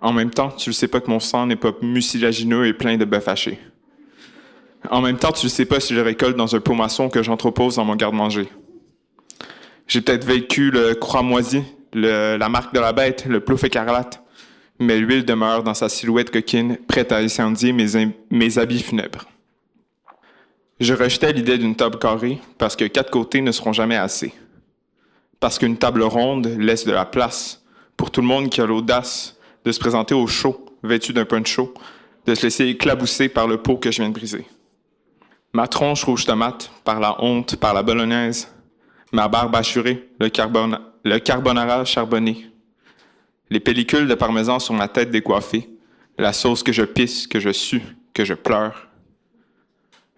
En 0.00 0.12
même 0.12 0.30
temps, 0.30 0.50
tu 0.50 0.70
ne 0.70 0.74
sais 0.74 0.88
pas 0.88 1.00
que 1.00 1.10
mon 1.10 1.20
sang 1.20 1.46
n'est 1.46 1.56
pas 1.56 1.72
mucilagineux 1.82 2.66
et 2.66 2.72
plein 2.72 2.96
de 2.96 3.04
bœuf 3.04 3.28
haché. 3.28 3.58
En 4.90 5.00
même 5.00 5.18
temps, 5.18 5.32
tu 5.32 5.46
ne 5.46 5.50
sais 5.50 5.64
pas 5.64 5.80
si 5.80 5.94
je 5.94 6.00
récolte 6.00 6.36
dans 6.36 6.54
un 6.54 6.60
pot 6.60 6.74
maçon 6.74 7.08
que 7.08 7.22
j'entrepose 7.22 7.76
dans 7.76 7.84
mon 7.84 7.96
garde-manger. 7.96 8.48
J'ai 9.86 10.00
peut-être 10.00 10.24
vécu 10.24 10.70
le 10.70 10.94
croix-moisi, 10.94 11.62
la 11.92 12.48
marque 12.48 12.74
de 12.74 12.80
la 12.80 12.92
bête, 12.92 13.26
le 13.26 13.40
plouf 13.40 13.64
écarlate, 13.64 14.22
mais 14.78 14.98
l'huile 14.98 15.24
demeure 15.24 15.62
dans 15.62 15.74
sa 15.74 15.88
silhouette 15.88 16.30
coquine, 16.30 16.76
prête 16.86 17.12
à 17.12 17.18
incendier 17.18 17.72
mes, 17.72 18.12
mes 18.30 18.58
habits 18.58 18.82
funèbres. 18.82 19.24
Je 20.80 20.94
rejetais 20.94 21.32
l'idée 21.32 21.58
d'une 21.58 21.74
table 21.74 21.98
carrée 21.98 22.38
parce 22.56 22.76
que 22.76 22.84
quatre 22.84 23.10
côtés 23.10 23.40
ne 23.40 23.50
seront 23.50 23.72
jamais 23.72 23.96
assez. 23.96 24.32
Parce 25.40 25.58
qu'une 25.58 25.76
table 25.76 26.02
ronde 26.02 26.46
laisse 26.58 26.84
de 26.84 26.92
la 26.92 27.04
place 27.04 27.62
pour 27.96 28.10
tout 28.10 28.20
le 28.20 28.26
monde 28.26 28.48
qui 28.48 28.60
a 28.60 28.66
l'audace 28.66 29.36
de 29.64 29.72
se 29.72 29.80
présenter 29.80 30.14
au 30.14 30.26
chaud, 30.26 30.64
vêtu 30.84 31.12
d'un 31.12 31.24
poncho, 31.24 31.74
de 32.26 32.34
se 32.34 32.42
laisser 32.44 32.66
éclabousser 32.66 33.28
par 33.28 33.48
le 33.48 33.58
pot 33.58 33.76
que 33.76 33.90
je 33.90 34.00
viens 34.00 34.08
de 34.08 34.14
briser. 34.14 34.46
Ma 35.52 35.66
tronche 35.66 36.04
rouge 36.04 36.26
tomate, 36.26 36.70
par 36.84 37.00
la 37.00 37.22
honte, 37.24 37.56
par 37.56 37.74
la 37.74 37.82
bolognaise, 37.82 38.52
ma 39.12 39.26
barbe 39.26 39.56
assurée, 39.56 40.08
le, 40.20 40.30
le 41.04 41.18
carbonara 41.18 41.84
charbonné, 41.84 42.46
les 43.50 43.60
pellicules 43.60 44.08
de 44.08 44.14
parmesan 44.14 44.58
sur 44.58 44.74
ma 44.74 44.88
tête 44.88 45.10
décoiffée, 45.10 45.68
la 46.18 46.32
sauce 46.32 46.62
que 46.62 46.72
je 46.72 46.82
pisse, 46.82 47.26
que 47.26 47.40
je 47.40 47.52
sue, 47.52 47.82
que 48.12 48.24
je 48.24 48.34
pleure, 48.34 48.88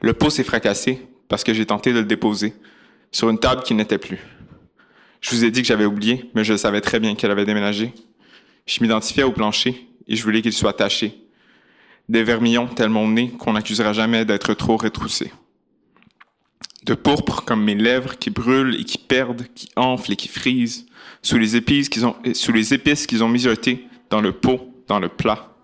le 0.02 0.14
pot 0.14 0.30
s'est 0.30 0.44
fracassé 0.44 1.06
parce 1.28 1.44
que 1.44 1.52
j'ai 1.52 1.66
tenté 1.66 1.92
de 1.92 1.98
le 1.98 2.06
déposer 2.06 2.54
sur 3.12 3.28
une 3.28 3.38
table 3.38 3.62
qui 3.62 3.74
n'était 3.74 3.98
plus. 3.98 4.18
Je 5.20 5.30
vous 5.30 5.44
ai 5.44 5.50
dit 5.50 5.60
que 5.60 5.68
j'avais 5.68 5.84
oublié, 5.84 6.30
mais 6.34 6.44
je 6.44 6.56
savais 6.56 6.80
très 6.80 6.98
bien 6.98 7.14
qu'elle 7.14 7.30
avait 7.30 7.44
déménagé. 7.44 7.92
Je 8.66 8.80
m'identifiais 8.80 9.22
au 9.22 9.32
plancher 9.32 9.86
et 10.08 10.16
je 10.16 10.22
voulais 10.22 10.40
qu'il 10.40 10.52
soit 10.52 10.72
taché. 10.72 11.26
Des 12.08 12.24
vermillons 12.24 12.66
tellement 12.66 13.06
nez 13.06 13.30
qu'on 13.30 13.52
n'accusera 13.52 13.92
jamais 13.92 14.24
d'être 14.24 14.54
trop 14.54 14.76
retroussé. 14.76 15.30
De 16.84 16.94
pourpre 16.94 17.44
comme 17.44 17.62
mes 17.62 17.74
lèvres 17.74 18.16
qui 18.18 18.30
brûlent 18.30 18.80
et 18.80 18.84
qui 18.84 18.96
perdent, 18.96 19.46
qui 19.54 19.68
enflent 19.76 20.12
et 20.12 20.16
qui 20.16 20.28
frisent, 20.28 20.86
sous 21.22 21.38
les 21.38 21.56
épices 21.56 21.88
qu'ils 21.88 22.06
ont, 22.06 22.16
sous 22.34 22.52
les 22.52 22.74
épices 22.74 23.06
dans 24.08 24.20
le 24.20 24.32
pot, 24.32 24.74
dans 24.88 24.98
le 24.98 25.08
plat, 25.08 25.54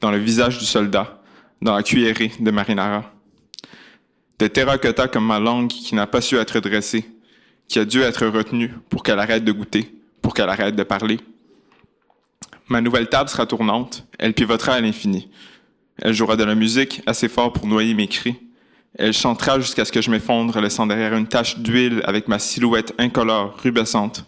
dans 0.00 0.10
le 0.10 0.18
visage 0.18 0.58
du 0.58 0.64
soldat, 0.64 1.22
dans 1.62 1.76
la 1.76 1.82
cuillerée 1.82 2.32
de 2.40 2.50
marinara 2.50 3.14
de 4.38 4.46
terracotta 4.46 5.08
comme 5.08 5.26
ma 5.26 5.38
langue 5.38 5.68
qui 5.68 5.94
n'a 5.94 6.06
pas 6.06 6.20
su 6.20 6.36
être 6.36 6.60
dressée, 6.60 7.08
qui 7.68 7.78
a 7.78 7.84
dû 7.84 8.00
être 8.02 8.26
retenue 8.26 8.72
pour 8.88 9.02
qu'elle 9.02 9.18
arrête 9.18 9.44
de 9.44 9.52
goûter, 9.52 9.94
pour 10.22 10.34
qu'elle 10.34 10.48
arrête 10.48 10.76
de 10.76 10.82
parler. 10.82 11.18
Ma 12.68 12.80
nouvelle 12.80 13.08
table 13.08 13.28
sera 13.28 13.46
tournante, 13.46 14.06
elle 14.18 14.34
pivotera 14.34 14.74
à 14.74 14.80
l'infini. 14.80 15.30
Elle 15.98 16.12
jouera 16.12 16.36
de 16.36 16.44
la 16.44 16.54
musique 16.54 17.02
assez 17.06 17.28
fort 17.28 17.52
pour 17.52 17.66
noyer 17.66 17.94
mes 17.94 18.08
cris. 18.08 18.36
Elle 18.96 19.12
chantera 19.12 19.60
jusqu'à 19.60 19.84
ce 19.84 19.92
que 19.92 20.00
je 20.00 20.10
m'effondre, 20.10 20.60
laissant 20.60 20.86
derrière 20.86 21.14
une 21.14 21.26
tache 21.26 21.58
d'huile 21.58 22.02
avec 22.04 22.26
ma 22.26 22.38
silhouette 22.38 22.94
incolore, 22.98 23.56
rubescente. 23.62 24.24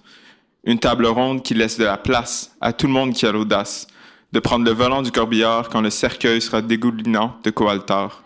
Une 0.66 0.78
table 0.78 1.06
ronde 1.06 1.42
qui 1.42 1.54
laisse 1.54 1.78
de 1.78 1.84
la 1.84 1.96
place 1.96 2.52
à 2.60 2.72
tout 2.72 2.86
le 2.86 2.92
monde 2.92 3.14
qui 3.14 3.24
a 3.24 3.32
l'audace 3.32 3.86
de 4.32 4.40
prendre 4.40 4.64
le 4.64 4.72
volant 4.72 5.00
du 5.00 5.10
corbillard 5.10 5.68
quand 5.70 5.80
le 5.80 5.90
cercueil 5.90 6.42
sera 6.42 6.60
dégoulinant 6.60 7.36
de 7.42 7.50
coaltar 7.50 8.22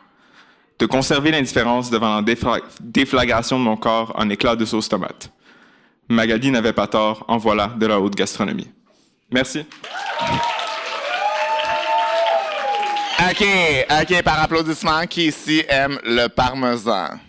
de 0.80 0.86
conserver 0.86 1.30
l'indifférence 1.30 1.91
devant 1.91 2.20
la 2.20 2.61
déflagration 2.80 3.59
de 3.59 3.64
mon 3.64 3.76
corps 3.76 4.12
en 4.16 4.30
éclat 4.30 4.57
de 4.57 4.64
sauce 4.64 4.88
tomate. 4.88 5.30
Magali 6.09 6.51
n'avait 6.51 6.72
pas 6.72 6.86
tort, 6.86 7.24
en 7.28 7.36
voilà 7.36 7.68
de 7.68 7.86
la 7.86 8.01
haute 8.01 8.16
gastronomie. 8.16 8.68
Merci. 9.30 9.61
OK, 13.20 13.45
OK, 14.01 14.22
par 14.22 14.43
applaudissement, 14.43 15.07
qui 15.07 15.26
ici 15.26 15.62
aime 15.68 16.01
le 16.03 16.28
parmesan? 16.28 17.20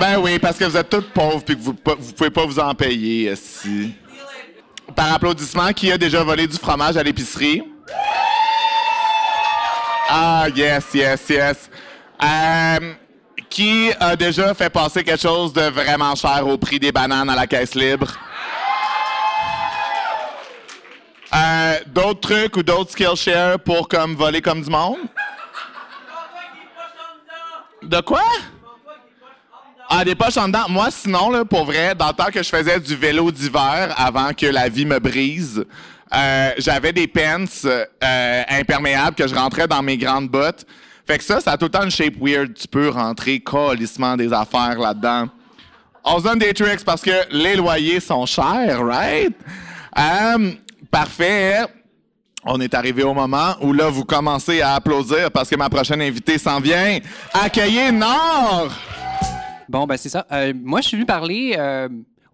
Ben 0.00 0.18
oui, 0.18 0.38
parce 0.38 0.58
que 0.58 0.64
vous 0.64 0.76
êtes 0.76 0.90
tous 0.90 1.04
pauvres 1.14 1.42
et 1.48 1.54
que 1.54 1.60
vous 1.60 1.72
ne 1.72 2.12
pouvez 2.12 2.30
pas 2.30 2.44
vous 2.44 2.58
en 2.58 2.74
payer 2.74 3.32
ici. 3.32 3.94
Par 4.94 5.14
applaudissement, 5.14 5.72
qui 5.72 5.90
a 5.92 5.98
déjà 5.98 6.22
volé 6.22 6.46
du 6.46 6.56
fromage 6.56 6.96
à 6.96 7.02
l'épicerie? 7.02 7.62
Ah, 10.08 10.46
yes, 10.54 10.84
yes, 10.92 11.28
yes. 11.28 11.70
Euh, 12.22 12.94
qui 13.48 13.90
a 13.98 14.16
déjà 14.16 14.52
fait 14.54 14.70
passer 14.70 15.02
quelque 15.02 15.20
chose 15.20 15.52
de 15.52 15.62
vraiment 15.62 16.14
cher 16.14 16.46
au 16.46 16.58
prix 16.58 16.78
des 16.78 16.92
bananes 16.92 17.30
à 17.30 17.34
la 17.34 17.46
caisse 17.46 17.74
libre? 17.74 18.12
Euh, 21.34 21.78
d'autres 21.86 22.20
trucs 22.20 22.56
ou 22.56 22.62
d'autres 22.62 22.92
Skillshare 22.92 23.58
pour 23.58 23.88
comme 23.88 24.14
voler 24.14 24.40
comme 24.40 24.62
du 24.62 24.70
monde? 24.70 24.98
De 27.82 28.00
quoi? 28.00 28.22
Ah, 29.96 30.04
des 30.04 30.16
poches 30.16 30.36
en 30.38 30.48
dedans. 30.48 30.64
Moi, 30.68 30.88
sinon, 30.90 31.44
pour 31.44 31.66
vrai, 31.66 31.94
dans 31.94 32.08
le 32.08 32.14
temps 32.14 32.32
que 32.32 32.42
je 32.42 32.48
faisais 32.48 32.80
du 32.80 32.96
vélo 32.96 33.30
d'hiver 33.30 33.94
avant 33.96 34.32
que 34.32 34.46
la 34.46 34.68
vie 34.68 34.84
me 34.84 34.98
brise, 34.98 35.64
euh, 36.12 36.50
j'avais 36.58 36.92
des 36.92 37.06
pants 37.06 37.44
euh, 37.64 38.42
imperméables 38.48 39.14
que 39.14 39.28
je 39.28 39.34
rentrais 39.36 39.68
dans 39.68 39.82
mes 39.82 39.96
grandes 39.96 40.28
bottes. 40.28 40.66
Fait 41.06 41.16
que 41.16 41.22
ça, 41.22 41.38
ça 41.38 41.52
a 41.52 41.56
tout 41.56 41.66
le 41.66 41.70
temps 41.70 41.84
une 41.84 41.92
shape 41.92 42.14
weird. 42.20 42.54
Tu 42.54 42.66
peux 42.66 42.88
rentrer 42.88 43.38
colissement 43.38 44.16
des 44.16 44.32
affaires 44.32 44.80
là-dedans. 44.80 45.28
On 46.04 46.18
se 46.18 46.24
donne 46.24 46.40
des 46.40 46.52
tricks 46.52 46.84
parce 46.84 47.02
que 47.02 47.30
les 47.30 47.54
loyers 47.54 48.00
sont 48.00 48.26
chers, 48.26 48.84
right? 48.84 49.32
Euh, 49.96 50.54
parfait. 50.90 51.66
On 52.44 52.60
est 52.60 52.74
arrivé 52.74 53.04
au 53.04 53.14
moment 53.14 53.54
où 53.60 53.72
là, 53.72 53.90
vous 53.90 54.04
commencez 54.04 54.60
à 54.60 54.74
applaudir 54.74 55.30
parce 55.30 55.48
que 55.48 55.54
ma 55.54 55.70
prochaine 55.70 56.02
invitée 56.02 56.36
s'en 56.36 56.58
vient. 56.58 56.98
Accueillez 57.32 57.92
Nord! 57.92 58.72
Bon, 59.68 59.86
ben 59.86 59.96
c'est 59.96 60.08
ça. 60.08 60.26
moi, 60.54 60.80
je 60.80 60.88
suis 60.88 60.96
venu 60.96 61.06
parler 61.06 61.56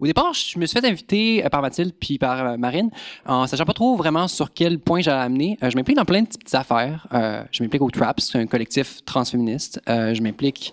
au 0.01 0.07
départ, 0.07 0.33
je 0.33 0.59
me 0.59 0.65
suis 0.65 0.81
fait 0.81 0.87
inviter 0.87 1.45
euh, 1.45 1.49
par 1.51 1.61
Mathilde 1.61 1.93
puis 1.99 2.19
par 2.19 2.45
euh, 2.45 2.57
Marine 2.57 2.91
en 3.27 3.47
sachant 3.47 3.67
pas 3.67 3.75
trop 3.75 3.97
vraiment 3.97 4.29
sur 4.29 4.53
quel 4.53 4.79
point 4.79 5.03
j'allais 5.03 5.23
amener. 5.23 5.59
Euh, 5.63 5.69
je 5.69 5.77
m'implique 5.77 5.97
dans 5.99 6.07
plein 6.07 6.23
de 6.23 6.27
petites 6.27 6.55
affaires. 6.55 7.07
je 7.53 7.63
m'implique 7.63 7.83
au 7.83 7.91
TRAPS, 7.91 8.35
un 8.35 8.47
collectif 8.47 9.05
transféministe. 9.05 9.81
je 9.87 10.21
m'implique. 10.23 10.73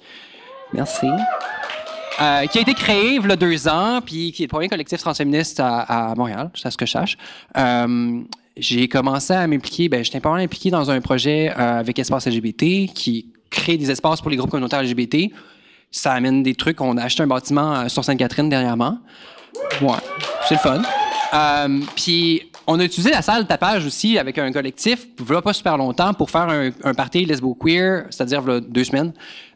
Merci. 0.74 1.08
qui 2.18 2.24
a 2.58 2.62
été 2.62 2.74
créé 2.74 3.16
il 3.16 3.28
y 3.28 3.32
a 3.32 3.36
deux 3.36 3.68
ans, 3.68 4.00
puis 4.06 4.32
qui 4.32 4.44
est 4.44 4.46
le 4.48 4.50
premier 4.50 4.68
collectif 4.68 5.00
transféministe 5.00 5.62
à, 5.62 6.14
Montréal, 6.18 6.50
c'est 6.56 6.70
ce 6.72 6.78
que 6.78 6.86
je 6.86 6.92
sache. 6.92 7.18
j'ai 8.58 8.88
commencé 8.88 9.34
à 9.34 9.48
m'impliquer, 9.48 9.88
ben, 9.90 10.04
j'étais 10.04 10.20
pas 10.20 10.32
mal 10.32 10.42
impliqué 10.42 10.70
dans 10.70 10.90
un 10.92 11.00
projet 11.02 11.50
avec 11.50 12.00
Espace 12.00 12.28
LGBT 12.28 12.92
qui 12.94 13.32
crée 13.50 13.78
des 13.78 13.92
espaces 13.92 14.22
pour 14.22 14.30
les 14.30 14.38
groupes 14.38 14.52
communautaires 14.52 14.84
LGBT 14.84 15.32
ça 15.92 16.14
amène 16.14 16.44
des 16.44 16.56
trucs. 16.56 16.82
On 16.82 16.98
a 16.98 17.04
acheté 17.04 17.24
un 17.24 17.28
bâtiment 17.28 17.74
euh, 17.74 17.88
sur 17.88 18.04
Sainte-Catherine 18.04 18.50
dernièrement. 18.50 19.00
Ouais, 19.82 19.98
c'est 20.48 20.56
le 20.56 20.60
fun. 20.60 20.82
Euh, 21.34 21.80
puis 21.96 22.52
on 22.68 22.80
a 22.80 22.84
utilisé 22.84 23.12
la 23.12 23.22
salle 23.22 23.44
de 23.44 23.48
tapage 23.48 23.86
aussi 23.86 24.18
avec 24.18 24.38
un 24.38 24.52
collectif, 24.52 25.08
voilà 25.18 25.42
pas 25.42 25.54
super 25.54 25.78
longtemps, 25.78 26.14
pour 26.14 26.30
faire 26.30 26.50
un, 26.50 26.70
un 26.84 26.94
party 26.94 27.26
lesbo-queer, 27.26 28.08
c'est-à-dire 28.10 28.44
deux 28.62 28.84
semaines. 28.84 29.14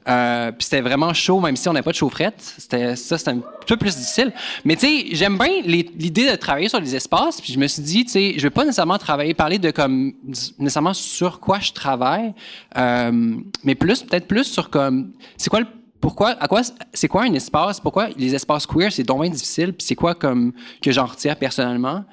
Euh, 0.08 0.52
puis 0.52 0.64
c'était 0.64 0.82
vraiment 0.82 1.14
chaud, 1.14 1.40
même 1.40 1.56
si 1.56 1.70
on 1.70 1.74
n'avait 1.74 1.84
pas 1.84 1.92
de 1.92 1.96
chaufferette. 1.98 2.42
C'était 2.58 2.96
ça, 2.96 3.18
c'était 3.18 3.32
un 3.32 3.42
peu 3.68 3.78
plus 3.78 3.96
difficile. 3.96 4.34
Mais 4.66 4.76
tu 4.76 4.88
sais, 4.88 5.06
j'aime 5.12 5.38
bien 5.38 5.62
l'idée 5.64 6.32
de 6.32 6.36
travailler 6.36 6.70
sur 6.70 6.80
les 6.80 6.96
espaces. 6.96 7.40
Puis 7.40 7.54
je 7.54 7.60
me 7.60 7.68
suis 7.68 7.84
dit, 7.84 8.06
tu 8.06 8.12
sais, 8.12 8.34
je 8.38 8.42
vais 8.42 8.50
pas 8.50 8.64
nécessairement 8.64 8.98
travailler, 8.98 9.34
parler 9.34 9.60
de 9.60 9.70
comme 9.72 10.14
nécessairement 10.58 10.94
sur 10.94 11.40
quoi 11.40 11.60
je 11.60 11.72
travaille, 11.72 12.34
mais 12.76 13.76
plus 13.76 14.02
peut-être 14.04 14.28
plus 14.28 14.46
sur 14.46 14.70
comme 14.70 15.12
c'est 15.38 15.50
quoi 15.50 15.60
le 15.60 15.68
pourquoi, 16.02 16.32
à 16.32 16.48
quoi, 16.48 16.62
c'est 16.94 17.08
quoi 17.08 17.24
un 17.24 17.34
espace? 17.34 17.80
Pourquoi 17.80 18.10
les 18.18 18.34
espaces 18.36 18.66
queer, 18.66 18.92
c'est 18.92 19.04
donc 19.04 19.24
difficile? 19.30 19.74
Puis 19.74 19.86
c'est 19.86 19.96
quoi 19.96 20.16
comme 20.16 20.54
que 20.82 20.92
j'en 20.92 21.06
retire 21.06 21.36
personnellement? 21.38 22.04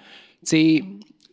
Tu 0.47 0.85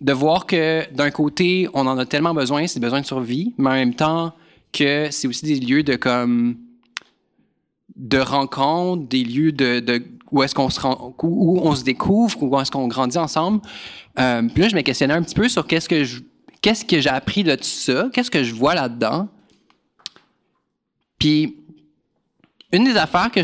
de 0.02 0.14
voir 0.14 0.46
que 0.46 0.92
d'un 0.94 1.10
côté, 1.10 1.70
on 1.74 1.88
en 1.88 1.98
a 1.98 2.06
tellement 2.06 2.34
besoin, 2.34 2.68
c'est 2.68 2.80
besoin 2.80 3.02
de 3.02 3.06
survie, 3.06 3.54
mais 3.58 3.70
en 3.70 3.74
même 3.74 3.96
temps 3.96 4.34
que 4.74 5.08
c'est 5.10 5.28
aussi 5.28 5.46
des 5.46 5.60
lieux 5.60 5.84
de 5.84 5.96
comme 5.96 6.58
de 7.96 8.18
rencontres, 8.18 9.08
des 9.08 9.24
lieux 9.24 9.54
de, 9.54 10.04
où 10.32 10.44
est-ce 10.44 10.54
qu'on 10.54 10.70
se 10.70 10.80
où 11.24 11.60
on 11.64 11.76
se 11.76 11.84
découvre, 11.84 12.42
où 12.44 12.60
est-ce 12.60 12.72
qu'on 12.72 12.88
grandit 12.88 13.18
ensemble. 13.18 13.62
Euh, 14.20 14.44
puis 14.54 14.64
là, 14.64 14.70
je 14.70 14.76
me 14.76 14.82
questionnais 14.82 15.14
un 15.14 15.22
petit 15.22 15.36
peu 15.36 15.48
sur 15.48 15.66
qu'est-ce 15.66 15.88
que 15.88 16.04
je 16.04 16.22
qu'est-ce 16.62 16.84
que 16.84 17.00
j'ai 17.00 17.10
appris 17.10 17.44
de 17.44 17.56
tout 17.56 17.64
ça? 17.64 18.10
Qu'est-ce 18.12 18.32
que 18.32 18.44
je 18.44 18.54
vois 18.54 18.76
là-dedans? 18.76 19.30
Puis, 21.20 21.56
une 22.78 22.86
des 22.86 22.98
affaires 22.98 23.32
que 23.32 23.42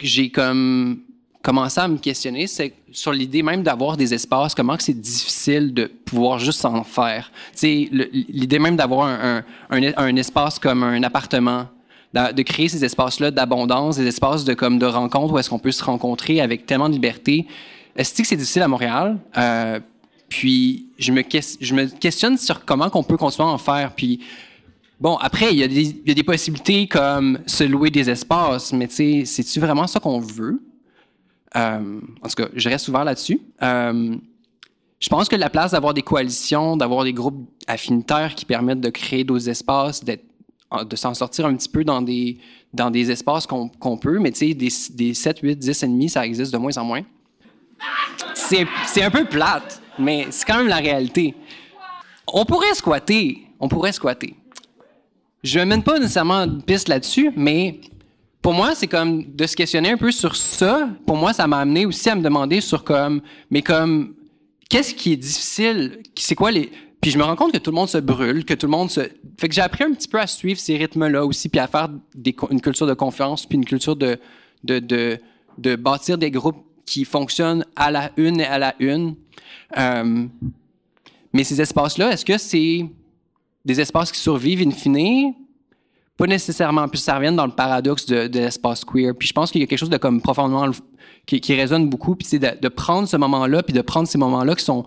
j'ai 0.00 0.30
comme 0.30 1.00
commencé 1.42 1.78
à 1.78 1.86
me 1.86 1.98
questionner, 1.98 2.46
c'est 2.46 2.72
sur 2.90 3.12
l'idée 3.12 3.42
même 3.42 3.62
d'avoir 3.62 3.96
des 3.98 4.14
espaces, 4.14 4.54
comment 4.54 4.76
c'est 4.78 4.98
difficile 4.98 5.74
de 5.74 5.84
pouvoir 5.86 6.38
juste 6.38 6.60
s'en 6.60 6.82
faire. 6.84 7.30
L'idée 7.62 8.58
même 8.58 8.76
d'avoir 8.76 9.06
un, 9.08 9.42
un- 9.70 10.16
espace 10.16 10.58
comme 10.58 10.82
un 10.82 11.02
appartement, 11.02 11.66
de 12.14 12.42
créer 12.42 12.68
ces 12.68 12.82
espaces-là 12.84 13.30
d'abondance, 13.30 13.96
des 13.96 14.06
espaces 14.06 14.44
de, 14.44 14.54
comme, 14.54 14.78
de 14.78 14.86
rencontre 14.86 15.34
où 15.34 15.38
est-ce 15.38 15.50
qu'on 15.50 15.58
peut 15.58 15.72
se 15.72 15.84
rencontrer 15.84 16.40
avec 16.40 16.64
tellement 16.64 16.88
de 16.88 16.94
liberté. 16.94 17.46
Est-ce 17.96 18.14
que 18.14 18.26
c'est 18.26 18.36
difficile 18.36 18.62
à 18.62 18.68
Montréal? 18.68 19.18
Euh, 19.36 19.80
puis, 20.28 20.86
je 20.98 21.12
me, 21.12 21.22
je 21.60 21.74
me 21.74 21.86
questionne 21.86 22.38
sur 22.38 22.64
comment 22.64 22.88
qu'on 22.88 23.02
peut 23.02 23.16
continuer 23.16 23.48
à 23.48 23.52
en 23.52 23.58
faire. 23.58 23.92
Puis, 23.94 24.20
Bon, 25.00 25.16
après, 25.16 25.52
il 25.52 25.58
y, 25.58 25.62
a 26.10 26.14
des, 26.14 26.22
possibilités 26.22 26.86
comme 26.86 27.40
se 27.46 27.64
louer 27.64 27.90
des 27.90 28.08
espaces, 28.08 28.72
mais 28.72 28.86
tu 28.86 28.94
sais, 28.94 29.24
c'est-tu 29.24 29.60
vraiment 29.60 29.86
ça 29.86 30.00
qu'on 30.00 30.20
veut? 30.20 30.62
Euh, 31.56 32.00
en 32.22 32.28
tout 32.28 32.34
cas, 32.36 32.48
je 32.54 32.68
reste 32.68 32.88
ouvert 32.88 33.04
là-dessus. 33.04 33.40
Euh, 33.62 34.16
je 35.00 35.08
pense 35.08 35.28
que 35.28 35.36
la 35.36 35.50
place 35.50 35.72
d'avoir 35.72 35.94
des 35.94 36.02
coalitions, 36.02 36.76
d'avoir 36.76 37.04
des 37.04 37.12
groupes 37.12 37.48
affinitaires 37.66 38.34
qui 38.34 38.44
permettent 38.44 38.80
de 38.80 38.90
créer 38.90 39.24
d'autres 39.24 39.48
espaces, 39.48 40.02
de 40.04 40.96
s'en 40.96 41.12
sortir 41.12 41.46
un 41.46 41.54
petit 41.54 41.68
peu 41.68 41.84
dans 41.84 42.00
des, 42.00 42.38
dans 42.72 42.90
des 42.90 43.10
espaces 43.10 43.46
qu'on 43.46 43.98
peut, 43.98 44.18
mais 44.18 44.30
tu 44.30 44.48
sais, 44.48 44.54
des, 44.54 44.68
des 44.92 45.14
7, 45.14 45.40
8, 45.40 45.56
10 45.56 45.82
ennemis, 45.82 46.08
ça 46.08 46.24
existe 46.24 46.52
de 46.52 46.58
moins 46.58 46.76
en 46.78 46.84
moins. 46.84 47.02
C'est 48.34 49.02
un 49.02 49.10
peu 49.10 49.24
plate, 49.24 49.82
mais 49.98 50.28
c'est 50.30 50.46
quand 50.46 50.58
même 50.58 50.68
la 50.68 50.76
réalité. 50.76 51.34
On 52.26 52.44
pourrait 52.44 52.74
squatter, 52.74 53.46
on 53.60 53.68
pourrait 53.68 53.92
squatter. 53.92 54.34
Je 55.44 55.60
ne 55.60 55.66
mène 55.66 55.82
pas 55.82 55.98
nécessairement 55.98 56.40
une 56.44 56.62
piste 56.62 56.88
là-dessus, 56.88 57.30
mais 57.36 57.78
pour 58.40 58.54
moi, 58.54 58.74
c'est 58.74 58.86
comme 58.86 59.24
de 59.24 59.46
se 59.46 59.54
questionner 59.54 59.90
un 59.90 59.98
peu 59.98 60.10
sur 60.10 60.36
ça. 60.36 60.88
Pour 61.06 61.18
moi, 61.18 61.34
ça 61.34 61.46
m'a 61.46 61.58
amené 61.58 61.84
aussi 61.84 62.08
à 62.08 62.14
me 62.14 62.22
demander 62.22 62.62
sur 62.62 62.82
comme, 62.82 63.20
mais 63.50 63.60
comme, 63.60 64.14
qu'est-ce 64.70 64.94
qui 64.94 65.12
est 65.12 65.16
difficile? 65.16 65.98
C'est 66.16 66.34
quoi 66.34 66.50
les. 66.50 66.72
Puis 67.02 67.10
je 67.10 67.18
me 67.18 67.24
rends 67.24 67.36
compte 67.36 67.52
que 67.52 67.58
tout 67.58 67.70
le 67.70 67.74
monde 67.74 67.90
se 67.90 67.98
brûle, 67.98 68.46
que 68.46 68.54
tout 68.54 68.64
le 68.64 68.70
monde 68.70 68.90
se. 68.90 69.00
Fait 69.38 69.50
que 69.50 69.54
j'ai 69.54 69.60
appris 69.60 69.84
un 69.84 69.92
petit 69.92 70.08
peu 70.08 70.18
à 70.18 70.26
suivre 70.26 70.58
ces 70.58 70.78
rythmes-là 70.78 71.26
aussi, 71.26 71.50
puis 71.50 71.60
à 71.60 71.66
faire 71.66 71.90
une 72.50 72.62
culture 72.62 72.86
de 72.86 72.94
confiance, 72.94 73.44
puis 73.44 73.58
une 73.58 73.66
culture 73.66 73.96
de, 73.96 74.16
de, 74.62 74.78
de, 74.78 75.18
de 75.58 75.76
bâtir 75.76 76.16
des 76.16 76.30
groupes 76.30 76.64
qui 76.86 77.04
fonctionnent 77.04 77.66
à 77.76 77.90
la 77.90 78.10
une 78.16 78.40
et 78.40 78.46
à 78.46 78.58
la 78.58 78.74
une. 78.78 79.14
Euh, 79.76 80.26
mais 81.34 81.44
ces 81.44 81.60
espaces-là, 81.60 82.12
est-ce 82.12 82.24
que 82.24 82.38
c'est 82.38 82.86
des 83.64 83.80
espaces 83.80 84.12
qui 84.12 84.20
survivent 84.20 84.66
in 84.66 84.70
fine? 84.70 85.34
Pas 86.16 86.26
nécessairement. 86.26 86.86
Puis 86.88 87.00
ça 87.00 87.16
revient 87.16 87.34
dans 87.34 87.46
le 87.46 87.52
paradoxe 87.52 88.06
de, 88.06 88.28
l'espace 88.32 88.84
queer. 88.84 89.14
Puis 89.18 89.28
je 89.28 89.32
pense 89.32 89.50
qu'il 89.50 89.60
y 89.60 89.64
a 89.64 89.66
quelque 89.66 89.78
chose 89.78 89.90
de 89.90 89.96
comme 89.96 90.20
profondément 90.20 90.70
qui, 91.26 91.54
résonne 91.54 91.88
beaucoup. 91.88 92.14
Puis 92.14 92.28
c'est 92.28 92.38
de, 92.38 92.68
prendre 92.68 93.08
ce 93.08 93.16
moment-là, 93.16 93.62
puis 93.62 93.72
de 93.72 93.80
prendre 93.80 94.06
ces 94.06 94.18
moments-là 94.18 94.54
qui 94.54 94.64
sont 94.64 94.84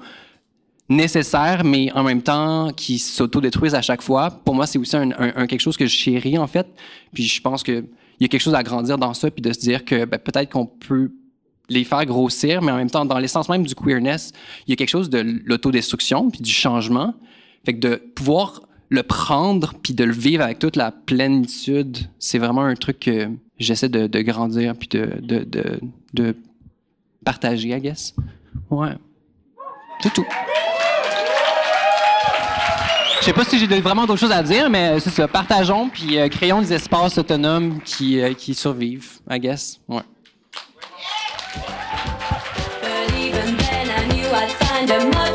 nécessaires, 0.90 1.66
mais 1.66 1.92
en 1.92 2.04
même 2.04 2.22
temps 2.22 2.72
qui 2.72 2.98
s'autodétruisent 2.98 3.76
à 3.76 3.82
chaque 3.82 4.02
fois. 4.02 4.32
Pour 4.32 4.56
moi, 4.56 4.66
c'est 4.66 4.80
aussi 4.80 4.96
un 4.96 5.48
quelque 5.48 5.60
chose 5.60 5.76
que 5.76 5.86
je 5.86 5.94
chéris, 5.94 6.38
en 6.38 6.48
fait. 6.48 6.68
Puis 7.14 7.24
je 7.24 7.42
pense 7.42 7.62
qu'il 7.62 7.88
y 8.22 8.26
a 8.26 8.28
quelque 8.30 8.42
chose 8.42 8.56
à 8.56 8.64
grandir 8.64 8.98
dans 8.98 9.14
ça, 9.14 9.30
puis 9.30 9.42
de 9.42 9.52
se 9.52 9.60
dire 9.60 9.84
que 9.84 10.06
ben, 10.06 10.18
peut-être 10.18 10.50
qu'on 10.50 10.66
peut 10.66 11.12
les 11.70 11.84
faire 11.84 12.06
grossir, 12.06 12.62
mais 12.62 12.72
en 12.72 12.78
même 12.78 12.90
temps, 12.90 13.06
dans 13.06 13.20
l'essence 13.20 13.50
même 13.50 13.66
du 13.66 13.76
queerness, 13.76 14.32
il 14.66 14.72
y 14.72 14.74
a 14.74 14.76
quelque 14.76 14.90
chose 14.90 15.10
de 15.10 15.42
l'autodestruction, 15.46 16.30
puis 16.30 16.42
du 16.42 16.52
changement. 16.52 17.14
Fait 17.66 17.74
que 17.74 17.80
de 17.80 17.96
pouvoir 17.96 18.62
le 18.90 19.04
prendre, 19.04 19.74
puis 19.82 19.94
de 19.94 20.04
le 20.04 20.14
vivre 20.14 20.44
avec 20.44 20.60
toute 20.60 20.76
la 20.76 20.92
plénitude, 20.92 21.98
c'est 22.20 22.38
vraiment 22.38 22.64
un 22.64 22.76
truc 22.76 23.00
que 23.00 23.30
j'essaie 23.60 23.90
de, 23.90 24.08
de 24.08 24.22
grandir, 24.22 24.76
puis 24.76 24.88
de, 24.88 25.20
de, 25.22 25.44
de, 25.44 25.80
de 26.14 26.36
partager, 27.26 27.70
I 27.70 27.82
guess. 27.82 28.16
Ouais. 28.70 28.96
C'est 30.02 30.14
tout. 30.14 30.26
Je 33.20 33.26
sais 33.26 33.34
pas 33.34 33.44
si 33.44 33.60
j'ai 33.60 33.68
vraiment 33.82 34.06
d'autres 34.06 34.22
choses 34.22 34.32
à 34.32 34.42
dire, 34.42 34.70
mais 34.70 35.02
c'est 35.02 35.10
ça. 35.10 35.28
Partageons, 35.28 35.90
puis 35.90 36.18
euh, 36.18 36.30
créons 36.30 36.62
des 36.62 36.72
espaces 36.72 37.18
autonomes 37.18 37.82
qui, 37.82 38.22
euh, 38.22 38.34
qui 38.34 38.54
survivent, 38.54 39.20
I 39.30 39.38
guess. 39.38 39.82
Ouais. 39.90 40.02
But 42.82 43.18
even 43.20 43.58
then 43.58 43.90
I 43.90 44.08
knew 44.08 44.28
I'd 44.34 44.52
find 44.66 44.90
a 44.92 45.27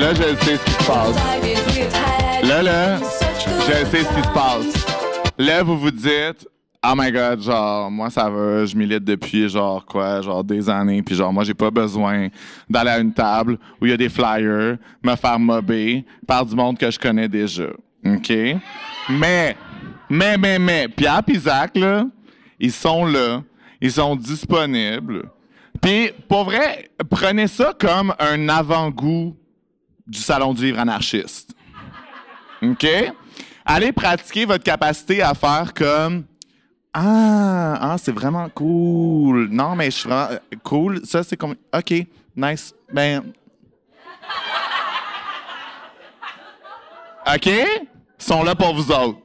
Là, 0.00 0.14
je 0.14 0.22
sais 0.22 0.56
ce 0.56 0.64
qui 0.64 0.70
se 0.72 0.86
passe. 0.86 1.16
Là, 2.42 2.62
là, 2.62 2.96
je 2.96 3.86
sais 3.86 4.02
ce 4.02 4.14
qui 4.14 4.22
se 4.22 4.32
passe. 4.32 4.86
Là, 5.36 5.62
vous 5.62 5.78
vous 5.78 5.90
dites, 5.90 6.48
oh 6.82 6.94
my 6.96 7.12
god, 7.12 7.42
genre, 7.42 7.90
moi, 7.90 8.08
ça 8.08 8.30
va, 8.30 8.64
je 8.64 8.74
milite 8.74 9.04
depuis, 9.04 9.46
genre, 9.50 9.84
quoi, 9.84 10.22
genre, 10.22 10.42
des 10.42 10.70
années, 10.70 11.02
puis 11.02 11.14
genre, 11.14 11.30
moi, 11.34 11.44
j'ai 11.44 11.52
pas 11.52 11.70
besoin 11.70 12.28
d'aller 12.68 12.90
à 12.90 12.98
une 12.98 13.12
table 13.12 13.58
où 13.78 13.84
il 13.84 13.90
y 13.90 13.92
a 13.92 13.98
des 13.98 14.08
flyers, 14.08 14.78
me 15.04 15.16
faire 15.16 15.38
mobber 15.38 16.06
par 16.26 16.46
du 16.46 16.56
monde 16.56 16.78
que 16.78 16.90
je 16.90 16.98
connais 16.98 17.28
déjà. 17.28 17.68
OK? 18.02 18.32
Mais, 19.10 19.54
mais, 20.08 20.38
mais, 20.38 20.58
mais, 20.58 20.88
Pierre 20.88 21.20
et 21.28 21.38
Zach, 21.38 21.76
là, 21.76 22.06
ils 22.58 22.72
sont 22.72 23.04
là, 23.04 23.42
ils 23.82 23.92
sont 23.92 24.16
disponibles. 24.16 25.28
Puis, 25.82 26.10
pour 26.26 26.44
vrai, 26.44 26.88
prenez 27.10 27.48
ça 27.48 27.74
comme 27.78 28.14
un 28.18 28.48
avant-goût 28.48 29.36
du 30.10 30.18
Salon 30.18 30.52
du 30.52 30.64
livre 30.64 30.80
anarchiste. 30.80 31.54
OK? 32.62 32.86
Allez 33.64 33.92
pratiquer 33.92 34.44
votre 34.44 34.64
capacité 34.64 35.22
à 35.22 35.34
faire 35.34 35.72
comme 35.72 36.24
Ah, 36.92 37.78
ah 37.80 37.96
c'est 37.96 38.12
vraiment 38.12 38.48
cool. 38.48 39.48
Non, 39.50 39.76
mais 39.76 39.86
je 39.86 39.96
suis 39.96 40.08
vraiment 40.08 40.32
euh, 40.32 40.56
cool. 40.64 41.00
Ça, 41.04 41.22
c'est 41.22 41.36
comme 41.36 41.54
OK, 41.72 41.94
nice. 42.36 42.74
Ben. 42.92 43.22
OK? 47.26 47.46
Ils 47.46 47.86
sont 48.18 48.42
là 48.42 48.56
pour 48.56 48.74
vous 48.74 48.90
autres. 48.90 49.18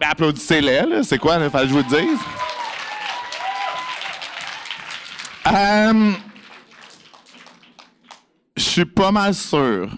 Ben, 0.00 0.08
applaudissez-les. 0.08 1.02
C'est 1.02 1.18
quoi, 1.18 1.38
là? 1.38 1.50
Fallait 1.50 1.66
que 1.66 1.74
je 1.74 1.78
vous 1.78 1.84
le 1.84 2.06
dise? 2.06 2.18
Euh, 5.46 6.12
suis 8.70 8.84
pas 8.84 9.10
mal 9.10 9.34
sûr 9.34 9.90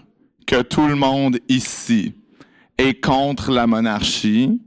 que 0.47 0.63
tout 0.63 0.87
le 0.87 0.95
monde 0.95 1.37
ici 1.47 2.15
est 2.79 2.99
contre 2.99 3.51
la 3.51 3.67
monarchie. 3.67 4.59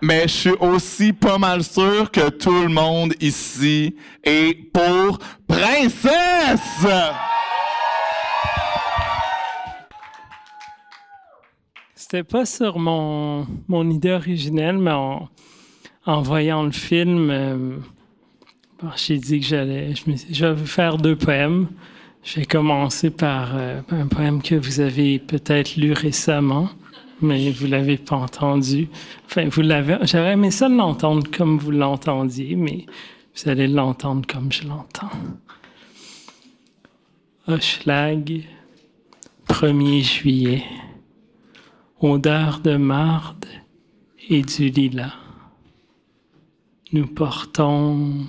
Mais 0.00 0.22
je 0.22 0.32
suis 0.32 0.50
aussi 0.58 1.12
pas 1.12 1.36
mal 1.36 1.62
sûr 1.62 2.10
que 2.10 2.30
tout 2.30 2.62
le 2.62 2.70
monde 2.70 3.12
ici 3.20 3.94
est 4.24 4.54
pour 4.72 5.18
princesse. 5.46 6.86
C'était 11.94 12.24
pas 12.24 12.46
sur 12.46 12.78
mon, 12.78 13.46
mon 13.68 13.90
idée 13.90 14.12
originelle, 14.12 14.78
mais 14.78 14.92
en, 14.92 15.28
voyant 16.22 16.62
le 16.62 16.72
film, 16.72 17.28
euh, 17.30 17.76
j'ai 18.96 19.18
dit 19.18 19.40
que 19.40 19.46
j'allais 19.46 19.94
je, 19.94 20.04
je 20.30 20.46
vais 20.46 20.66
faire 20.66 20.96
deux 20.96 21.16
poèmes. 21.16 21.68
Je 22.22 22.40
vais 22.40 22.46
commencer 22.46 23.10
par 23.10 23.56
euh, 23.56 23.80
un 23.90 24.06
poème 24.06 24.42
que 24.42 24.54
vous 24.54 24.80
avez 24.80 25.18
peut-être 25.18 25.76
lu 25.76 25.92
récemment, 25.92 26.68
mais 27.20 27.50
vous 27.50 27.66
l'avez 27.66 27.98
pas 27.98 28.16
entendu. 28.16 28.88
Enfin, 29.26 29.48
vous 29.48 29.62
l'avez. 29.62 29.98
J'aurais 30.02 30.32
aimé 30.32 30.50
ça 30.50 30.68
l'entendre 30.68 31.28
comme 31.30 31.58
vous 31.58 31.72
l'entendiez, 31.72 32.54
mais 32.54 32.86
vous 33.34 33.50
allez 33.50 33.66
l'entendre 33.66 34.26
comme 34.26 34.52
je 34.52 34.68
l'entends. 34.68 35.10
Hochelag, 37.48 38.44
1er 39.48 40.02
juillet 40.02 40.64
odeur 42.02 42.60
de 42.60 42.76
marde 42.76 43.46
et 44.28 44.42
du 44.42 44.68
lilas. 44.68 45.14
Nous 46.92 47.06
portons 47.06 48.26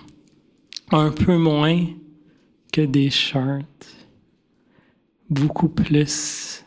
un 0.92 1.12
peu 1.12 1.38
moins 1.38 1.86
que 2.74 2.82
des 2.82 3.12
shirts, 3.12 3.86
beaucoup 5.30 5.70
plus 5.70 6.66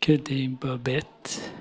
que 0.00 0.12
des 0.12 0.46
bobettes. 0.46 1.52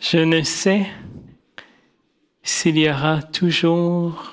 Je 0.00 0.18
ne 0.18 0.42
sais 0.42 0.88
s'il 2.42 2.78
y 2.78 2.90
aura 2.90 3.22
toujours 3.22 4.32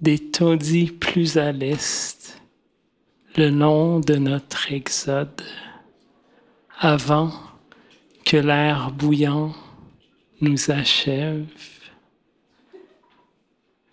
des 0.00 0.18
taudis 0.18 0.86
plus 0.92 1.36
à 1.36 1.52
l'est 1.52 2.40
le 3.36 3.50
long 3.50 4.00
de 4.00 4.14
notre 4.14 4.72
exode 4.72 5.42
avant 6.78 7.32
que 8.24 8.38
l'air 8.38 8.92
bouillant 8.92 9.52
nous 10.40 10.70
achève. 10.70 11.46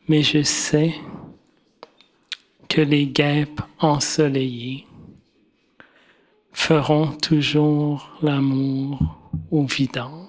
Mais 0.07 0.23
je 0.23 0.43
sais 0.43 0.93
que 2.73 2.81
les 2.81 3.05
guêpes 3.05 3.61
ensoleillées 3.77 4.87
feront 6.53 7.11
toujours 7.11 8.17
l'amour 8.23 8.97
au 9.51 9.63
vidange. 9.67 10.27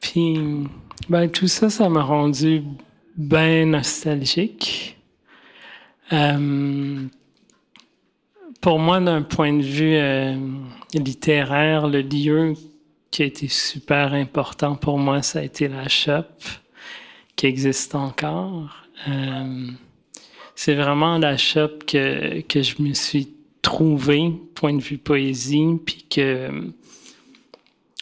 Puis, 0.00 0.38
ben, 1.08 1.28
tout 1.28 1.48
ça, 1.48 1.68
ça 1.68 1.88
m'a 1.88 2.04
rendu 2.04 2.62
bien 3.16 3.66
nostalgique. 3.66 4.96
Euh, 6.12 7.08
pour 8.60 8.78
moi, 8.78 9.00
d'un 9.00 9.22
point 9.22 9.52
de 9.52 9.62
vue 9.62 9.96
euh, 9.96 10.36
littéraire, 10.94 11.86
le 11.86 12.02
lieu 12.02 12.54
qui 13.10 13.22
a 13.22 13.26
été 13.26 13.48
super 13.48 14.12
important 14.12 14.76
pour 14.76 14.98
moi, 14.98 15.22
ça 15.22 15.40
a 15.40 15.42
été 15.42 15.66
la 15.66 15.88
shop, 15.88 16.24
qui 17.36 17.46
existe 17.46 17.94
encore. 17.94 18.86
Euh, 19.08 19.66
c'est 20.54 20.74
vraiment 20.74 21.18
la 21.18 21.36
shop 21.36 21.78
que, 21.86 22.40
que 22.42 22.62
je 22.62 22.82
me 22.82 22.92
suis 22.92 23.34
trouvé, 23.62 24.32
point 24.54 24.74
de 24.74 24.82
vue 24.82 24.98
poésie, 24.98 25.78
puis 25.84 26.06
que 26.08 26.72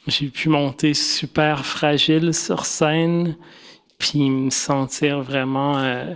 j'ai 0.07 0.29
pu 0.29 0.49
monter 0.49 0.95
super 0.95 1.65
fragile 1.65 2.35
sur 2.35 2.65
scène, 2.65 3.37
puis 3.99 4.29
me 4.31 4.51
sentir 4.51 5.21
vraiment 5.21 5.79
euh, 5.79 6.15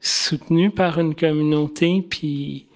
soutenu 0.00 0.70
par 0.70 0.98
une 0.98 1.14
communauté, 1.14 2.04
puis 2.08 2.66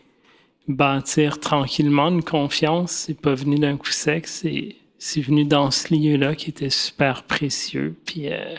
bâtir 0.68 1.40
tranquillement 1.40 2.08
une 2.08 2.22
confiance. 2.22 2.92
C'est 2.92 3.20
pas 3.20 3.34
venu 3.34 3.58
d'un 3.58 3.76
coup 3.76 3.90
sec, 3.90 4.28
c'est, 4.28 4.76
c'est 4.98 5.20
venu 5.20 5.44
dans 5.44 5.70
ce 5.70 5.94
lieu-là 5.94 6.34
qui 6.34 6.50
était 6.50 6.70
super 6.70 7.24
précieux. 7.24 7.96
Puis 8.04 8.32
euh, 8.32 8.54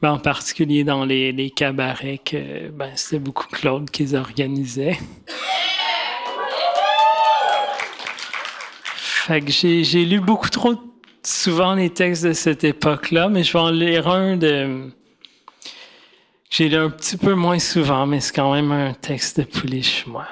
ben, 0.00 0.12
en 0.12 0.18
particulier 0.18 0.84
dans 0.84 1.04
les, 1.04 1.52
cabarets 1.56 2.18
que 2.18 2.68
ben, 2.68 2.90
c'était 2.94 3.18
beaucoup 3.18 3.48
Claude 3.48 3.90
qui 3.90 4.02
les 4.04 4.14
organisait. 4.14 4.98
Fait 8.94 9.40
que 9.40 9.50
j'ai, 9.50 10.04
lu 10.04 10.20
beaucoup 10.20 10.48
trop 10.48 10.74
souvent 11.22 11.74
les 11.74 11.90
textes 11.90 12.24
de 12.24 12.32
cette 12.32 12.64
époque-là, 12.64 13.28
mais 13.28 13.42
je 13.42 13.52
vais 13.52 13.58
en 13.58 13.70
lire 13.70 14.08
un 14.08 14.36
de. 14.36 14.90
J'ai 16.48 16.70
lu 16.70 16.76
un 16.76 16.88
petit 16.88 17.18
peu 17.18 17.34
moins 17.34 17.58
souvent, 17.58 18.06
mais 18.06 18.20
c'est 18.20 18.34
quand 18.34 18.54
même 18.54 18.72
un 18.72 18.94
texte 18.94 19.40
de 19.40 19.44
Pouliche, 19.44 20.06
moi. 20.06 20.26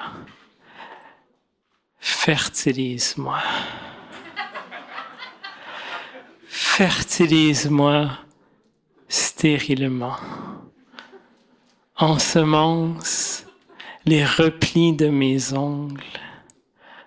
Fertilise-moi. 1.99 3.41
Fertilise-moi 6.47 8.09
stérilement. 9.07 10.17
Ensemence 11.95 13.45
les 14.05 14.23
replis 14.23 14.93
de 14.93 15.09
mes 15.09 15.53
ongles 15.53 16.03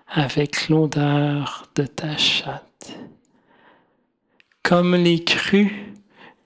avec 0.07 0.69
l'odeur 0.69 1.67
de 1.75 1.85
ta 1.85 2.17
chatte. 2.17 2.97
Comme 4.61 4.95
les 4.95 5.23
crues 5.23 5.93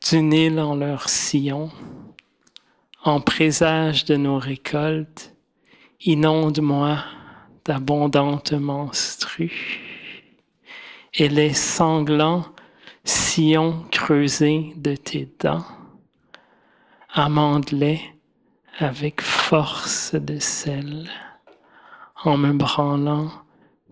du 0.08 0.22
Nil 0.22 0.60
en 0.60 0.76
leur 0.76 1.10
sillon, 1.10 1.72
en 3.04 3.20
présage 3.22 4.06
de 4.06 4.16
nos 4.16 4.38
récoltes, 4.38 5.36
inonde-moi 6.02 7.04
d'abondantes 7.66 8.54
menstrues. 8.54 9.82
Et 11.14 11.28
les 11.28 11.54
sanglants 11.54 12.46
sillons 13.04 13.86
creusés 13.92 14.74
de 14.76 14.96
tes 14.96 15.30
dents, 15.40 15.66
amande-les 17.10 18.02
avec 18.78 19.22
force 19.22 20.16
de 20.16 20.40
sel, 20.40 21.10
en 22.24 22.38
me 22.38 22.52
branlant 22.52 23.32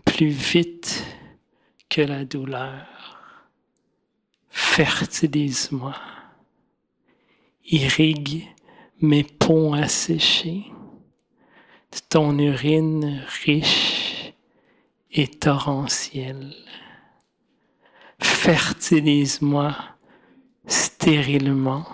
plus 0.06 0.28
vite 0.28 1.06
que 1.90 2.02
la 2.02 2.26
douleur. 2.26 2.86
Fertilise-moi, 4.50 5.96
irrigue 7.66 8.48
mes 9.00 9.24
ponts 9.24 9.74
asséchés 9.74 10.73
ton 12.10 12.38
urine 12.38 13.24
riche 13.46 14.34
et 15.12 15.28
torrentielle. 15.28 16.54
Fertilise-moi 18.20 19.76
stérilement 20.66 21.86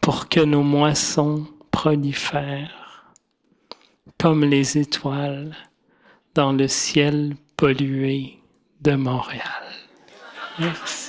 pour 0.00 0.28
que 0.28 0.40
nos 0.40 0.62
moissons 0.62 1.46
prolifèrent 1.70 3.12
comme 4.18 4.44
les 4.44 4.78
étoiles 4.78 5.54
dans 6.34 6.52
le 6.52 6.66
ciel 6.68 7.36
pollué 7.56 8.38
de 8.80 8.94
Montréal. 8.94 9.64
Merci. 10.58 11.07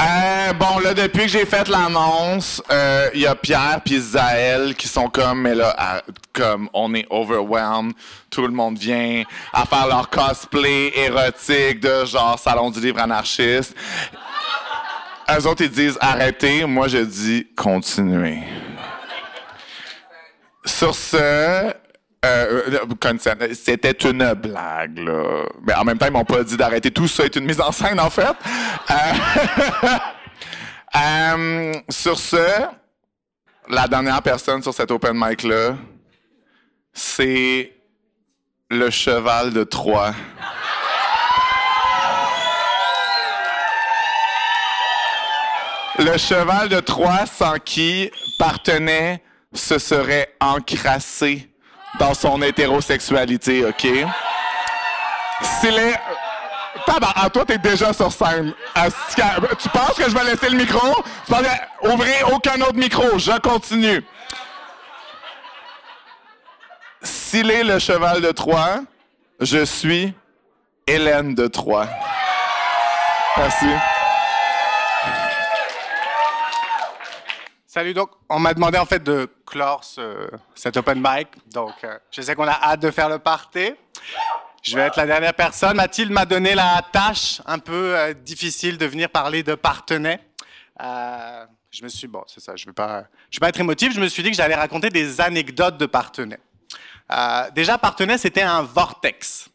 Euh, 0.00 0.52
bon, 0.54 0.78
là, 0.78 0.94
depuis 0.94 1.22
que 1.22 1.28
j'ai 1.28 1.44
fait 1.44 1.68
l'annonce, 1.68 2.62
euh, 2.70 3.10
il 3.14 3.20
y 3.20 3.26
a 3.26 3.34
Pierre 3.34 3.80
puis 3.84 3.98
Zaël 3.98 4.74
qui 4.74 4.88
sont 4.88 5.08
comme, 5.08 5.42
mais 5.42 5.54
là, 5.54 6.02
comme, 6.32 6.70
on 6.72 6.94
est 6.94 7.06
overwhelmed. 7.10 7.92
Tout 8.30 8.42
le 8.42 8.52
monde 8.52 8.78
vient 8.78 9.24
à 9.52 9.66
faire 9.66 9.86
leur 9.86 10.08
cosplay 10.08 10.92
érotique 10.96 11.80
de 11.80 12.04
genre 12.06 12.38
Salon 12.38 12.70
du 12.70 12.80
livre 12.80 13.00
anarchiste. 13.00 13.74
Eux 15.30 15.46
autres, 15.46 15.62
ils 15.62 15.70
disent 15.70 15.98
arrêtez. 16.00 16.64
Moi, 16.64 16.88
je 16.88 16.98
dis 16.98 17.46
continuez. 17.54 18.42
Sur 20.64 20.94
ce, 20.94 21.72
euh, 22.24 22.62
euh, 23.02 23.54
c'était 23.54 23.92
une 23.92 24.34
blague, 24.34 24.98
là. 24.98 25.22
Mais 25.62 25.74
en 25.74 25.84
même 25.84 25.96
temps, 25.96 26.06
ils 26.06 26.12
m'ont 26.12 26.24
pas 26.24 26.42
dit 26.44 26.56
d'arrêter 26.56 26.90
tout 26.90 27.08
ça. 27.08 27.22
C'est 27.24 27.36
une 27.36 27.46
mise 27.46 27.60
en 27.60 27.72
scène, 27.72 27.98
en 27.98 28.10
fait. 28.10 28.36
Euh, 28.90 28.94
euh, 30.96 31.72
sur 31.88 32.18
ce, 32.18 32.66
la 33.68 33.88
dernière 33.88 34.20
personne 34.20 34.62
sur 34.62 34.74
cet 34.74 34.90
open 34.90 35.12
mic-là, 35.14 35.76
c'est 36.92 37.72
le 38.68 38.90
cheval 38.90 39.52
de 39.54 39.64
Troie. 39.64 40.12
Le 45.98 46.16
cheval 46.18 46.68
de 46.68 46.80
Troie 46.80 47.24
sans 47.26 47.58
qui 47.58 48.10
partenait 48.38 49.22
se 49.52 49.78
serait 49.78 50.34
encrassé 50.40 51.49
dans 51.98 52.14
son 52.14 52.40
hétérosexualité, 52.42 53.64
OK? 53.64 53.86
S'il 55.42 55.76
est... 55.78 55.98
Tabar, 56.86 57.12
ah, 57.16 57.28
toi, 57.28 57.44
t'es 57.44 57.58
déjà 57.58 57.92
sur 57.92 58.10
scène. 58.12 58.54
Tu 59.58 59.68
penses 59.68 59.94
que 59.96 60.04
je 60.08 60.14
vais 60.16 60.24
laisser 60.24 60.48
le 60.48 60.56
micro? 60.56 60.94
Tu 61.26 61.32
penses 61.32 61.42
que- 61.42 61.88
Ouvrez 61.92 62.22
aucun 62.32 62.60
autre 62.62 62.74
micro. 62.76 63.18
Je 63.18 63.38
continue. 63.40 64.02
S'il 67.02 67.50
est 67.50 67.64
le 67.64 67.78
cheval 67.78 68.20
de 68.20 68.30
Troie, 68.30 68.80
je 69.40 69.64
suis 69.64 70.14
Hélène 70.86 71.34
de 71.34 71.46
Troie. 71.46 71.86
Merci. 73.36 73.66
Salut, 77.72 77.94
donc 77.94 78.10
on 78.28 78.40
m'a 78.40 78.52
demandé 78.52 78.78
en 78.78 78.84
fait 78.84 79.00
de 79.00 79.28
clore 79.46 79.84
ce- 79.84 80.28
cet 80.56 80.76
open 80.76 80.98
mic, 81.00 81.28
donc 81.52 81.72
euh, 81.84 81.96
je 82.10 82.20
sais 82.20 82.34
qu'on 82.34 82.48
a 82.48 82.58
hâte 82.60 82.80
de 82.80 82.90
faire 82.90 83.08
le 83.08 83.20
party. 83.20 83.74
Je 84.60 84.74
vais 84.74 84.82
être 84.82 84.96
la 84.96 85.06
dernière 85.06 85.34
personne. 85.34 85.76
Mathilde 85.76 86.10
m'a 86.10 86.26
donné 86.26 86.56
la 86.56 86.82
tâche 86.92 87.40
un 87.46 87.60
peu 87.60 87.96
euh, 87.96 88.12
difficile 88.12 88.76
de 88.76 88.86
venir 88.86 89.08
parler 89.08 89.44
de 89.44 89.54
partenaires. 89.54 90.18
Euh, 90.82 91.46
je 91.70 91.84
me 91.84 91.88
suis 91.88 92.08
bon, 92.08 92.24
c'est 92.26 92.40
ça. 92.40 92.56
Je 92.56 92.66
vais 92.66 92.72
pas, 92.72 93.02
vais 93.02 93.38
pas 93.38 93.50
être 93.50 93.60
émotif. 93.60 93.94
Je 93.94 94.00
me 94.00 94.08
suis 94.08 94.24
dit 94.24 94.30
que 94.32 94.36
j'allais 94.36 94.56
raconter 94.56 94.88
des 94.90 95.20
anecdotes 95.20 95.78
de 95.78 95.86
partenaires. 95.86 96.40
Déjà, 97.54 97.78
partenaire, 97.78 98.18
c'était 98.18 98.42
un 98.42 98.62
vortex. 98.62 99.48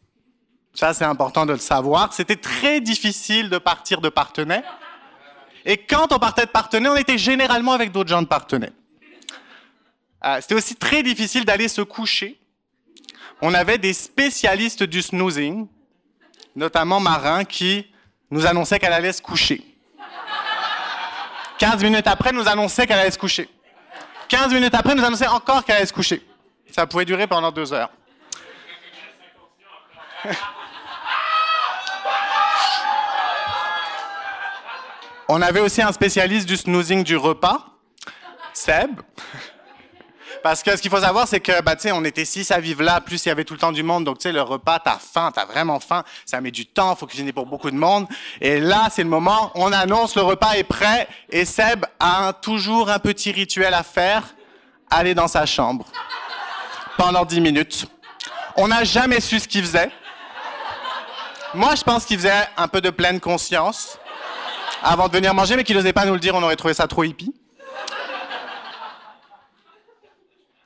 Ça, 0.72 0.94
c'est 0.94 1.04
important 1.04 1.44
de 1.44 1.52
le 1.52 1.58
savoir. 1.58 2.14
C'était 2.14 2.36
très 2.36 2.80
difficile 2.80 3.50
de 3.50 3.58
partir 3.58 4.00
de 4.00 4.08
partenaire. 4.08 4.62
Et 5.66 5.76
quand 5.76 6.12
on 6.12 6.18
partait 6.18 6.46
de 6.46 6.50
partenaire, 6.50 6.92
on 6.92 6.96
était 6.96 7.18
généralement 7.18 7.72
avec 7.72 7.92
d'autres 7.92 8.08
gens 8.08 8.22
de 8.22 8.26
partenaire. 8.26 8.70
Euh, 10.24 10.38
C'était 10.40 10.54
aussi 10.54 10.76
très 10.76 11.02
difficile 11.02 11.44
d'aller 11.44 11.68
se 11.68 11.82
coucher. 11.82 12.38
On 13.42 13.52
avait 13.52 13.76
des 13.76 13.92
spécialistes 13.92 14.82
du 14.84 15.02
snoozing 15.02 15.68
notamment 16.56 16.98
Marin, 16.98 17.44
qui 17.44 17.86
nous 18.30 18.46
annonçait 18.46 18.78
qu'elle 18.78 18.92
allait 18.92 19.12
se 19.12 19.22
coucher. 19.22 19.62
15 21.58 21.82
minutes 21.84 22.06
après, 22.06 22.32
nous 22.32 22.48
annonçait 22.48 22.86
qu'elle 22.86 22.98
allait 22.98 23.10
se 23.10 23.18
coucher. 23.18 23.48
15 24.28 24.52
minutes 24.52 24.74
après, 24.74 24.94
nous 24.94 25.04
annonçait 25.04 25.26
encore 25.28 25.64
qu'elle 25.64 25.76
allait 25.76 25.86
se 25.86 25.92
coucher. 25.92 26.26
Ça 26.72 26.86
pouvait 26.86 27.04
durer 27.04 27.26
pendant 27.26 27.52
deux 27.52 27.72
heures. 27.72 27.90
On 35.28 35.42
avait 35.42 35.60
aussi 35.60 35.82
un 35.82 35.90
spécialiste 35.90 36.46
du 36.46 36.56
snoozing 36.56 37.02
du 37.02 37.16
repas, 37.16 37.66
Seb. 38.52 39.00
Parce 40.44 40.62
que 40.62 40.76
ce 40.76 40.80
qu'il 40.80 40.90
faut 40.90 41.00
savoir, 41.00 41.26
c'est 41.26 41.40
que, 41.40 41.60
bah, 41.62 41.74
tu 41.74 41.82
sais, 41.82 41.92
on 41.92 42.04
était 42.04 42.24
six 42.24 42.52
à 42.52 42.60
vivre 42.60 42.84
là, 42.84 43.00
plus 43.00 43.24
il 43.24 43.28
y 43.28 43.32
avait 43.32 43.42
tout 43.42 43.54
le 43.54 43.58
temps 43.58 43.72
du 43.72 43.82
monde. 43.82 44.04
Donc, 44.04 44.18
tu 44.18 44.24
sais, 44.24 44.32
le 44.32 44.42
repas, 44.42 44.78
t'as 44.78 44.98
faim, 44.98 45.32
t'as 45.34 45.44
vraiment 45.44 45.80
faim. 45.80 46.04
Ça 46.24 46.40
met 46.40 46.52
du 46.52 46.66
temps, 46.66 46.94
faut 46.94 47.06
cuisiner 47.06 47.32
pour 47.32 47.46
beaucoup 47.46 47.72
de 47.72 47.76
monde. 47.76 48.06
Et 48.40 48.60
là, 48.60 48.88
c'est 48.92 49.02
le 49.02 49.08
moment, 49.08 49.50
on 49.56 49.72
annonce, 49.72 50.14
le 50.14 50.22
repas 50.22 50.52
est 50.52 50.64
prêt. 50.64 51.08
Et 51.28 51.44
Seb 51.44 51.84
a 51.98 52.32
toujours 52.32 52.88
un 52.88 53.00
petit 53.00 53.32
rituel 53.32 53.74
à 53.74 53.82
faire. 53.82 54.22
Aller 54.88 55.14
dans 55.14 55.26
sa 55.26 55.44
chambre. 55.44 55.86
Pendant 56.96 57.24
dix 57.24 57.40
minutes. 57.40 57.86
On 58.54 58.68
n'a 58.68 58.84
jamais 58.84 59.20
su 59.20 59.40
ce 59.40 59.48
qu'il 59.48 59.62
faisait. 59.62 59.90
Moi, 61.54 61.74
je 61.74 61.82
pense 61.82 62.04
qu'il 62.04 62.18
faisait 62.18 62.46
un 62.56 62.68
peu 62.68 62.80
de 62.80 62.90
pleine 62.90 63.18
conscience 63.18 63.98
avant 64.86 65.08
de 65.08 65.12
venir 65.12 65.34
manger, 65.34 65.56
mais 65.56 65.64
qu'il 65.64 65.76
n'osait 65.76 65.92
pas 65.92 66.04
nous 66.04 66.14
le 66.14 66.20
dire, 66.20 66.34
on 66.34 66.42
aurait 66.42 66.56
trouvé 66.56 66.72
ça 66.72 66.86
trop 66.86 67.02
hippie. 67.02 67.34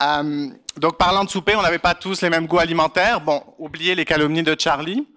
Euh, 0.01 0.47
donc, 0.77 0.97
parlant 0.97 1.23
de 1.23 1.29
souper, 1.29 1.55
on 1.55 1.61
n'avait 1.61 1.79
pas 1.79 1.95
tous 1.95 2.21
les 2.21 2.29
mêmes 2.29 2.45
goûts 2.45 2.59
alimentaires. 2.59 3.21
Bon, 3.21 3.43
oubliez 3.57 3.95
les 3.95 4.05
calomnies 4.05 4.43
de 4.43 4.55
Charlie. 4.57 5.07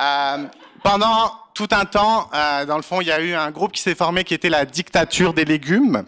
Euh, 0.00 0.44
pendant 0.82 1.32
tout 1.54 1.68
un 1.70 1.84
temps, 1.84 2.28
euh, 2.34 2.64
dans 2.66 2.76
le 2.76 2.82
fond, 2.82 3.00
il 3.00 3.06
y 3.06 3.12
a 3.12 3.20
eu 3.20 3.34
un 3.34 3.50
groupe 3.50 3.72
qui 3.72 3.80
s'est 3.80 3.94
formé 3.94 4.24
qui 4.24 4.34
était 4.34 4.50
la 4.50 4.64
dictature 4.64 5.32
des 5.32 5.44
légumes 5.44 6.04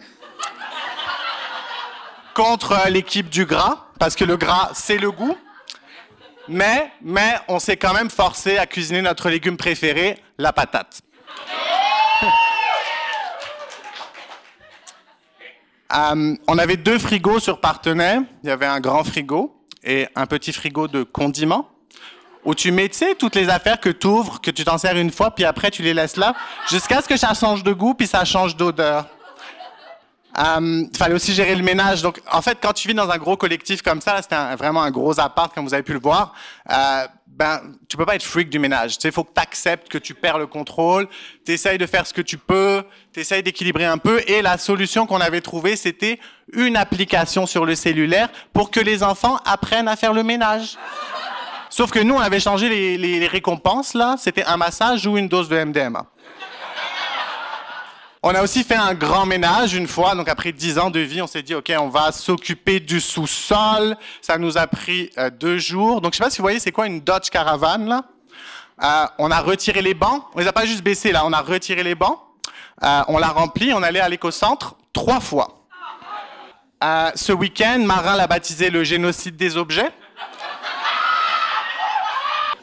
contre 2.33 2.87
l'équipe 2.89 3.29
du 3.29 3.45
gras, 3.45 3.87
parce 3.97 4.15
que 4.15 4.23
le 4.25 4.37
gras, 4.37 4.71
c'est 4.73 4.97
le 4.97 5.11
goût. 5.11 5.37
Mais, 6.47 6.91
mais 7.01 7.35
on 7.47 7.59
s'est 7.59 7.77
quand 7.77 7.93
même 7.93 8.09
forcé 8.09 8.57
à 8.57 8.65
cuisiner 8.65 9.01
notre 9.01 9.29
légume 9.29 9.57
préféré, 9.57 10.21
la 10.37 10.51
patate. 10.51 11.01
Euh, 15.95 16.35
on 16.47 16.57
avait 16.57 16.77
deux 16.77 16.99
frigos 16.99 17.39
sur 17.39 17.59
Partenay. 17.59 18.19
Il 18.43 18.49
y 18.49 18.51
avait 18.51 18.65
un 18.65 18.79
grand 18.79 19.03
frigo 19.03 19.55
et 19.83 20.07
un 20.15 20.25
petit 20.25 20.53
frigo 20.53 20.87
de 20.87 21.03
condiments 21.03 21.67
où 22.45 22.55
tu 22.55 22.71
mets, 22.71 22.89
tu 22.89 22.97
sais, 22.97 23.15
toutes 23.15 23.35
les 23.35 23.49
affaires 23.49 23.79
que 23.79 23.89
tu 23.89 24.07
ouvres, 24.07 24.39
que 24.39 24.51
tu 24.51 24.63
t'en 24.63 24.77
sers 24.77 24.95
une 24.95 25.11
fois, 25.11 25.31
puis 25.31 25.45
après 25.45 25.71
tu 25.71 25.81
les 25.81 25.93
laisses 25.93 26.15
là, 26.15 26.33
jusqu'à 26.69 27.01
ce 27.01 27.07
que 27.07 27.17
ça 27.17 27.33
change 27.33 27.63
de 27.63 27.73
goût, 27.73 27.93
puis 27.93 28.07
ça 28.07 28.23
change 28.23 28.55
d'odeur. 28.55 29.05
Euh, 30.39 30.83
fallait 30.97 31.15
aussi 31.15 31.33
gérer 31.33 31.53
le 31.55 31.63
ménage. 31.63 32.01
Donc, 32.01 32.21
en 32.31 32.41
fait, 32.41 32.57
quand 32.61 32.71
tu 32.73 32.87
vis 32.87 32.93
dans 32.93 33.09
un 33.09 33.17
gros 33.17 33.35
collectif 33.35 33.81
comme 33.81 33.99
ça, 33.99 34.21
c'était 34.21 34.37
vraiment 34.55 34.81
un 34.81 34.91
gros 34.91 35.19
appart, 35.19 35.53
comme 35.53 35.65
vous 35.65 35.73
avez 35.73 35.83
pu 35.83 35.93
le 35.93 35.99
voir. 35.99 36.33
Euh, 36.71 37.07
ben, 37.27 37.61
tu 37.87 37.97
peux 37.97 38.05
pas 38.05 38.15
être 38.15 38.23
freak 38.23 38.49
du 38.49 38.59
ménage. 38.59 38.97
Tu 38.97 39.11
faut 39.11 39.23
que 39.23 39.33
tu 39.33 39.41
acceptes 39.41 39.89
que 39.89 39.97
tu 39.97 40.13
perds 40.13 40.37
le 40.37 40.47
contrôle. 40.47 41.07
Tu 41.45 41.53
essayes 41.53 41.77
de 41.77 41.85
faire 41.85 42.05
ce 42.07 42.13
que 42.13 42.21
tu 42.21 42.37
peux. 42.37 42.83
Tu 43.13 43.19
essayes 43.21 43.43
d'équilibrer 43.43 43.85
un 43.85 43.97
peu. 43.97 44.21
Et 44.27 44.41
la 44.41 44.57
solution 44.57 45.05
qu'on 45.05 45.21
avait 45.21 45.41
trouvée, 45.41 45.75
c'était 45.75 46.19
une 46.53 46.75
application 46.77 47.45
sur 47.45 47.65
le 47.65 47.75
cellulaire 47.75 48.29
pour 48.53 48.71
que 48.71 48.79
les 48.79 49.03
enfants 49.03 49.39
apprennent 49.45 49.87
à 49.87 49.95
faire 49.95 50.13
le 50.13 50.23
ménage. 50.23 50.77
Sauf 51.69 51.91
que 51.91 51.99
nous, 51.99 52.15
on 52.15 52.19
avait 52.19 52.39
changé 52.39 52.67
les- 52.67 52.97
les 52.97 53.27
récompenses, 53.27 53.93
là. 53.93 54.15
C'était 54.17 54.43
un 54.45 54.57
massage 54.57 55.05
ou 55.05 55.17
une 55.17 55.27
dose 55.27 55.47
de 55.49 55.55
MDMA. 55.57 56.05
On 58.21 58.35
a 58.35 58.43
aussi 58.43 58.65
fait 58.65 58.75
un 58.75 58.93
grand 58.95 59.25
ménage 59.25 59.73
une 59.75 59.87
fois, 59.87 60.13
donc 60.13 60.27
après 60.27 60.51
dix 60.51 60.77
ans 60.77 60.89
de 60.89 60.99
vie, 60.99 61.21
on 61.21 61.27
s'est 61.27 61.41
dit, 61.41 61.55
OK, 61.55 61.71
on 61.79 61.87
va 61.87 62.11
s'occuper 62.11 62.81
du 62.81 62.99
sous-sol. 62.99 63.95
Ça 64.21 64.37
nous 64.37 64.57
a 64.57 64.67
pris 64.67 65.09
euh, 65.17 65.29
deux 65.29 65.57
jours. 65.57 66.01
Donc, 66.01 66.11
je 66.11 66.17
sais 66.17 66.23
pas 66.25 66.29
si 66.29 66.39
vous 66.39 66.43
voyez, 66.43 66.59
c'est 66.59 66.73
quoi 66.73 66.85
une 66.85 66.99
Dodge 66.99 67.29
Caravan, 67.29 67.85
là? 67.85 68.03
Euh, 68.83 69.05
on 69.19 69.31
a 69.31 69.39
retiré 69.39 69.81
les 69.81 69.93
bancs. 69.93 70.25
On 70.35 70.39
les 70.39 70.47
a 70.47 70.51
pas 70.51 70.65
juste 70.65 70.83
baissés, 70.83 71.13
là. 71.13 71.25
On 71.25 71.31
a 71.31 71.41
retiré 71.41 71.81
les 71.81 71.95
bancs. 71.95 72.19
Euh, 72.83 73.01
on 73.07 73.17
l'a 73.19 73.29
rempli. 73.29 73.73
On 73.73 73.83
allait 73.83 74.01
à 74.01 74.09
l'éco-centre 74.09 74.75
trois 74.91 75.21
fois. 75.21 75.65
Euh, 76.83 77.11
ce 77.15 77.31
week-end, 77.31 77.79
Marin 77.79 78.17
l'a 78.17 78.27
baptisé 78.27 78.69
le 78.69 78.83
génocide 78.83 79.37
des 79.37 79.55
objets. 79.55 79.91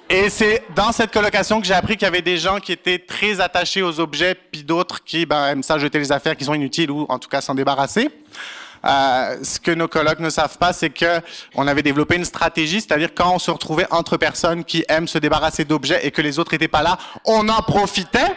Et 0.08 0.30
c'est 0.30 0.62
dans 0.76 0.92
cette 0.92 1.12
colocation 1.12 1.60
que 1.60 1.66
j'ai 1.66 1.74
appris 1.74 1.96
qu'il 1.96 2.06
y 2.06 2.08
avait 2.08 2.22
des 2.22 2.36
gens 2.36 2.60
qui 2.60 2.70
étaient 2.70 2.98
très 3.00 3.40
attachés 3.40 3.82
aux 3.82 3.98
objets, 3.98 4.36
puis 4.36 4.62
d'autres 4.62 5.02
qui 5.02 5.26
ben, 5.26 5.48
aiment 5.48 5.62
ça 5.64 5.78
jeter 5.78 5.98
les 5.98 6.12
affaires 6.12 6.36
qui 6.36 6.44
sont 6.44 6.54
inutiles 6.54 6.92
ou 6.92 7.06
en 7.08 7.18
tout 7.18 7.28
cas 7.28 7.40
s'en 7.40 7.56
débarrasser. 7.56 8.08
Euh, 8.84 9.38
ce 9.42 9.58
que 9.58 9.72
nos 9.72 9.88
colocs 9.88 10.20
ne 10.20 10.30
savent 10.30 10.58
pas, 10.58 10.72
c'est 10.72 10.90
que 10.90 11.20
on 11.56 11.66
avait 11.66 11.82
développé 11.82 12.14
une 12.14 12.24
stratégie, 12.24 12.80
c'est-à-dire 12.80 13.10
quand 13.16 13.34
on 13.34 13.40
se 13.40 13.50
retrouvait 13.50 13.86
entre 13.90 14.16
personnes 14.16 14.64
qui 14.64 14.84
aiment 14.88 15.08
se 15.08 15.18
débarrasser 15.18 15.64
d'objets 15.64 16.06
et 16.06 16.12
que 16.12 16.22
les 16.22 16.38
autres 16.38 16.52
n'étaient 16.52 16.68
pas 16.68 16.82
là, 16.82 16.98
on 17.24 17.48
en 17.48 17.62
profitait. 17.62 18.36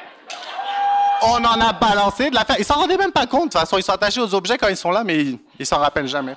On 1.21 1.43
en 1.43 1.59
a 1.61 1.73
balancé 1.73 2.29
de 2.29 2.35
l'affaire. 2.35 2.55
Ils 2.57 2.65
s'en 2.65 2.75
rendaient 2.75 2.97
même 2.97 3.11
pas 3.11 3.27
compte. 3.27 3.47
De 3.47 3.49
toute 3.49 3.59
façon, 3.59 3.77
ils 3.77 3.83
sont 3.83 3.91
attachés 3.91 4.21
aux 4.21 4.33
objets 4.33 4.57
quand 4.57 4.69
ils 4.69 4.77
sont 4.77 4.89
là, 4.89 5.03
mais 5.03 5.25
ils, 5.59 5.65
s'en 5.65 5.77
rappellent 5.77 6.07
jamais. 6.07 6.35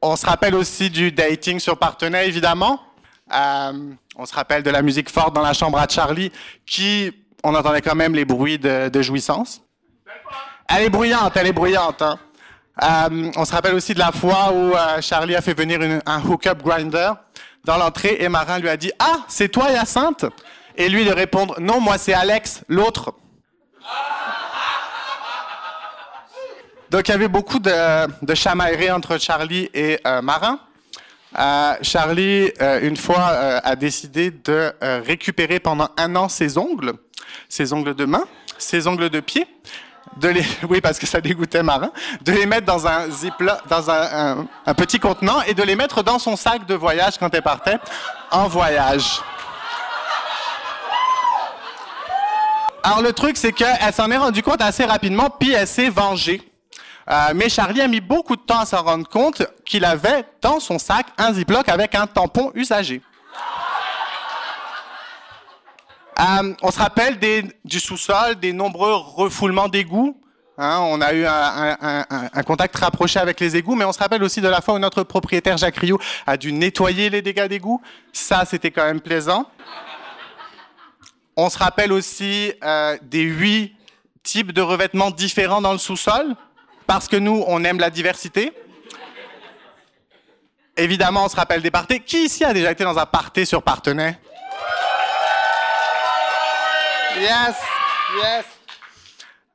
On 0.00 0.14
se 0.14 0.24
rappelle 0.24 0.54
aussi 0.54 0.88
du 0.88 1.10
dating 1.10 1.58
sur 1.58 1.76
Partenay, 1.76 2.28
évidemment. 2.28 2.80
Euh, 3.32 3.72
on 4.16 4.26
se 4.26 4.34
rappelle 4.34 4.62
de 4.62 4.70
la 4.70 4.82
musique 4.82 5.10
forte 5.10 5.34
dans 5.34 5.42
la 5.42 5.52
chambre 5.54 5.78
à 5.78 5.88
Charlie, 5.88 6.30
qui, 6.66 7.12
on 7.42 7.54
entendait 7.54 7.80
quand 7.82 7.94
même 7.94 8.14
les 8.14 8.24
bruits 8.24 8.58
de, 8.58 9.02
jouissance. 9.02 9.60
Elle 10.68 10.84
est 10.84 10.90
bruyante, 10.90 11.36
elle 11.36 11.46
est 11.46 11.52
bruyante. 11.52 12.02
hein. 12.02 12.18
Euh, 12.82 13.30
on 13.36 13.44
se 13.44 13.52
rappelle 13.52 13.74
aussi 13.74 13.94
de 13.94 14.00
la 14.00 14.10
fois 14.10 14.50
où 14.52 14.74
euh, 14.74 15.00
Charlie 15.00 15.36
a 15.36 15.40
fait 15.40 15.54
venir 15.54 15.80
une- 15.80 16.02
un 16.06 16.20
hook-up 16.20 16.60
grinder 16.62 17.12
dans 17.64 17.76
l'entrée 17.76 18.16
et 18.18 18.28
Marin 18.28 18.58
lui 18.58 18.68
a 18.68 18.76
dit 18.76 18.90
Ah, 18.98 19.18
c'est 19.28 19.48
toi 19.48 19.70
Hyacinthe? 19.70 20.24
Et 20.76 20.88
lui 20.88 21.04
de 21.04 21.12
répondre 21.12 21.54
Non, 21.60 21.80
moi 21.80 21.98
c'est 21.98 22.14
Alex, 22.14 22.64
l'autre. 22.68 23.14
Donc 26.90 27.06
il 27.06 27.12
y 27.12 27.14
avait 27.14 27.28
beaucoup 27.28 27.60
de, 27.60 27.70
de 28.24 28.90
entre 28.90 29.18
Charlie 29.18 29.70
et 29.72 30.00
Marin. 30.22 30.58
Euh, 31.38 31.74
Charlie, 31.82 32.52
euh, 32.60 32.80
une 32.82 32.96
fois, 32.96 33.30
euh, 33.32 33.60
a 33.64 33.74
décidé 33.76 34.30
de 34.30 34.72
récupérer 35.04 35.58
pendant 35.60 35.88
un 35.96 36.14
an 36.16 36.28
ses 36.28 36.56
ongles, 36.58 36.92
ses 37.48 37.72
ongles 37.72 37.94
de 37.94 38.04
main, 38.04 38.24
ses 38.58 38.86
ongles 38.86 39.10
de 39.10 39.20
pied, 39.20 39.46
de 40.18 40.28
les, 40.28 40.44
oui, 40.68 40.80
parce 40.80 40.98
que 40.98 41.06
ça 41.06 41.20
dégoûtait 41.20 41.62
Marin, 41.62 41.90
de 42.22 42.30
les 42.32 42.46
mettre 42.46 42.66
dans 42.66 42.86
un 42.86 43.10
ziploc, 43.10 43.56
dans 43.68 43.90
un- 43.90 44.46
un 44.64 44.74
petit 44.74 45.00
contenant 45.00 45.42
et 45.42 45.54
de 45.54 45.62
les 45.64 45.74
mettre 45.74 46.02
dans 46.04 46.18
son 46.20 46.36
sac 46.36 46.66
de 46.66 46.74
voyage 46.74 47.18
quand 47.18 47.34
elle 47.34 47.42
partait 47.42 47.78
en 48.30 48.46
voyage. 48.46 49.20
Alors 52.84 53.00
le 53.02 53.12
truc, 53.12 53.36
c'est 53.38 53.52
qu'elle 53.52 53.92
s'en 53.94 54.10
est 54.10 54.16
rendue 54.16 54.42
compte 54.42 54.60
assez 54.60 54.84
rapidement, 54.84 55.30
puis 55.30 55.52
elle 55.52 55.66
s'est 55.66 55.88
vengée. 55.88 56.42
Euh, 57.10 57.32
mais 57.34 57.48
Charlie 57.48 57.82
a 57.82 57.88
mis 57.88 58.00
beaucoup 58.00 58.34
de 58.36 58.40
temps 58.42 58.60
à 58.60 58.66
s'en 58.66 58.82
rendre 58.82 59.08
compte 59.08 59.42
qu'il 59.66 59.84
avait 59.84 60.24
dans 60.40 60.58
son 60.58 60.78
sac 60.78 61.06
un 61.18 61.32
ziploc 61.34 61.68
avec 61.68 61.94
un 61.94 62.06
tampon 62.06 62.50
usagé. 62.54 63.02
Euh, 66.20 66.54
on 66.62 66.70
se 66.70 66.78
rappelle 66.78 67.18
du 67.64 67.80
sous-sol, 67.80 68.36
des 68.36 68.52
nombreux 68.52 68.94
refoulements 68.94 69.68
d'égouts. 69.68 70.16
Hein, 70.56 70.78
on 70.82 71.00
a 71.00 71.12
eu 71.12 71.26
un, 71.26 71.32
un- 71.32 71.76
un- 71.80 72.06
un- 72.08 72.28
un 72.32 72.42
contact 72.44 72.76
rapproché 72.76 73.18
avec 73.18 73.40
les 73.40 73.56
égouts, 73.56 73.74
mais 73.74 73.84
on 73.84 73.92
se 73.92 73.98
rappelle 73.98 74.22
aussi 74.22 74.40
de 74.40 74.46
la 74.48 74.60
fois 74.60 74.74
où 74.74 74.78
notre 74.78 75.02
propriétaire 75.02 75.56
Jacques 75.56 75.76
Rioux 75.76 75.98
a 76.26 76.36
dû 76.36 76.52
nettoyer 76.52 77.10
les 77.10 77.20
dégâts 77.22 77.48
d'égouts. 77.48 77.82
Ça, 78.12 78.44
c'était 78.44 78.70
quand 78.70 78.84
même 78.84 79.00
plaisant. 79.00 79.50
On 81.36 81.50
se 81.50 81.58
rappelle 81.58 81.92
aussi 81.92 82.52
euh, 82.62 82.96
des 83.02 83.22
huit 83.22 83.74
types 84.22 84.52
de 84.52 84.62
revêtements 84.62 85.10
différents 85.10 85.60
dans 85.60 85.72
le 85.72 85.78
sous-sol, 85.78 86.36
parce 86.86 87.08
que 87.08 87.16
nous, 87.16 87.44
on 87.46 87.64
aime 87.64 87.78
la 87.78 87.90
diversité. 87.90 88.52
Évidemment, 90.76 91.24
on 91.24 91.28
se 91.28 91.36
rappelle 91.36 91.62
des 91.62 91.70
parties. 91.70 92.00
Qui 92.00 92.24
ici 92.24 92.44
a 92.44 92.52
déjà 92.52 92.72
été 92.72 92.84
dans 92.84 92.98
un 92.98 93.06
party 93.06 93.46
sur 93.46 93.62
Partenay? 93.62 94.18
Yes, 97.16 97.54
yes. 98.16 98.44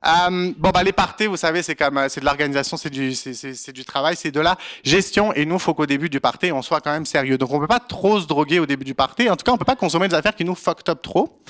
Euh, 0.05 0.53
bon, 0.57 0.69
bah, 0.69 0.81
les 0.81 0.93
parties, 0.93 1.25
vous 1.27 1.35
savez, 1.35 1.61
c'est 1.61 1.75
comme, 1.75 1.97
euh, 1.97 2.07
c'est 2.07 2.21
de 2.21 2.25
l'organisation, 2.25 2.77
c'est 2.77 2.89
du, 2.89 3.13
c'est, 3.13 3.73
du 3.73 3.83
travail, 3.83 4.15
c'est 4.15 4.31
de 4.31 4.39
la 4.39 4.57
gestion. 4.81 5.33
Et 5.33 5.45
nous, 5.45 5.55
il 5.55 5.61
faut 5.61 5.73
qu'au 5.73 5.85
début 5.85 6.09
du 6.09 6.21
party, 6.21 6.53
on 6.53 6.61
soit 6.61 6.79
quand 6.79 6.91
même 6.91 7.05
sérieux. 7.05 7.37
Donc, 7.37 7.51
on 7.51 7.59
peut 7.59 7.67
pas 7.67 7.81
trop 7.81 8.19
se 8.19 8.25
droguer 8.25 8.59
au 8.59 8.65
début 8.65 8.85
du 8.85 8.95
party. 8.95 9.29
En 9.29 9.35
tout 9.35 9.43
cas, 9.43 9.51
on 9.51 9.57
peut 9.57 9.65
pas 9.65 9.75
consommer 9.75 10.07
des 10.07 10.15
affaires 10.15 10.35
qui 10.35 10.45
nous 10.45 10.55
fucked 10.55 10.87
up 10.87 11.01
trop. 11.01 11.41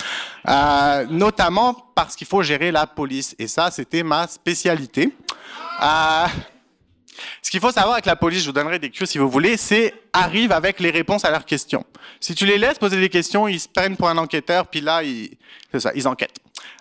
Euh, 0.47 1.05
notamment 1.11 1.75
parce 1.93 2.15
qu'il 2.15 2.25
faut 2.25 2.41
gérer 2.41 2.71
la 2.71 2.87
police. 2.87 3.35
Et 3.37 3.47
ça, 3.47 3.69
c'était 3.69 4.01
ma 4.01 4.27
spécialité. 4.27 5.13
Euh, 5.81 6.27
Ce 7.41 7.49
qu'il 7.51 7.59
faut 7.59 7.71
savoir 7.71 7.93
avec 7.93 8.05
la 8.05 8.15
police, 8.15 8.41
je 8.41 8.45
vous 8.47 8.51
donnerai 8.53 8.79
des 8.79 8.89
cues 8.91 9.05
si 9.05 9.17
vous 9.17 9.29
voulez, 9.29 9.57
c'est 9.57 9.93
arrive 10.13 10.51
avec 10.51 10.79
les 10.79 10.89
réponses 10.91 11.25
à 11.25 11.31
leurs 11.31 11.45
questions. 11.45 11.83
Si 12.19 12.33
tu 12.35 12.45
les 12.45 12.57
laisses 12.57 12.77
poser 12.79 12.99
des 12.99 13.09
questions, 13.09 13.47
ils 13.47 13.59
se 13.59 13.67
prennent 13.67 13.97
pour 13.97 14.07
un 14.09 14.17
enquêteur, 14.17 14.67
puis 14.67 14.81
là, 14.81 15.03
ils, 15.03 15.37
c'est 15.71 15.79
ça, 15.79 15.91
ils 15.95 16.07
enquêtent. 16.07 16.37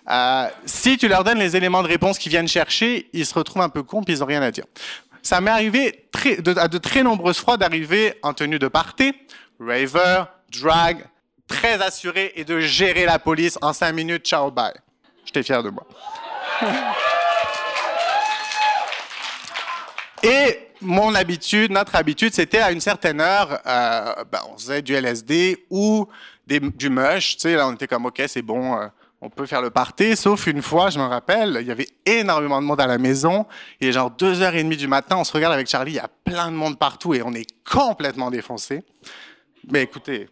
Euh, 0.09 0.47
si 0.65 0.97
tu 0.97 1.07
leur 1.07 1.23
donnes 1.23 1.39
les 1.39 1.55
éléments 1.55 1.81
de 1.83 1.87
réponse 1.87 2.17
qu'ils 2.17 2.29
viennent 2.31 2.47
chercher, 2.47 3.09
ils 3.13 3.25
se 3.25 3.33
retrouvent 3.33 3.61
un 3.63 3.69
peu 3.69 3.83
cons, 3.83 4.03
puis 4.03 4.13
ils 4.13 4.23
ont 4.23 4.27
rien 4.27 4.41
à 4.41 4.51
dire. 4.51 4.65
Ça 5.21 5.41
m'est 5.41 5.51
arrivé 5.51 6.05
de- 6.39 6.57
à 6.57 6.67
de 6.67 6.77
très 6.77 7.03
nombreuses 7.03 7.39
fois 7.39 7.57
d'arriver 7.57 8.13
en 8.23 8.33
tenue 8.33 8.59
de 8.59 8.67
party, 8.67 9.13
raver, 9.59 10.23
drag, 10.51 11.03
très 11.47 11.81
assuré 11.81 12.31
et 12.35 12.45
de 12.45 12.59
gérer 12.61 13.05
la 13.05 13.19
police 13.19 13.57
en 13.61 13.73
cinq 13.73 13.91
minutes, 13.93 14.25
ciao, 14.25 14.51
bye. 14.51 14.73
J'étais 15.25 15.43
fier 15.43 15.61
de 15.63 15.69
moi. 15.69 15.85
Et 20.23 20.69
mon 20.81 21.15
habitude, 21.15 21.71
notre 21.71 21.95
habitude, 21.95 22.33
c'était 22.33 22.59
à 22.59 22.71
une 22.71 22.81
certaine 22.81 23.21
heure, 23.21 23.59
euh, 23.65 24.23
ben, 24.31 24.39
on 24.51 24.57
faisait 24.57 24.81
du 24.81 24.93
LSD 24.93 25.65
ou 25.69 26.07
du 26.47 26.89
mush. 26.89 27.35
Tu 27.35 27.41
sais, 27.41 27.55
là, 27.55 27.67
on 27.67 27.73
était 27.73 27.87
comme, 27.87 28.05
OK, 28.05 28.21
c'est 28.27 28.41
bon, 28.41 28.75
euh, 28.75 28.87
on 29.21 29.29
peut 29.29 29.45
faire 29.45 29.61
le 29.61 29.69
party. 29.69 30.15
Sauf 30.15 30.47
une 30.47 30.61
fois, 30.61 30.89
je 30.89 30.99
me 30.99 31.05
rappelle, 31.05 31.57
il 31.61 31.67
y 31.67 31.71
avait 31.71 31.89
énormément 32.05 32.61
de 32.61 32.65
monde 32.65 32.81
à 32.81 32.87
la 32.87 32.97
maison. 32.97 33.45
Il 33.81 33.87
est 33.87 33.91
genre 33.91 34.11
2h30 34.11 34.75
du 34.75 34.87
matin, 34.87 35.17
on 35.17 35.23
se 35.23 35.33
regarde 35.33 35.53
avec 35.53 35.67
Charlie, 35.67 35.91
il 35.91 35.95
y 35.95 35.99
a 35.99 36.09
plein 36.23 36.49
de 36.49 36.55
monde 36.55 36.77
partout 36.79 37.13
et 37.13 37.21
on 37.21 37.33
est 37.33 37.47
complètement 37.69 38.31
défoncé. 38.31 38.83
Mais 39.69 39.83
écoutez, 39.83 40.29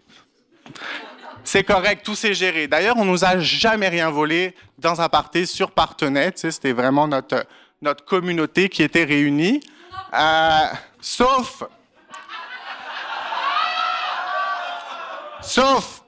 c'est 1.43 1.63
correct, 1.63 2.05
tout 2.05 2.15
s'est 2.15 2.33
géré. 2.33 2.67
D'ailleurs, 2.67 2.97
on 2.97 3.05
nous 3.05 3.25
a 3.25 3.39
jamais 3.39 3.89
rien 3.89 4.09
volé 4.09 4.55
dans 4.77 5.01
un 5.01 5.09
party 5.09 5.47
sur 5.47 5.71
Partenay. 5.71 6.31
Tu 6.31 6.39
sais, 6.39 6.51
c'était 6.51 6.73
vraiment 6.73 7.07
notre, 7.07 7.45
notre 7.81 8.03
communauté 8.05 8.69
qui 8.69 8.83
était 8.83 9.03
réunie. 9.03 9.61
Euh, 10.13 10.65
sauf. 11.01 11.63
Sauf. 15.41 16.01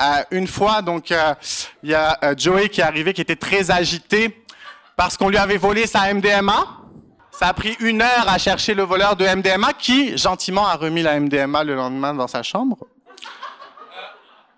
euh, 0.00 0.22
une 0.30 0.46
fois, 0.46 0.82
donc, 0.82 1.10
euh, 1.10 1.34
il 1.82 1.90
y 1.90 1.94
a 1.94 2.18
euh, 2.22 2.34
Joey 2.36 2.68
qui 2.68 2.80
est 2.80 2.84
arrivé, 2.84 3.12
qui 3.12 3.20
était 3.22 3.36
très 3.36 3.70
agité 3.70 4.44
parce 4.96 5.16
qu'on 5.16 5.28
lui 5.28 5.38
avait 5.38 5.56
volé 5.56 5.86
sa 5.86 6.12
MDMA. 6.12 6.66
Ça 7.30 7.48
a 7.48 7.54
pris 7.54 7.76
une 7.80 8.00
heure 8.00 8.28
à 8.28 8.38
chercher 8.38 8.74
le 8.74 8.82
voleur 8.82 9.16
de 9.16 9.26
MDMA 9.26 9.72
qui, 9.74 10.16
gentiment, 10.16 10.66
a 10.66 10.74
remis 10.76 11.02
la 11.02 11.18
MDMA 11.20 11.64
le 11.64 11.74
lendemain 11.74 12.14
dans 12.14 12.28
sa 12.28 12.42
chambre. 12.42 12.78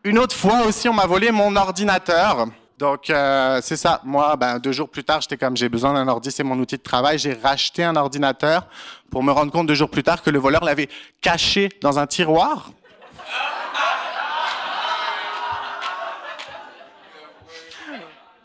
Une 0.05 0.19
autre 0.19 0.37
fois 0.37 0.63
aussi, 0.67 0.89
on 0.89 0.93
m'a 0.95 1.07
volé 1.07 1.31
mon 1.33 1.55
ordinateur. 1.57 2.47
Donc, 2.79 3.11
euh, 3.11 3.59
c'est 3.61 3.77
ça. 3.77 4.01
Moi, 4.05 4.37
ben, 4.37 4.61
deux 4.61 4.71
jours 4.71 4.89
plus 4.89 5.03
tard, 5.03 5.21
j'étais 5.21 5.37
comme, 5.37 5.57
j'ai 5.57 5.69
besoin 5.69 5.93
d'un 5.95 6.07
ordi, 6.07 6.31
c'est 6.31 6.45
mon 6.45 6.57
outil 6.61 6.77
de 6.77 6.83
travail. 6.83 7.19
J'ai 7.19 7.33
racheté 7.33 7.83
un 7.83 7.97
ordinateur 7.97 8.67
pour 9.11 9.23
me 9.25 9.33
rendre 9.33 9.51
compte 9.51 9.67
deux 9.67 9.75
jours 9.75 9.91
plus 9.91 10.05
tard 10.05 10.23
que 10.23 10.31
le 10.31 10.39
voleur 10.39 10.63
l'avait 10.65 10.89
caché 11.21 11.69
dans 11.83 11.99
un 11.99 12.07
tiroir. 12.07 12.71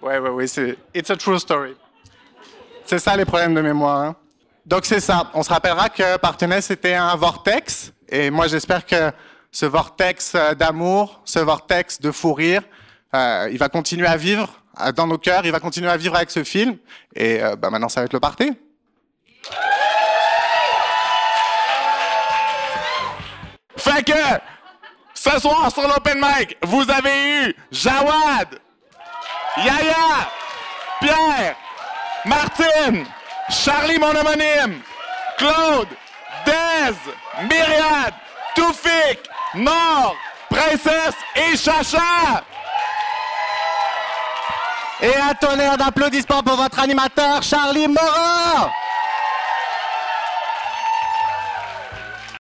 Ouais, 0.02 0.20
ouais, 0.20 0.30
ouais, 0.30 0.48
c'est, 0.48 0.78
it's 0.94 1.10
a 1.10 1.16
true 1.16 1.40
story. 1.40 1.78
C'est 2.86 3.00
ça 3.00 3.16
les 3.16 3.24
problèmes 3.24 3.54
de 3.54 3.62
mémoire. 3.62 4.02
hein. 4.02 4.16
Donc 4.66 4.84
c'est 4.86 5.00
ça. 5.00 5.30
On 5.34 5.44
se 5.44 5.50
rappellera 5.50 5.88
que 5.88 6.18
Partenay 6.18 6.60
c'était 6.62 6.96
un 6.96 7.16
vortex, 7.16 7.94
et 8.10 8.30
moi 8.30 8.48
j'espère 8.48 8.86
que 8.86 9.12
ce 9.50 9.66
vortex 9.66 10.36
euh, 10.36 10.54
d'amour, 10.56 11.22
ce 11.24 11.40
vortex 11.40 12.02
de 12.02 12.12
fou 12.12 12.34
rire, 12.34 12.64
euh, 13.14 13.50
il 13.52 13.58
va 13.58 13.70
continuer 13.70 14.08
à 14.08 14.18
vivre 14.18 14.50
euh, 14.82 14.92
dans 14.92 15.06
nos 15.06 15.18
cœurs, 15.18 15.46
il 15.46 15.52
va 15.52 15.60
continuer 15.60 15.90
à 15.90 15.98
vivre 15.98 16.16
avec 16.16 16.32
ce 16.32 16.44
film. 16.44 16.78
Et 17.16 17.42
euh, 17.44 17.56
bah, 17.56 17.70
maintenant 17.70 17.90
ça 17.90 18.02
va 18.02 18.06
être 18.06 18.14
le 18.14 18.20
party. 18.20 18.52
Fait 23.78 24.04
que, 24.04 24.14
ce 25.14 25.40
soir 25.40 25.72
sur 25.72 25.88
l'Open 25.88 26.20
Mic, 26.20 26.58
vous 26.64 26.90
avez 26.90 27.48
eu 27.48 27.56
Jawad, 27.72 28.60
Yaya, 29.58 30.30
Pierre, 31.00 31.56
Martine, 32.26 33.06
Charlie 33.50 34.00
mon 34.00 34.14
Claude, 35.38 35.88
Dez, 36.46 36.96
Myriad, 37.44 38.14
Toufik, 38.56 39.20
Nord, 39.56 40.16
Princesse 40.50 41.16
et 41.36 41.58
Chacha. 41.58 42.44
Et 45.04 45.14
un 45.18 45.34
tonnerre 45.34 45.78
d'applaudissements 45.78 46.42
pour 46.44 46.56
votre 46.56 46.80
animateur 46.80 47.44
Charlie 47.44 47.90
Morin. 47.90 48.72